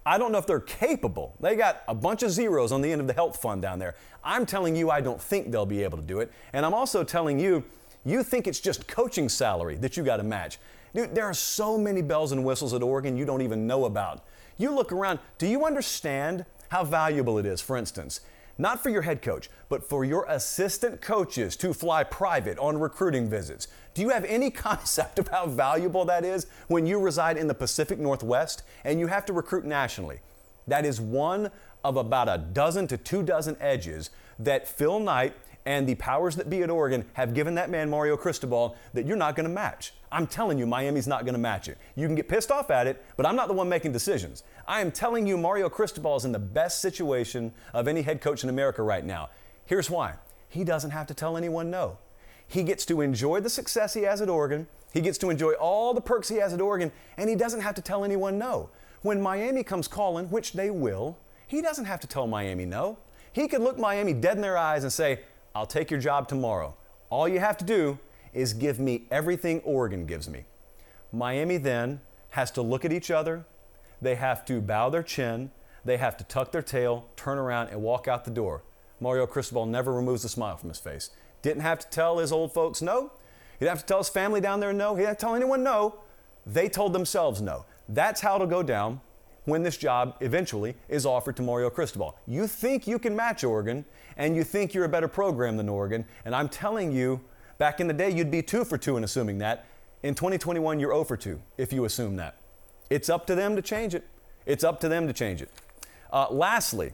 I 0.06 0.16
don't 0.18 0.32
know 0.32 0.38
if 0.38 0.46
they're 0.46 0.60
capable. 0.60 1.34
They 1.40 1.56
got 1.56 1.82
a 1.88 1.94
bunch 1.94 2.22
of 2.22 2.30
zeros 2.30 2.72
on 2.72 2.80
the 2.80 2.90
end 2.92 3.00
of 3.00 3.06
the 3.06 3.12
health 3.12 3.42
fund 3.42 3.60
down 3.60 3.78
there. 3.78 3.94
I'm 4.22 4.46
telling 4.46 4.76
you, 4.76 4.90
I 4.90 5.00
don't 5.00 5.20
think 5.20 5.50
they'll 5.50 5.66
be 5.66 5.82
able 5.82 5.98
to 5.98 6.04
do 6.04 6.20
it. 6.20 6.32
And 6.52 6.64
I'm 6.64 6.74
also 6.74 7.04
telling 7.04 7.38
you, 7.38 7.64
you 8.04 8.22
think 8.22 8.46
it's 8.46 8.60
just 8.60 8.86
coaching 8.86 9.28
salary 9.28 9.76
that 9.76 9.96
you 9.96 10.04
got 10.04 10.18
to 10.18 10.22
match. 10.22 10.58
Dude, 10.94 11.14
there 11.14 11.24
are 11.24 11.34
so 11.34 11.76
many 11.76 12.00
bells 12.00 12.32
and 12.32 12.44
whistles 12.44 12.72
at 12.72 12.82
Oregon 12.82 13.16
you 13.16 13.24
don't 13.24 13.42
even 13.42 13.66
know 13.66 13.84
about. 13.84 14.24
You 14.58 14.74
look 14.74 14.92
around, 14.92 15.20
do 15.38 15.46
you 15.46 15.64
understand 15.64 16.44
how 16.68 16.84
valuable 16.84 17.38
it 17.38 17.46
is, 17.46 17.60
for 17.60 17.76
instance, 17.76 18.20
not 18.58 18.82
for 18.82 18.90
your 18.90 19.02
head 19.02 19.22
coach, 19.22 19.48
but 19.68 19.88
for 19.88 20.04
your 20.04 20.24
assistant 20.28 21.00
coaches 21.00 21.56
to 21.56 21.72
fly 21.72 22.02
private 22.02 22.58
on 22.58 22.78
recruiting 22.78 23.30
visits. 23.30 23.68
Do 23.94 24.02
you 24.02 24.08
have 24.08 24.24
any 24.24 24.50
concept 24.68 25.18
of 25.18 25.28
how 25.28 25.46
valuable 25.46 26.04
that 26.06 26.24
is 26.24 26.46
when 26.66 26.84
you 26.84 26.98
reside 26.98 27.36
in 27.36 27.46
the 27.46 27.54
Pacific 27.54 27.98
Northwest 27.98 28.64
and 28.84 28.98
you 28.98 29.06
have 29.06 29.24
to 29.26 29.32
recruit 29.32 29.64
nationally? 29.64 30.20
That 30.66 30.84
is 30.84 31.00
one 31.00 31.50
of 31.84 31.96
about 31.96 32.28
a 32.28 32.38
dozen 32.38 32.88
to 32.88 32.96
two 32.96 33.22
dozen 33.22 33.56
edges 33.60 34.10
that 34.40 34.66
Phil 34.66 34.98
Knight 34.98 35.34
and 35.68 35.86
the 35.86 35.96
powers 35.96 36.34
that 36.36 36.48
be 36.48 36.62
at 36.62 36.70
Oregon 36.70 37.04
have 37.12 37.34
given 37.34 37.54
that 37.56 37.68
man 37.68 37.90
Mario 37.90 38.16
Cristobal 38.16 38.74
that 38.94 39.04
you're 39.06 39.18
not 39.18 39.36
going 39.36 39.46
to 39.46 39.52
match. 39.52 39.92
I'm 40.10 40.26
telling 40.26 40.56
you, 40.58 40.66
Miami's 40.66 41.06
not 41.06 41.26
going 41.26 41.34
to 41.34 41.38
match 41.38 41.68
it. 41.68 41.76
You 41.94 42.06
can 42.06 42.14
get 42.14 42.26
pissed 42.26 42.50
off 42.50 42.70
at 42.70 42.86
it, 42.86 43.04
but 43.18 43.26
I'm 43.26 43.36
not 43.36 43.48
the 43.48 43.54
one 43.54 43.68
making 43.68 43.92
decisions. 43.92 44.44
I 44.66 44.80
am 44.80 44.90
telling 44.90 45.26
you, 45.26 45.36
Mario 45.36 45.68
Cristobal 45.68 46.16
is 46.16 46.24
in 46.24 46.32
the 46.32 46.38
best 46.38 46.80
situation 46.80 47.52
of 47.74 47.86
any 47.86 48.00
head 48.00 48.22
coach 48.22 48.42
in 48.42 48.48
America 48.48 48.82
right 48.82 49.04
now. 49.04 49.28
Here's 49.66 49.90
why 49.90 50.14
he 50.48 50.64
doesn't 50.64 50.92
have 50.92 51.06
to 51.08 51.12
tell 51.12 51.36
anyone 51.36 51.70
no. 51.70 51.98
He 52.46 52.62
gets 52.62 52.86
to 52.86 53.02
enjoy 53.02 53.40
the 53.40 53.50
success 53.50 53.92
he 53.92 54.04
has 54.04 54.22
at 54.22 54.30
Oregon, 54.30 54.68
he 54.94 55.02
gets 55.02 55.18
to 55.18 55.28
enjoy 55.28 55.52
all 55.52 55.92
the 55.92 56.00
perks 56.00 56.30
he 56.30 56.36
has 56.36 56.54
at 56.54 56.62
Oregon, 56.62 56.90
and 57.18 57.28
he 57.28 57.36
doesn't 57.36 57.60
have 57.60 57.74
to 57.74 57.82
tell 57.82 58.04
anyone 58.04 58.38
no. 58.38 58.70
When 59.02 59.20
Miami 59.20 59.64
comes 59.64 59.86
calling, 59.86 60.30
which 60.30 60.54
they 60.54 60.70
will, 60.70 61.18
he 61.46 61.60
doesn't 61.60 61.84
have 61.84 62.00
to 62.00 62.06
tell 62.06 62.26
Miami 62.26 62.64
no. 62.64 62.96
He 63.34 63.48
could 63.48 63.60
look 63.60 63.78
Miami 63.78 64.14
dead 64.14 64.36
in 64.36 64.42
their 64.42 64.56
eyes 64.56 64.82
and 64.82 64.92
say, 64.92 65.20
I'll 65.54 65.66
take 65.66 65.90
your 65.90 66.00
job 66.00 66.28
tomorrow. 66.28 66.74
All 67.10 67.28
you 67.28 67.40
have 67.40 67.56
to 67.58 67.64
do 67.64 67.98
is 68.32 68.52
give 68.52 68.78
me 68.78 69.06
everything 69.10 69.60
Oregon 69.60 70.06
gives 70.06 70.28
me. 70.28 70.44
Miami 71.12 71.56
then 71.56 72.00
has 72.30 72.50
to 72.52 72.62
look 72.62 72.84
at 72.84 72.92
each 72.92 73.10
other, 73.10 73.44
they 74.00 74.14
have 74.14 74.44
to 74.44 74.60
bow 74.60 74.90
their 74.90 75.02
chin, 75.02 75.50
they 75.84 75.96
have 75.96 76.16
to 76.18 76.24
tuck 76.24 76.52
their 76.52 76.62
tail, 76.62 77.06
turn 77.16 77.38
around, 77.38 77.68
and 77.68 77.82
walk 77.82 78.06
out 78.06 78.24
the 78.24 78.30
door. 78.30 78.62
Mario 79.00 79.26
Cristobal 79.26 79.66
never 79.66 79.92
removes 79.92 80.24
a 80.24 80.28
smile 80.28 80.56
from 80.56 80.68
his 80.68 80.78
face. 80.78 81.10
Didn't 81.40 81.62
have 81.62 81.78
to 81.78 81.88
tell 81.88 82.18
his 82.18 82.32
old 82.32 82.52
folks 82.52 82.82
no. 82.82 83.12
He 83.58 83.64
didn't 83.64 83.76
have 83.76 83.80
to 83.80 83.86
tell 83.86 83.98
his 83.98 84.08
family 84.08 84.40
down 84.40 84.60
there 84.60 84.72
no. 84.72 84.96
He 84.96 85.04
didn't 85.04 85.18
tell 85.18 85.34
anyone 85.34 85.62
no. 85.62 86.00
They 86.44 86.68
told 86.68 86.92
themselves 86.92 87.40
no. 87.40 87.64
That's 87.88 88.20
how 88.20 88.34
it'll 88.34 88.46
go 88.46 88.62
down 88.62 89.00
when 89.48 89.62
this 89.62 89.76
job 89.76 90.16
eventually 90.20 90.76
is 90.88 91.06
offered 91.06 91.36
to 91.36 91.42
Mario 91.42 91.70
Cristobal. 91.70 92.16
You 92.26 92.46
think 92.46 92.86
you 92.86 92.98
can 92.98 93.16
match 93.16 93.44
Oregon, 93.44 93.84
and 94.16 94.36
you 94.36 94.44
think 94.44 94.74
you're 94.74 94.84
a 94.84 94.88
better 94.88 95.08
program 95.08 95.56
than 95.56 95.68
Oregon, 95.68 96.04
and 96.24 96.34
I'm 96.34 96.48
telling 96.48 96.92
you, 96.92 97.20
back 97.56 97.80
in 97.80 97.86
the 97.86 97.94
day, 97.94 98.10
you'd 98.10 98.30
be 98.30 98.42
two 98.42 98.64
for 98.64 98.76
two 98.76 98.96
in 98.96 99.04
assuming 99.04 99.38
that. 99.38 99.64
In 100.02 100.14
2021, 100.14 100.78
you're 100.78 100.92
0 100.92 101.04
for 101.04 101.16
2 101.16 101.40
if 101.56 101.72
you 101.72 101.84
assume 101.84 102.16
that. 102.16 102.36
It's 102.88 103.08
up 103.08 103.26
to 103.26 103.34
them 103.34 103.56
to 103.56 103.62
change 103.62 103.94
it. 103.94 104.06
It's 104.46 104.62
up 104.62 104.80
to 104.80 104.88
them 104.88 105.06
to 105.08 105.12
change 105.12 105.42
it. 105.42 105.50
Uh, 106.12 106.26
lastly, 106.30 106.92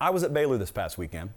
I 0.00 0.10
was 0.10 0.22
at 0.22 0.32
Baylor 0.32 0.58
this 0.58 0.70
past 0.70 0.96
weekend, 0.96 1.30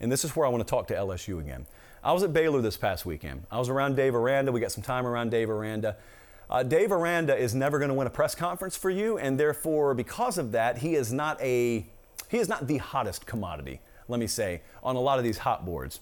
and 0.00 0.12
this 0.12 0.24
is 0.24 0.36
where 0.36 0.46
I 0.46 0.50
want 0.50 0.66
to 0.66 0.70
talk 0.70 0.88
to 0.88 0.94
LSU 0.94 1.40
again. 1.40 1.66
I 2.04 2.12
was 2.12 2.22
at 2.22 2.32
Baylor 2.32 2.60
this 2.60 2.76
past 2.76 3.04
weekend. 3.04 3.44
I 3.50 3.58
was 3.58 3.68
around 3.68 3.96
Dave 3.96 4.14
Aranda. 4.14 4.52
We 4.52 4.60
got 4.60 4.72
some 4.72 4.84
time 4.84 5.06
around 5.06 5.30
Dave 5.30 5.50
Aranda. 5.50 5.96
Uh, 6.50 6.62
Dave 6.62 6.92
Aranda 6.92 7.36
is 7.36 7.54
never 7.54 7.78
going 7.78 7.88
to 7.90 7.94
win 7.94 8.06
a 8.06 8.10
press 8.10 8.34
conference 8.34 8.76
for 8.76 8.88
you, 8.88 9.18
and 9.18 9.38
therefore, 9.38 9.94
because 9.94 10.38
of 10.38 10.52
that, 10.52 10.78
he 10.78 10.94
is 10.94 11.12
not 11.12 11.40
a 11.40 11.86
he 12.28 12.38
is 12.38 12.48
not 12.48 12.66
the 12.66 12.78
hottest 12.78 13.26
commodity. 13.26 13.80
Let 14.06 14.20
me 14.20 14.26
say 14.26 14.62
on 14.82 14.96
a 14.96 15.00
lot 15.00 15.18
of 15.18 15.24
these 15.24 15.38
hot 15.38 15.64
boards. 15.64 16.00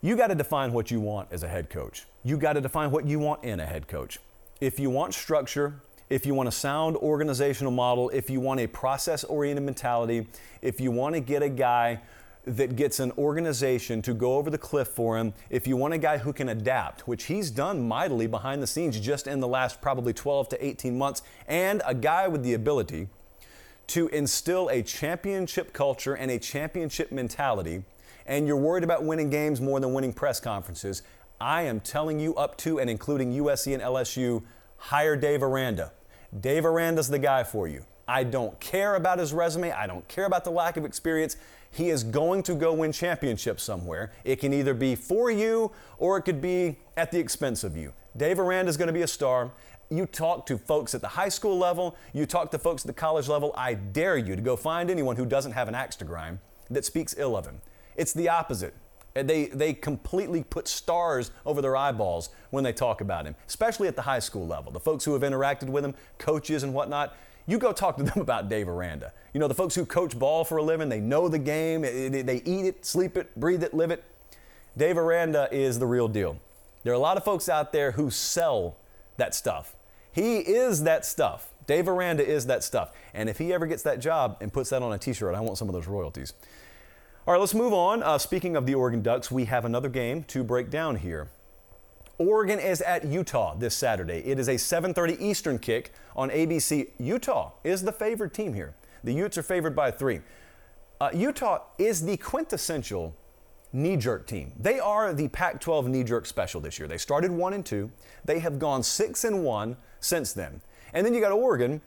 You 0.00 0.16
got 0.16 0.28
to 0.28 0.34
define 0.34 0.72
what 0.72 0.90
you 0.90 1.00
want 1.00 1.28
as 1.30 1.42
a 1.42 1.48
head 1.48 1.70
coach. 1.70 2.06
You 2.24 2.36
got 2.36 2.54
to 2.54 2.60
define 2.60 2.90
what 2.90 3.06
you 3.06 3.18
want 3.18 3.44
in 3.44 3.60
a 3.60 3.66
head 3.66 3.86
coach. 3.86 4.18
If 4.60 4.80
you 4.80 4.90
want 4.90 5.14
structure, 5.14 5.80
if 6.10 6.26
you 6.26 6.34
want 6.34 6.48
a 6.48 6.52
sound 6.52 6.96
organizational 6.96 7.72
model, 7.72 8.10
if 8.10 8.28
you 8.28 8.40
want 8.40 8.60
a 8.60 8.66
process 8.66 9.24
oriented 9.24 9.64
mentality, 9.64 10.26
if 10.60 10.80
you 10.80 10.90
want 10.90 11.14
to 11.14 11.20
get 11.20 11.42
a 11.42 11.48
guy 11.48 12.00
that 12.44 12.74
gets 12.74 12.98
an 12.98 13.12
organization 13.12 14.02
to 14.02 14.14
go 14.14 14.34
over 14.36 14.50
the 14.50 14.58
cliff 14.58 14.88
for 14.88 15.16
him, 15.16 15.32
if 15.48 15.66
you 15.66 15.76
want 15.76 15.94
a 15.94 15.98
guy 15.98 16.18
who 16.18 16.32
can 16.32 16.48
adapt, 16.48 17.06
which 17.06 17.24
he's 17.24 17.50
done 17.50 17.86
mightily 17.86 18.26
behind 18.26 18.62
the 18.62 18.66
scenes 18.66 18.98
just 18.98 19.26
in 19.26 19.40
the 19.40 19.46
last 19.48 19.80
probably 19.80 20.12
12 20.12 20.48
to 20.48 20.64
18 20.64 20.98
months, 20.98 21.22
and 21.46 21.82
a 21.86 21.94
guy 21.94 22.26
with 22.26 22.42
the 22.42 22.54
ability 22.54 23.08
to 23.88 24.08
instill 24.08 24.68
a 24.68 24.82
championship 24.82 25.72
culture 25.72 26.14
and 26.14 26.30
a 26.30 26.38
championship 26.38 27.12
mentality, 27.12 27.84
and 28.26 28.46
you're 28.46 28.56
worried 28.56 28.84
about 28.84 29.04
winning 29.04 29.30
games 29.30 29.60
more 29.60 29.78
than 29.80 29.92
winning 29.92 30.12
press 30.12 30.40
conferences, 30.40 31.02
I 31.40 31.62
am 31.62 31.80
telling 31.80 32.20
you 32.20 32.34
up 32.36 32.56
to 32.58 32.78
and 32.78 32.88
including 32.88 33.32
USC 33.34 33.74
and 33.74 33.82
LSU, 33.82 34.42
hire 34.76 35.16
Dave 35.16 35.42
Aranda. 35.42 35.92
Dave 36.40 36.64
Aranda's 36.64 37.08
the 37.08 37.18
guy 37.18 37.44
for 37.44 37.68
you. 37.68 37.84
I 38.06 38.24
don't 38.24 38.58
care 38.60 38.94
about 38.94 39.18
his 39.18 39.32
resume. 39.32 39.70
I 39.70 39.86
don't 39.86 40.06
care 40.08 40.24
about 40.24 40.44
the 40.44 40.50
lack 40.50 40.76
of 40.76 40.84
experience. 40.84 41.36
He 41.72 41.88
is 41.88 42.04
going 42.04 42.42
to 42.44 42.54
go 42.54 42.74
win 42.74 42.92
championships 42.92 43.62
somewhere. 43.62 44.12
It 44.24 44.36
can 44.36 44.52
either 44.52 44.74
be 44.74 44.94
for 44.94 45.30
you 45.30 45.72
or 45.98 46.18
it 46.18 46.22
could 46.22 46.40
be 46.40 46.78
at 46.96 47.10
the 47.10 47.18
expense 47.18 47.64
of 47.64 47.76
you. 47.76 47.92
Dave 48.16 48.38
Aranda 48.38 48.68
is 48.68 48.76
going 48.76 48.88
to 48.88 48.92
be 48.92 49.02
a 49.02 49.08
star. 49.08 49.50
You 49.90 50.06
talk 50.06 50.46
to 50.46 50.58
folks 50.58 50.94
at 50.94 51.00
the 51.00 51.08
high 51.08 51.30
school 51.30 51.58
level, 51.58 51.96
you 52.12 52.26
talk 52.26 52.50
to 52.50 52.58
folks 52.58 52.82
at 52.82 52.86
the 52.86 52.92
college 52.92 53.26
level. 53.26 53.54
I 53.56 53.74
dare 53.74 54.18
you 54.18 54.36
to 54.36 54.42
go 54.42 54.54
find 54.54 54.90
anyone 54.90 55.16
who 55.16 55.26
doesn't 55.26 55.52
have 55.52 55.66
an 55.66 55.74
axe 55.74 55.96
to 55.96 56.04
grind 56.04 56.38
that 56.70 56.84
speaks 56.84 57.14
ill 57.18 57.36
of 57.36 57.46
him. 57.46 57.60
It's 57.96 58.12
the 58.12 58.28
opposite. 58.28 58.74
They, 59.14 59.46
they 59.46 59.74
completely 59.74 60.42
put 60.42 60.68
stars 60.68 61.30
over 61.44 61.60
their 61.60 61.76
eyeballs 61.76 62.30
when 62.50 62.64
they 62.64 62.72
talk 62.72 63.00
about 63.02 63.26
him, 63.26 63.34
especially 63.46 63.88
at 63.88 63.96
the 63.96 64.02
high 64.02 64.20
school 64.20 64.46
level. 64.46 64.72
The 64.72 64.80
folks 64.80 65.04
who 65.04 65.12
have 65.12 65.22
interacted 65.22 65.68
with 65.68 65.84
him, 65.84 65.94
coaches 66.18 66.62
and 66.62 66.72
whatnot, 66.72 67.14
you 67.46 67.58
go 67.58 67.72
talk 67.72 67.96
to 67.96 68.02
them 68.02 68.20
about 68.20 68.48
Dave 68.48 68.68
Aranda. 68.68 69.12
You 69.32 69.40
know, 69.40 69.48
the 69.48 69.54
folks 69.54 69.74
who 69.74 69.84
coach 69.84 70.18
ball 70.18 70.44
for 70.44 70.58
a 70.58 70.62
living, 70.62 70.88
they 70.88 71.00
know 71.00 71.28
the 71.28 71.38
game, 71.38 71.82
they 71.82 72.42
eat 72.44 72.66
it, 72.66 72.84
sleep 72.84 73.16
it, 73.16 73.34
breathe 73.38 73.62
it, 73.62 73.74
live 73.74 73.90
it. 73.90 74.04
Dave 74.76 74.96
Aranda 74.96 75.48
is 75.52 75.78
the 75.78 75.86
real 75.86 76.08
deal. 76.08 76.38
There 76.82 76.92
are 76.92 76.96
a 76.96 77.00
lot 77.00 77.16
of 77.16 77.24
folks 77.24 77.48
out 77.48 77.72
there 77.72 77.92
who 77.92 78.10
sell 78.10 78.76
that 79.16 79.34
stuff. 79.34 79.76
He 80.12 80.38
is 80.38 80.82
that 80.84 81.04
stuff. 81.06 81.52
Dave 81.66 81.88
Aranda 81.88 82.26
is 82.26 82.46
that 82.46 82.64
stuff. 82.64 82.92
And 83.14 83.28
if 83.28 83.38
he 83.38 83.52
ever 83.52 83.66
gets 83.66 83.82
that 83.84 84.00
job 84.00 84.36
and 84.40 84.52
puts 84.52 84.70
that 84.70 84.82
on 84.82 84.92
a 84.92 84.98
t 84.98 85.12
shirt, 85.12 85.34
I 85.34 85.40
want 85.40 85.58
some 85.58 85.68
of 85.68 85.74
those 85.74 85.86
royalties. 85.86 86.34
All 87.26 87.32
right, 87.32 87.40
let's 87.40 87.54
move 87.54 87.72
on. 87.72 88.02
Uh, 88.02 88.18
speaking 88.18 88.56
of 88.56 88.66
the 88.66 88.74
Oregon 88.74 89.00
Ducks, 89.00 89.30
we 89.30 89.44
have 89.44 89.64
another 89.64 89.88
game 89.88 90.24
to 90.24 90.42
break 90.42 90.70
down 90.70 90.96
here. 90.96 91.28
Oregon 92.22 92.58
is 92.58 92.80
at 92.80 93.04
Utah 93.04 93.54
this 93.54 93.74
Saturday. 93.74 94.18
It 94.24 94.38
is 94.38 94.48
a 94.48 94.54
7:30 94.56 95.20
Eastern 95.20 95.58
kick 95.58 95.92
on 96.14 96.30
ABC. 96.30 96.90
Utah 96.98 97.52
is 97.64 97.82
the 97.82 97.92
favored 97.92 98.32
team 98.34 98.54
here. 98.54 98.74
The 99.04 99.12
Utes 99.12 99.38
are 99.38 99.42
favored 99.42 99.74
by 99.74 99.90
three. 99.90 100.20
Uh, 101.00 101.10
Utah 101.12 101.62
is 101.78 102.04
the 102.04 102.16
quintessential 102.16 103.16
knee-jerk 103.72 104.26
team. 104.26 104.52
They 104.58 104.78
are 104.78 105.12
the 105.12 105.28
Pac-12 105.28 105.88
knee-jerk 105.88 106.26
special 106.26 106.60
this 106.60 106.78
year. 106.78 106.86
They 106.86 106.98
started 106.98 107.30
one 107.30 107.54
and 107.54 107.64
two. 107.64 107.90
They 108.24 108.38
have 108.38 108.58
gone 108.58 108.82
six 108.82 109.24
and 109.24 109.42
one 109.42 109.76
since 109.98 110.32
then. 110.32 110.60
And 110.92 111.04
then 111.06 111.14
you 111.14 111.20
got 111.20 111.32
Oregon, 111.32 111.80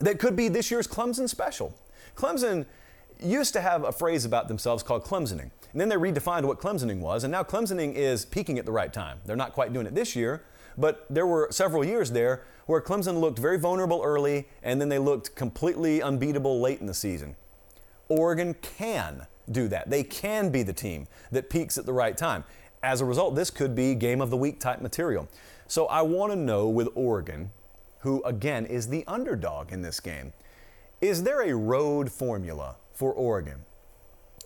that 0.00 0.18
could 0.18 0.36
be 0.36 0.48
this 0.48 0.70
year's 0.70 0.86
Clemson 0.86 1.28
special. 1.28 1.74
Clemson 2.16 2.66
used 3.20 3.52
to 3.52 3.60
have 3.60 3.84
a 3.84 3.92
phrase 3.92 4.24
about 4.24 4.48
themselves 4.48 4.82
called 4.82 5.04
Clemsoning. 5.04 5.50
And 5.74 5.80
then 5.80 5.88
they 5.88 5.96
redefined 5.96 6.44
what 6.44 6.60
Clemsoning 6.60 7.00
was, 7.00 7.24
and 7.24 7.32
now 7.32 7.42
Clemsoning 7.42 7.94
is 7.94 8.24
peaking 8.24 8.60
at 8.60 8.64
the 8.64 8.70
right 8.70 8.92
time. 8.92 9.18
They're 9.26 9.34
not 9.34 9.52
quite 9.52 9.72
doing 9.72 9.86
it 9.86 9.94
this 9.96 10.14
year, 10.14 10.44
but 10.78 11.04
there 11.10 11.26
were 11.26 11.48
several 11.50 11.84
years 11.84 12.12
there 12.12 12.44
where 12.66 12.80
Clemson 12.80 13.18
looked 13.20 13.40
very 13.40 13.58
vulnerable 13.58 14.00
early, 14.04 14.46
and 14.62 14.80
then 14.80 14.88
they 14.88 15.00
looked 15.00 15.34
completely 15.34 16.00
unbeatable 16.00 16.60
late 16.60 16.80
in 16.80 16.86
the 16.86 16.94
season. 16.94 17.34
Oregon 18.08 18.54
can 18.62 19.26
do 19.50 19.66
that. 19.66 19.90
They 19.90 20.04
can 20.04 20.50
be 20.50 20.62
the 20.62 20.72
team 20.72 21.08
that 21.32 21.50
peaks 21.50 21.76
at 21.76 21.86
the 21.86 21.92
right 21.92 22.16
time. 22.16 22.44
As 22.80 23.00
a 23.00 23.04
result, 23.04 23.34
this 23.34 23.50
could 23.50 23.74
be 23.74 23.96
game 23.96 24.20
of 24.20 24.30
the 24.30 24.36
week 24.36 24.60
type 24.60 24.80
material. 24.80 25.28
So 25.66 25.86
I 25.86 26.02
want 26.02 26.30
to 26.30 26.36
know 26.36 26.68
with 26.68 26.88
Oregon, 26.94 27.50
who 27.98 28.22
again 28.22 28.64
is 28.64 28.86
the 28.86 29.02
underdog 29.08 29.72
in 29.72 29.82
this 29.82 29.98
game, 29.98 30.34
is 31.00 31.24
there 31.24 31.42
a 31.42 31.52
road 31.52 32.12
formula 32.12 32.76
for 32.92 33.12
Oregon? 33.12 33.64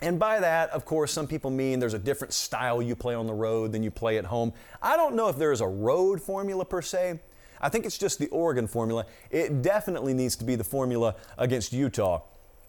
And 0.00 0.18
by 0.18 0.40
that, 0.40 0.70
of 0.70 0.84
course, 0.84 1.12
some 1.12 1.26
people 1.26 1.50
mean 1.50 1.80
there's 1.80 1.94
a 1.94 1.98
different 1.98 2.32
style 2.32 2.80
you 2.80 2.94
play 2.94 3.14
on 3.14 3.26
the 3.26 3.34
road 3.34 3.72
than 3.72 3.82
you 3.82 3.90
play 3.90 4.18
at 4.18 4.26
home. 4.26 4.52
I 4.80 4.96
don't 4.96 5.14
know 5.14 5.28
if 5.28 5.36
there's 5.36 5.60
a 5.60 5.66
road 5.66 6.20
formula 6.20 6.64
per 6.64 6.82
se. 6.82 7.20
I 7.60 7.68
think 7.68 7.84
it's 7.84 7.98
just 7.98 8.18
the 8.18 8.28
Oregon 8.28 8.68
formula. 8.68 9.06
It 9.30 9.62
definitely 9.62 10.14
needs 10.14 10.36
to 10.36 10.44
be 10.44 10.54
the 10.54 10.64
formula 10.64 11.16
against 11.36 11.72
Utah 11.72 12.22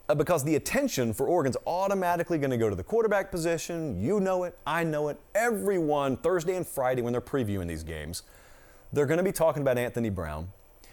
uh, 0.09 0.15
because 0.15 0.43
the 0.43 0.55
attention 0.55 1.13
for 1.13 1.27
Oregon's 1.27 1.57
automatically 1.67 2.39
going 2.39 2.49
to 2.49 2.57
go 2.57 2.69
to 2.69 2.75
the 2.75 2.84
quarterback 2.84 3.30
position. 3.30 4.01
You 4.01 4.19
know 4.19 4.43
it, 4.45 4.57
I 4.65 4.84
know 4.84 5.09
it. 5.09 5.19
Everyone, 5.36 6.17
Thursday 6.17 6.55
and 6.55 6.65
Friday, 6.65 7.03
when 7.03 7.13
they're 7.13 7.21
previewing 7.21 7.67
these 7.67 7.84
games, 7.84 8.23
they're 8.91 9.05
going 9.05 9.19
to 9.19 9.23
be 9.23 9.32
talking 9.32 9.61
about 9.61 9.77
Anthony 9.77 10.09
Brown 10.09 10.51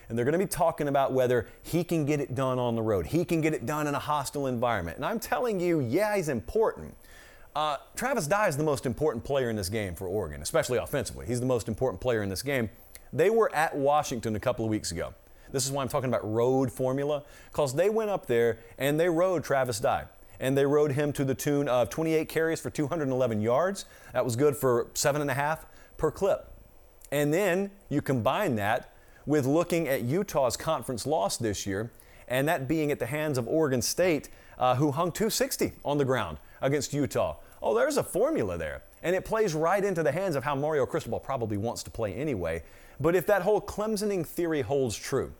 and 0.08 0.16
they're 0.16 0.24
going 0.24 0.32
to 0.32 0.38
be 0.38 0.46
talking 0.46 0.88
about 0.88 1.12
whether 1.12 1.48
he 1.62 1.82
can 1.84 2.04
get 2.04 2.20
it 2.20 2.34
done 2.34 2.58
on 2.58 2.74
the 2.74 2.82
road. 2.82 3.06
He 3.06 3.24
can 3.24 3.40
get 3.40 3.54
it 3.54 3.66
done 3.66 3.86
in 3.86 3.94
a 3.94 3.98
hostile 3.98 4.46
environment. 4.46 4.96
And 4.96 5.04
I'm 5.04 5.18
telling 5.18 5.60
you, 5.60 5.80
yeah, 5.80 6.16
he's 6.16 6.28
important. 6.28 6.94
Uh, 7.54 7.78
Travis 7.96 8.26
Dye 8.26 8.48
is 8.48 8.56
the 8.56 8.64
most 8.64 8.84
important 8.86 9.24
player 9.24 9.48
in 9.48 9.56
this 9.56 9.68
game 9.68 9.94
for 9.94 10.06
Oregon, 10.06 10.42
especially 10.42 10.78
offensively. 10.78 11.26
He's 11.26 11.40
the 11.40 11.46
most 11.46 11.68
important 11.68 12.00
player 12.00 12.22
in 12.22 12.28
this 12.28 12.42
game. 12.42 12.68
They 13.12 13.30
were 13.30 13.52
at 13.54 13.74
Washington 13.74 14.36
a 14.36 14.40
couple 14.40 14.64
of 14.64 14.70
weeks 14.70 14.92
ago. 14.92 15.14
This 15.52 15.64
is 15.64 15.72
why 15.72 15.82
I'm 15.82 15.88
talking 15.88 16.10
about 16.10 16.30
road 16.30 16.70
formula, 16.70 17.22
because 17.50 17.74
they 17.74 17.88
went 17.88 18.10
up 18.10 18.26
there 18.26 18.58
and 18.78 19.00
they 19.00 19.08
rode 19.08 19.42
Travis 19.42 19.80
Dye. 19.80 20.04
And 20.38 20.56
they 20.56 20.66
rode 20.66 20.92
him 20.92 21.14
to 21.14 21.24
the 21.24 21.34
tune 21.34 21.66
of 21.66 21.88
28 21.88 22.28
carries 22.28 22.60
for 22.60 22.68
211 22.68 23.40
yards. 23.40 23.86
That 24.12 24.22
was 24.22 24.36
good 24.36 24.54
for 24.54 24.88
seven 24.92 25.22
and 25.22 25.30
a 25.30 25.34
half 25.34 25.64
per 25.96 26.10
clip. 26.10 26.52
And 27.10 27.32
then 27.32 27.70
you 27.88 28.02
combine 28.02 28.56
that 28.56 28.92
with 29.26 29.44
looking 29.44 29.88
at 29.88 30.02
Utah's 30.02 30.56
conference 30.56 31.06
loss 31.06 31.36
this 31.36 31.66
year, 31.66 31.90
and 32.28 32.48
that 32.48 32.66
being 32.66 32.90
at 32.90 32.98
the 32.98 33.06
hands 33.06 33.38
of 33.38 33.46
Oregon 33.46 33.82
State, 33.82 34.28
uh, 34.58 34.74
who 34.76 34.92
hung 34.92 35.12
260 35.12 35.72
on 35.84 35.98
the 35.98 36.04
ground 36.04 36.38
against 36.62 36.94
Utah. 36.94 37.36
Oh, 37.62 37.74
there's 37.74 37.96
a 37.96 38.02
formula 38.02 38.56
there. 38.56 38.82
And 39.02 39.14
it 39.14 39.24
plays 39.24 39.54
right 39.54 39.84
into 39.84 40.02
the 40.02 40.12
hands 40.12 40.36
of 40.36 40.44
how 40.44 40.54
Mario 40.54 40.86
Cristobal 40.86 41.20
probably 41.20 41.56
wants 41.56 41.82
to 41.84 41.90
play 41.90 42.14
anyway. 42.14 42.62
But 43.00 43.14
if 43.14 43.26
that 43.26 43.42
whole 43.42 43.60
Clemsoning 43.60 44.26
theory 44.26 44.62
holds 44.62 44.96
true, 44.96 45.32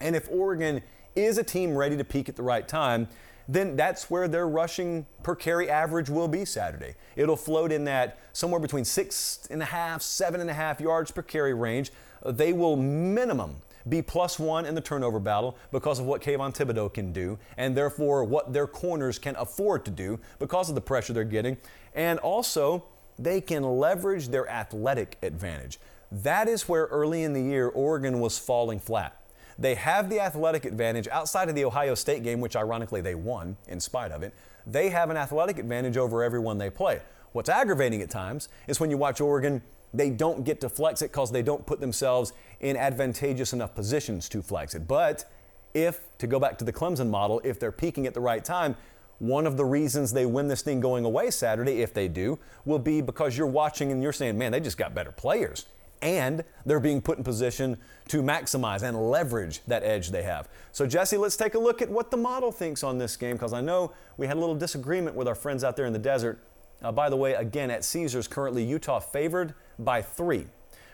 and 0.00 0.16
if 0.16 0.28
Oregon 0.30 0.82
is 1.14 1.38
a 1.38 1.44
team 1.44 1.76
ready 1.76 1.96
to 1.96 2.04
peak 2.04 2.28
at 2.28 2.36
the 2.36 2.42
right 2.42 2.66
time, 2.66 3.08
then 3.48 3.76
that's 3.76 4.10
where 4.10 4.28
their 4.28 4.46
rushing 4.46 5.06
per 5.22 5.34
carry 5.34 5.68
average 5.68 6.08
will 6.08 6.28
be 6.28 6.44
Saturday. 6.44 6.94
It'll 7.16 7.36
float 7.36 7.72
in 7.72 7.84
that 7.84 8.18
somewhere 8.32 8.60
between 8.60 8.84
six 8.84 9.46
and 9.50 9.60
a 9.60 9.66
half, 9.66 10.02
seven 10.02 10.40
and 10.40 10.48
a 10.48 10.54
half 10.54 10.80
yards 10.80 11.10
per 11.10 11.22
carry 11.22 11.52
range. 11.52 11.90
They 12.24 12.52
will 12.52 12.76
minimum 12.76 13.56
be 13.88 14.02
plus 14.02 14.38
one 14.38 14.66
in 14.66 14.74
the 14.74 14.80
turnover 14.80 15.18
battle 15.18 15.56
because 15.72 15.98
of 15.98 16.06
what 16.06 16.20
Kayvon 16.20 16.54
Thibodeaux 16.54 16.92
can 16.92 17.12
do, 17.12 17.38
and 17.56 17.76
therefore 17.76 18.24
what 18.24 18.52
their 18.52 18.66
corners 18.66 19.18
can 19.18 19.36
afford 19.36 19.84
to 19.86 19.90
do 19.90 20.18
because 20.38 20.68
of 20.68 20.74
the 20.74 20.80
pressure 20.80 21.12
they're 21.12 21.24
getting. 21.24 21.56
And 21.94 22.18
also, 22.18 22.84
they 23.18 23.40
can 23.40 23.62
leverage 23.62 24.28
their 24.28 24.48
athletic 24.48 25.16
advantage. 25.22 25.78
That 26.12 26.48
is 26.48 26.68
where 26.68 26.86
early 26.86 27.22
in 27.22 27.32
the 27.32 27.42
year 27.42 27.68
Oregon 27.68 28.20
was 28.20 28.38
falling 28.38 28.80
flat. 28.80 29.16
They 29.58 29.74
have 29.74 30.08
the 30.08 30.20
athletic 30.20 30.64
advantage 30.64 31.06
outside 31.08 31.48
of 31.48 31.54
the 31.54 31.64
Ohio 31.64 31.94
State 31.94 32.22
game, 32.22 32.40
which 32.40 32.56
ironically 32.56 33.00
they 33.02 33.14
won 33.14 33.56
in 33.68 33.78
spite 33.78 34.10
of 34.10 34.22
it. 34.22 34.34
They 34.66 34.88
have 34.88 35.10
an 35.10 35.16
athletic 35.16 35.58
advantage 35.58 35.96
over 35.96 36.22
everyone 36.22 36.58
they 36.58 36.70
play. 36.70 37.00
What's 37.32 37.48
aggravating 37.48 38.02
at 38.02 38.10
times 38.10 38.48
is 38.66 38.80
when 38.80 38.90
you 38.90 38.96
watch 38.96 39.20
Oregon, 39.20 39.62
they 39.92 40.10
don't 40.10 40.44
get 40.44 40.60
to 40.60 40.68
flex 40.68 41.02
it 41.02 41.10
because 41.10 41.32
they 41.32 41.42
don't 41.42 41.66
put 41.66 41.80
themselves 41.80 42.32
in 42.60 42.76
advantageous 42.76 43.52
enough 43.52 43.74
positions 43.74 44.28
to 44.28 44.42
flex 44.42 44.74
it. 44.74 44.86
But 44.86 45.30
if, 45.74 46.00
to 46.18 46.26
go 46.26 46.38
back 46.38 46.58
to 46.58 46.64
the 46.64 46.72
Clemson 46.72 47.08
model, 47.08 47.40
if 47.44 47.58
they're 47.58 47.72
peaking 47.72 48.06
at 48.06 48.14
the 48.14 48.20
right 48.20 48.44
time, 48.44 48.76
one 49.18 49.46
of 49.46 49.56
the 49.56 49.64
reasons 49.64 50.12
they 50.12 50.26
win 50.26 50.48
this 50.48 50.62
thing 50.62 50.80
going 50.80 51.04
away 51.04 51.30
Saturday, 51.30 51.82
if 51.82 51.92
they 51.92 52.08
do, 52.08 52.38
will 52.64 52.78
be 52.78 53.00
because 53.00 53.36
you're 53.36 53.46
watching 53.46 53.92
and 53.92 54.02
you're 54.02 54.12
saying, 54.12 54.38
man, 54.38 54.52
they 54.52 54.60
just 54.60 54.78
got 54.78 54.94
better 54.94 55.12
players 55.12 55.66
and 56.02 56.44
they're 56.64 56.80
being 56.80 57.00
put 57.00 57.18
in 57.18 57.24
position 57.24 57.76
to 58.08 58.22
maximize 58.22 58.82
and 58.82 59.10
leverage 59.10 59.60
that 59.66 59.82
edge 59.82 60.10
they 60.10 60.22
have. 60.22 60.48
So, 60.72 60.86
Jesse, 60.86 61.16
let's 61.16 61.36
take 61.36 61.54
a 61.54 61.58
look 61.58 61.82
at 61.82 61.90
what 61.90 62.10
the 62.10 62.16
model 62.16 62.52
thinks 62.52 62.82
on 62.82 62.98
this 62.98 63.16
game 63.16 63.36
because 63.36 63.52
I 63.52 63.60
know 63.60 63.92
we 64.16 64.26
had 64.26 64.36
a 64.36 64.40
little 64.40 64.54
disagreement 64.54 65.16
with 65.16 65.28
our 65.28 65.34
friends 65.34 65.64
out 65.64 65.76
there 65.76 65.86
in 65.86 65.92
the 65.92 65.98
desert. 65.98 66.40
Uh, 66.82 66.92
by 66.92 67.08
the 67.08 67.16
way, 67.16 67.34
again, 67.34 67.70
at 67.70 67.84
Caesars, 67.84 68.26
currently 68.26 68.64
Utah 68.64 69.00
favored 69.00 69.54
by 69.78 70.02
three. 70.02 70.46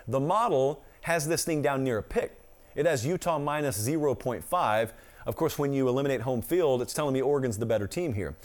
The 0.09 0.20
model 0.20 0.82
has 1.03 1.28
this 1.28 1.45
thing 1.45 1.62
down 1.62 1.84
near 1.84 1.99
a 1.99 2.03
pick. 2.03 2.39
It 2.74 2.87
has 2.87 3.07
Utah 3.07 3.39
minus 3.39 3.87
0.5. 3.87 4.91
Of 5.26 5.37
course, 5.37 5.59
when 5.59 5.72
you 5.72 5.89
eliminate 5.89 6.20
home 6.20 6.43
field, 6.43 6.82
it's 6.82 6.93
telling 6.93 7.14
me 7.14 7.22
Oregon's 7.22 7.59
the 7.59 7.66
better 7.66 7.87
team 7.87 8.14
here. 8.14 8.37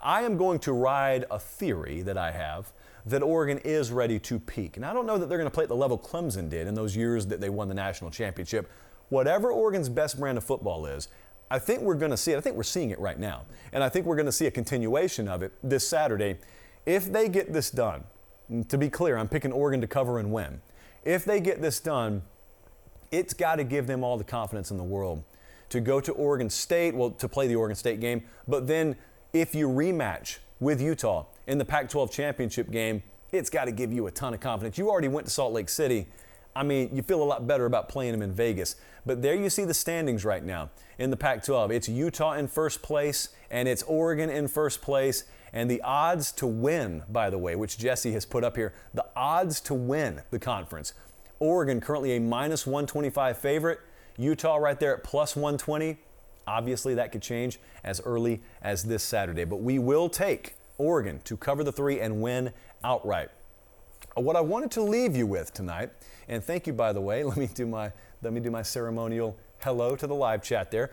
I 0.00 0.22
am 0.22 0.36
going 0.36 0.58
to 0.60 0.72
ride 0.72 1.24
a 1.30 1.38
theory 1.38 2.02
that 2.02 2.16
I 2.16 2.30
have 2.30 2.72
that 3.06 3.22
Oregon 3.22 3.58
is 3.58 3.90
ready 3.90 4.18
to 4.20 4.38
peak. 4.38 4.76
And 4.76 4.84
I 4.84 4.92
don't 4.92 5.06
know 5.06 5.18
that 5.18 5.28
they're 5.28 5.38
going 5.38 5.50
to 5.50 5.54
play 5.54 5.64
at 5.64 5.68
the 5.68 5.76
level 5.76 5.98
Clemson 5.98 6.48
did 6.48 6.66
in 6.66 6.74
those 6.74 6.94
years 6.94 7.26
that 7.26 7.40
they 7.40 7.48
won 7.48 7.68
the 7.68 7.74
national 7.74 8.10
championship. 8.10 8.70
Whatever 9.08 9.50
Oregon's 9.50 9.88
best 9.88 10.20
brand 10.20 10.36
of 10.36 10.44
football 10.44 10.86
is, 10.86 11.08
I 11.50 11.58
think 11.58 11.80
we're 11.80 11.94
going 11.94 12.10
to 12.10 12.16
see 12.16 12.32
it. 12.32 12.36
I 12.36 12.40
think 12.40 12.56
we're 12.56 12.62
seeing 12.62 12.90
it 12.90 12.98
right 12.98 13.18
now. 13.18 13.46
And 13.72 13.82
I 13.82 13.88
think 13.88 14.04
we're 14.04 14.16
going 14.16 14.26
to 14.26 14.32
see 14.32 14.46
a 14.46 14.50
continuation 14.50 15.28
of 15.28 15.42
it 15.42 15.52
this 15.62 15.88
Saturday. 15.88 16.36
If 16.86 17.12
they 17.12 17.28
get 17.28 17.52
this 17.52 17.70
done, 17.70 18.04
to 18.68 18.78
be 18.78 18.88
clear, 18.88 19.18
I'm 19.18 19.28
picking 19.28 19.52
Oregon 19.52 19.80
to 19.80 19.86
cover 19.86 20.18
and 20.18 20.32
win. 20.32 20.60
If 21.04 21.24
they 21.24 21.40
get 21.40 21.60
this 21.60 21.80
done, 21.80 22.22
it's 23.10 23.34
got 23.34 23.56
to 23.56 23.64
give 23.64 23.86
them 23.86 24.02
all 24.04 24.16
the 24.16 24.24
confidence 24.24 24.70
in 24.70 24.76
the 24.76 24.84
world 24.84 25.22
to 25.70 25.80
go 25.80 26.00
to 26.00 26.12
Oregon 26.12 26.48
State, 26.48 26.94
well, 26.94 27.10
to 27.10 27.28
play 27.28 27.46
the 27.46 27.56
Oregon 27.56 27.76
State 27.76 28.00
game, 28.00 28.22
but 28.46 28.66
then 28.66 28.96
if 29.32 29.54
you 29.54 29.68
rematch 29.68 30.38
with 30.60 30.80
Utah 30.80 31.26
in 31.46 31.58
the 31.58 31.64
Pac 31.64 31.90
12 31.90 32.10
championship 32.10 32.70
game, 32.70 33.02
it's 33.32 33.50
got 33.50 33.66
to 33.66 33.72
give 33.72 33.92
you 33.92 34.06
a 34.06 34.10
ton 34.10 34.32
of 34.32 34.40
confidence. 34.40 34.78
You 34.78 34.88
already 34.88 35.08
went 35.08 35.26
to 35.26 35.32
Salt 35.32 35.52
Lake 35.52 35.68
City. 35.68 36.06
I 36.58 36.64
mean, 36.64 36.90
you 36.92 37.02
feel 37.02 37.22
a 37.22 37.24
lot 37.24 37.46
better 37.46 37.66
about 37.66 37.88
playing 37.88 38.10
them 38.10 38.20
in 38.20 38.32
Vegas. 38.32 38.74
But 39.06 39.22
there 39.22 39.36
you 39.36 39.48
see 39.48 39.64
the 39.64 39.72
standings 39.72 40.24
right 40.24 40.42
now 40.42 40.70
in 40.98 41.10
the 41.10 41.16
Pac 41.16 41.44
12. 41.44 41.70
It's 41.70 41.88
Utah 41.88 42.32
in 42.32 42.48
first 42.48 42.82
place, 42.82 43.28
and 43.48 43.68
it's 43.68 43.84
Oregon 43.84 44.28
in 44.28 44.48
first 44.48 44.82
place. 44.82 45.22
And 45.52 45.70
the 45.70 45.80
odds 45.82 46.32
to 46.32 46.48
win, 46.48 47.04
by 47.08 47.30
the 47.30 47.38
way, 47.38 47.54
which 47.54 47.78
Jesse 47.78 48.10
has 48.12 48.26
put 48.26 48.42
up 48.42 48.56
here, 48.56 48.74
the 48.92 49.06
odds 49.14 49.60
to 49.62 49.74
win 49.74 50.22
the 50.32 50.40
conference. 50.40 50.94
Oregon 51.38 51.80
currently 51.80 52.16
a 52.16 52.20
minus 52.20 52.66
125 52.66 53.38
favorite. 53.38 53.78
Utah 54.16 54.56
right 54.56 54.80
there 54.80 54.96
at 54.96 55.04
plus 55.04 55.36
120. 55.36 55.96
Obviously, 56.48 56.92
that 56.96 57.12
could 57.12 57.22
change 57.22 57.60
as 57.84 58.00
early 58.04 58.42
as 58.62 58.82
this 58.82 59.04
Saturday. 59.04 59.44
But 59.44 59.60
we 59.62 59.78
will 59.78 60.08
take 60.08 60.56
Oregon 60.76 61.20
to 61.22 61.36
cover 61.36 61.62
the 61.62 61.70
three 61.70 62.00
and 62.00 62.20
win 62.20 62.52
outright. 62.82 63.28
Uh, 64.18 64.20
what 64.20 64.36
I 64.36 64.40
wanted 64.40 64.72
to 64.72 64.82
leave 64.82 65.16
you 65.16 65.26
with 65.26 65.52
tonight, 65.52 65.90
and 66.28 66.42
thank 66.42 66.66
you 66.66 66.72
by 66.72 66.92
the 66.92 67.00
way, 67.00 67.22
let 67.24 67.36
me 67.36 67.46
do 67.46 67.66
my 67.66 67.92
let 68.22 68.32
me 68.32 68.40
do 68.40 68.50
my 68.50 68.62
ceremonial 68.62 69.36
hello 69.60 69.94
to 69.94 70.06
the 70.08 70.14
live 70.14 70.42
chat 70.42 70.72
there. 70.72 70.90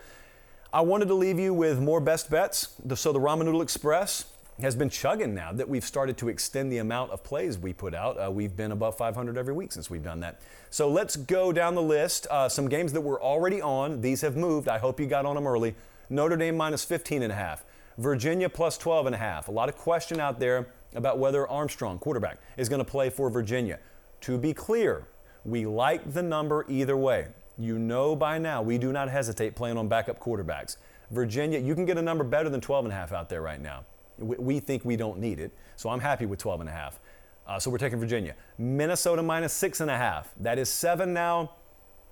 I 0.71 0.81
wanted 0.81 1.07
to 1.07 1.15
leave 1.15 1.39
you 1.39 1.53
with 1.53 1.79
more 1.79 1.99
best 1.99 2.29
bets. 2.29 2.79
So 2.93 3.11
the 3.11 3.19
Ramen 3.19 3.45
Noodle 3.45 3.61
Express 3.61 4.25
has 4.61 4.75
been 4.75 4.89
chugging 4.89 5.33
now 5.33 5.51
that 5.53 5.67
we've 5.67 5.83
started 5.83 6.17
to 6.17 6.29
extend 6.29 6.71
the 6.71 6.77
amount 6.77 7.11
of 7.11 7.23
plays 7.23 7.57
we 7.57 7.73
put 7.73 7.95
out. 7.95 8.15
Uh, 8.17 8.29
we've 8.29 8.55
been 8.55 8.71
above 8.71 8.95
500 8.95 9.37
every 9.37 9.53
week 9.53 9.71
since 9.71 9.89
we've 9.89 10.03
done 10.03 10.19
that. 10.19 10.39
So 10.69 10.87
let's 10.87 11.15
go 11.15 11.51
down 11.51 11.73
the 11.73 11.81
list. 11.81 12.27
Uh, 12.29 12.47
some 12.47 12.69
games 12.69 12.93
that 12.93 13.01
we're 13.01 13.21
already 13.21 13.61
on. 13.61 14.01
These 14.01 14.21
have 14.21 14.35
moved. 14.35 14.67
I 14.67 14.77
hope 14.77 14.99
you 14.99 15.07
got 15.07 15.25
on 15.25 15.35
them 15.35 15.47
early. 15.47 15.73
Notre 16.09 16.37
Dame 16.37 16.57
minus 16.57 16.85
15 16.85 17.23
and 17.23 17.31
a 17.31 17.35
half. 17.35 17.65
Virginia 17.97 18.49
plus 18.49 18.77
12 18.77 19.07
and 19.07 19.15
a 19.15 19.17
half. 19.17 19.47
A 19.47 19.51
lot 19.51 19.69
of 19.69 19.77
question 19.77 20.19
out 20.19 20.39
there 20.39 20.67
about 20.95 21.19
whether 21.19 21.47
Armstrong, 21.47 21.99
quarterback, 21.99 22.39
is 22.57 22.69
going 22.69 22.79
to 22.79 22.89
play 22.89 23.09
for 23.09 23.29
Virginia. 23.29 23.79
To 24.21 24.37
be 24.37 24.53
clear, 24.53 25.07
we 25.43 25.65
like 25.65 26.13
the 26.13 26.23
number 26.23 26.65
either 26.67 26.97
way. 26.97 27.27
You 27.57 27.79
know 27.79 28.15
by 28.15 28.37
now 28.37 28.61
we 28.61 28.77
do 28.77 28.91
not 28.91 29.09
hesitate 29.09 29.55
playing 29.55 29.77
on 29.77 29.87
backup 29.87 30.19
quarterbacks. 30.19 30.77
Virginia, 31.11 31.59
you 31.59 31.75
can 31.75 31.85
get 31.85 31.97
a 31.97 32.01
number 32.01 32.23
better 32.23 32.49
than 32.49 32.59
12 32.59 32.85
and 32.85 32.93
a 32.93 32.95
half 32.95 33.11
out 33.13 33.29
there 33.29 33.41
right 33.41 33.61
now. 33.61 33.85
We, 34.17 34.59
think 34.59 34.85
we 34.85 34.95
don't 34.95 35.19
need 35.19 35.39
it, 35.39 35.51
so 35.75 35.89
I'm 35.89 35.99
happy 35.99 36.25
with 36.25 36.39
12 36.39 36.61
and 36.61 36.69
a 36.69 36.73
half. 36.73 36.99
Uh, 37.47 37.59
so 37.59 37.69
we're 37.69 37.77
taking 37.77 37.99
Virginia. 37.99 38.33
Minnesota 38.57 39.21
minus 39.21 39.53
six 39.53 39.81
and 39.81 39.91
a 39.91 39.97
half. 39.97 40.33
That 40.39 40.57
is 40.57 40.69
seven 40.69 41.13
now. 41.13 41.51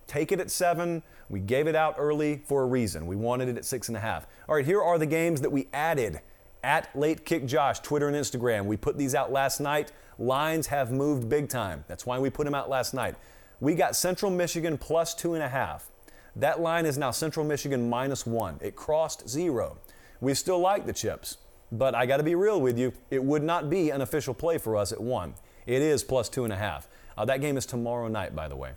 Take 0.05 0.31
it 0.31 0.39
at 0.39 0.51
seven. 0.51 1.01
We 1.29 1.39
gave 1.39 1.67
it 1.67 1.75
out 1.75 1.95
early 1.97 2.41
for 2.45 2.63
a 2.63 2.65
reason. 2.65 3.07
We 3.07 3.15
wanted 3.15 3.47
it 3.47 3.57
at 3.57 3.65
six 3.65 3.87
and 3.87 3.97
a 3.97 4.01
half. 4.01 4.27
All 4.47 4.55
right, 4.55 4.65
here 4.65 4.81
are 4.81 4.97
the 4.99 5.05
games 5.05 5.41
that 5.41 5.51
we 5.51 5.69
added 5.73 6.19
at 6.63 6.95
Late 6.97 7.25
Kick 7.25 7.45
Josh, 7.45 7.79
Twitter 7.79 8.07
and 8.07 8.15
Instagram. 8.15 8.65
We 8.65 8.77
put 8.77 8.97
these 8.97 9.13
out 9.13 9.31
last 9.31 9.59
night. 9.59 9.91
Lines 10.17 10.67
have 10.67 10.91
moved 10.91 11.27
big 11.27 11.49
time. 11.49 11.83
That's 11.87 12.05
why 12.05 12.19
we 12.19 12.29
put 12.29 12.45
them 12.45 12.55
out 12.55 12.69
last 12.69 12.93
night. 12.93 13.15
We 13.59 13.75
got 13.75 13.95
Central 13.95 14.31
Michigan 14.31 14.77
plus 14.77 15.13
two 15.13 15.33
and 15.33 15.43
a 15.43 15.49
half. 15.49 15.89
That 16.35 16.61
line 16.61 16.85
is 16.85 16.97
now 16.97 17.11
Central 17.11 17.45
Michigan 17.45 17.89
minus 17.89 18.25
one. 18.25 18.57
It 18.61 18.75
crossed 18.75 19.29
zero. 19.29 19.77
We 20.21 20.33
still 20.33 20.59
like 20.59 20.85
the 20.85 20.93
chips, 20.93 21.37
but 21.71 21.93
I 21.93 22.05
got 22.05 22.17
to 22.17 22.23
be 22.23 22.35
real 22.35 22.59
with 22.59 22.77
you. 22.79 22.93
It 23.11 23.23
would 23.23 23.43
not 23.43 23.69
be 23.69 23.89
an 23.89 24.01
official 24.01 24.33
play 24.33 24.57
for 24.57 24.75
us 24.75 24.91
at 24.91 25.01
one. 25.01 25.35
It 25.65 25.81
is 25.81 26.03
plus 26.03 26.29
two 26.29 26.43
and 26.43 26.53
a 26.53 26.55
half. 26.55 26.87
Uh, 27.17 27.25
that 27.25 27.41
game 27.41 27.57
is 27.57 27.65
tomorrow 27.65 28.07
night, 28.07 28.35
by 28.35 28.47
the 28.47 28.55
way. 28.55 28.71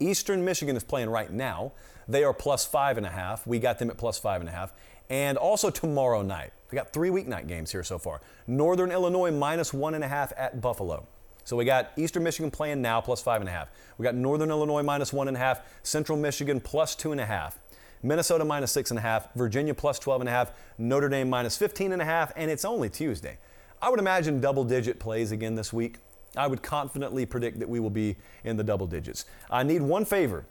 Eastern 0.00 0.44
Michigan 0.44 0.76
is 0.76 0.84
playing 0.84 1.10
right 1.10 1.32
now. 1.32 1.72
They 2.06 2.24
are 2.24 2.34
plus 2.34 2.64
five 2.64 2.96
and 2.96 3.06
a 3.06 3.10
half. 3.10 3.46
We 3.46 3.58
got 3.58 3.78
them 3.78 3.90
at 3.90 3.98
plus 3.98 4.18
five 4.18 4.40
and 4.40 4.48
a 4.48 4.52
half. 4.52 4.72
And 5.10 5.38
also 5.38 5.70
tomorrow 5.70 6.22
night. 6.22 6.52
We 6.70 6.76
got 6.76 6.92
three 6.92 7.08
weeknight 7.08 7.46
games 7.48 7.72
here 7.72 7.82
so 7.82 7.98
far. 7.98 8.20
Northern 8.46 8.90
Illinois 8.90 9.30
minus 9.30 9.72
one 9.72 9.94
and 9.94 10.04
a 10.04 10.08
half 10.08 10.32
at 10.36 10.60
Buffalo. 10.60 11.06
So 11.44 11.56
we 11.56 11.64
got 11.64 11.92
Eastern 11.96 12.24
Michigan 12.24 12.50
playing 12.50 12.82
now 12.82 13.00
plus 13.00 13.22
five 13.22 13.40
and 13.40 13.48
a 13.48 13.52
half. 13.52 13.70
We 13.96 14.04
got 14.04 14.14
Northern 14.14 14.50
Illinois 14.50 14.82
minus 14.82 15.12
one 15.12 15.28
and 15.28 15.36
a 15.36 15.40
half, 15.40 15.62
Central 15.82 16.18
Michigan 16.18 16.60
plus 16.60 16.94
two 16.94 17.10
and 17.10 17.20
a 17.20 17.26
half, 17.26 17.58
Minnesota 18.02 18.44
minus 18.44 18.70
six 18.70 18.90
and 18.90 18.98
a 18.98 19.00
half, 19.00 19.32
Virginia 19.34 19.74
plus 19.74 19.98
12 19.98 20.22
and 20.22 20.28
a 20.28 20.32
half, 20.32 20.52
Notre 20.76 21.08
Dame 21.08 21.30
minus 21.30 21.56
15 21.56 21.92
and 21.92 22.02
a 22.02 22.04
half, 22.04 22.32
and 22.36 22.50
it's 22.50 22.64
only 22.64 22.90
Tuesday. 22.90 23.38
I 23.80 23.88
would 23.88 23.98
imagine 23.98 24.40
double 24.40 24.64
digit 24.64 24.98
plays 24.98 25.32
again 25.32 25.54
this 25.54 25.72
week. 25.72 25.98
I 26.36 26.46
would 26.46 26.62
confidently 26.62 27.24
predict 27.24 27.58
that 27.60 27.68
we 27.68 27.80
will 27.80 27.90
be 27.90 28.16
in 28.44 28.56
the 28.56 28.64
double 28.64 28.86
digits. 28.86 29.24
I 29.50 29.62
need 29.62 29.80
one 29.80 30.04
favor, 30.04 30.44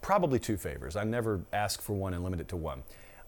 probably 0.00 0.38
two 0.38 0.56
favors. 0.56 0.94
I 0.94 1.04
never 1.04 1.40
ask 1.52 1.82
for 1.82 1.94
one 1.94 2.14
and 2.14 2.22
limit 2.22 2.40
it 2.40 2.48
to 2.48 2.56
one. 2.56 2.84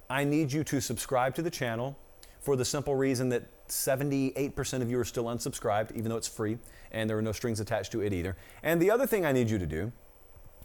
I 0.08 0.24
need 0.24 0.52
you 0.52 0.62
to 0.64 0.80
subscribe 0.80 1.34
to 1.34 1.42
the 1.42 1.50
channel 1.50 1.98
for 2.42 2.56
the 2.56 2.64
simple 2.64 2.94
reason 2.94 3.28
that 3.30 3.44
78% 3.68 4.82
of 4.82 4.90
you 4.90 4.98
are 4.98 5.04
still 5.04 5.24
unsubscribed, 5.24 5.92
even 5.92 6.10
though 6.10 6.16
it's 6.16 6.28
free, 6.28 6.58
and 6.90 7.08
there 7.08 7.16
are 7.16 7.22
no 7.22 7.32
strings 7.32 7.60
attached 7.60 7.92
to 7.92 8.02
it 8.02 8.12
either. 8.12 8.36
And 8.62 8.82
the 8.82 8.90
other 8.90 9.06
thing 9.06 9.24
I 9.24 9.32
need 9.32 9.48
you 9.48 9.58
to 9.58 9.66
do, 9.66 9.92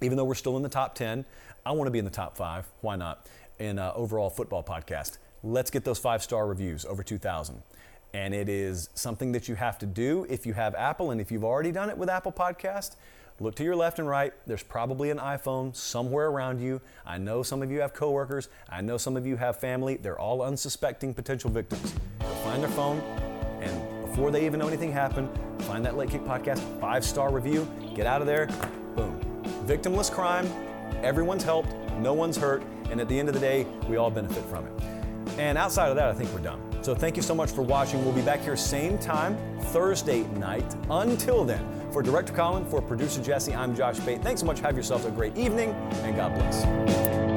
even 0.02 0.18
though 0.18 0.26
we're 0.26 0.36
still 0.36 0.58
in 0.58 0.64
the 0.64 0.70
top 0.70 0.96
10, 0.96 1.24
I 1.66 1.72
want 1.72 1.88
to 1.88 1.92
be 1.92 2.00
in 2.00 2.06
the 2.06 2.12
top 2.12 2.36
five. 2.36 2.68
Why 2.82 2.96
not? 2.96 3.28
In 3.60 3.80
uh, 3.80 3.94
overall 3.96 4.30
football 4.30 4.64
podcast. 4.64 5.20
Let's 5.44 5.70
get 5.70 5.86
those 5.86 6.00
five 6.00 6.24
star 6.24 6.48
reviews 6.48 6.84
over 6.86 7.04
2,000. 7.04 7.62
And 8.14 8.34
it 8.34 8.50
is 8.50 8.90
something 8.96 9.32
that 9.34 9.48
you 9.48 9.56
have 9.56 9.78
to 9.80 9.86
do 9.86 10.26
if 10.30 10.46
you 10.46 10.54
have 10.54 10.74
Apple, 10.76 11.12
and 11.12 11.22
if 11.22 11.32
you've 11.32 11.44
already 11.44 11.72
done 11.72 11.90
it 11.90 11.98
with 11.98 12.10
Apple 12.10 12.32
Podcast, 12.32 12.96
Look 13.40 13.54
to 13.56 13.64
your 13.64 13.76
left 13.76 14.00
and 14.00 14.10
right. 14.10 14.34
There's 14.48 14.64
probably 14.64 15.12
an 15.12 15.20
iPhone 15.20 15.76
somewhere 15.76 16.28
around 16.28 16.60
you. 16.60 16.82
I 17.06 17.20
know 17.20 17.44
some 17.44 17.62
of 17.62 17.70
you 17.70 17.82
have 17.82 17.94
coworkers. 17.94 18.50
I 18.68 18.82
know 18.82 18.98
some 18.98 19.16
of 19.16 19.28
you 19.28 19.36
have 19.36 19.60
family. 19.60 19.98
They're 19.98 20.18
all 20.18 20.42
unsuspecting 20.42 21.14
potential 21.14 21.52
victims. 21.52 21.94
Find 22.44 22.64
their 22.64 22.70
phone, 22.72 23.00
and 23.62 24.08
before 24.08 24.32
they 24.32 24.44
even 24.48 24.60
know 24.60 24.68
anything 24.68 24.92
happened, 24.92 25.30
find 25.66 25.86
that 25.86 25.96
Late 25.96 26.10
Kick 26.10 26.24
Podcast 26.24 26.60
five 26.82 27.06
star 27.06 27.32
review. 27.32 27.68
Get 27.94 28.08
out 28.08 28.22
of 28.22 28.28
there. 28.28 28.48
Boom. 28.96 29.22
Victimless 29.68 30.12
crime. 30.12 30.48
Everyone's 31.04 31.44
helped. 31.44 31.70
No 32.00 32.14
one's 32.14 32.38
hurt. 32.38 32.64
And 32.90 33.00
at 33.00 33.08
the 33.08 33.20
end 33.20 33.28
of 33.28 33.36
the 33.36 33.42
day, 33.42 33.68
we 33.88 33.98
all 33.98 34.10
benefit 34.10 34.44
from 34.46 34.66
it. 34.66 34.74
And 35.38 35.60
outside 35.60 35.90
of 35.90 35.96
that, 35.98 36.10
I 36.10 36.14
think 36.14 36.34
we're 36.34 36.40
done. 36.40 36.60
So 36.82 36.96
thank 36.96 37.16
you 37.16 37.22
so 37.22 37.36
much 37.36 37.52
for 37.52 37.62
watching. 37.62 38.04
We'll 38.04 38.16
be 38.16 38.22
back 38.24 38.42
here 38.42 38.56
same 38.56 38.98
time 38.98 39.38
Thursday 39.60 40.24
night. 40.40 40.76
Until 40.90 41.44
then, 41.44 41.64
for 41.92 42.02
Director 42.02 42.34
Colin, 42.34 42.66
for 42.66 42.82
producer 42.82 43.22
Jesse, 43.22 43.54
I'm 43.54 43.76
Josh 43.76 44.00
Pate. 44.00 44.22
Thanks 44.22 44.42
so 44.42 44.48
much. 44.48 44.60
Have 44.60 44.76
yourselves 44.76 45.06
a 45.06 45.12
great 45.12 45.38
evening, 45.38 45.72
and 46.04 46.16
God 46.16 46.34
bless. 46.36 47.37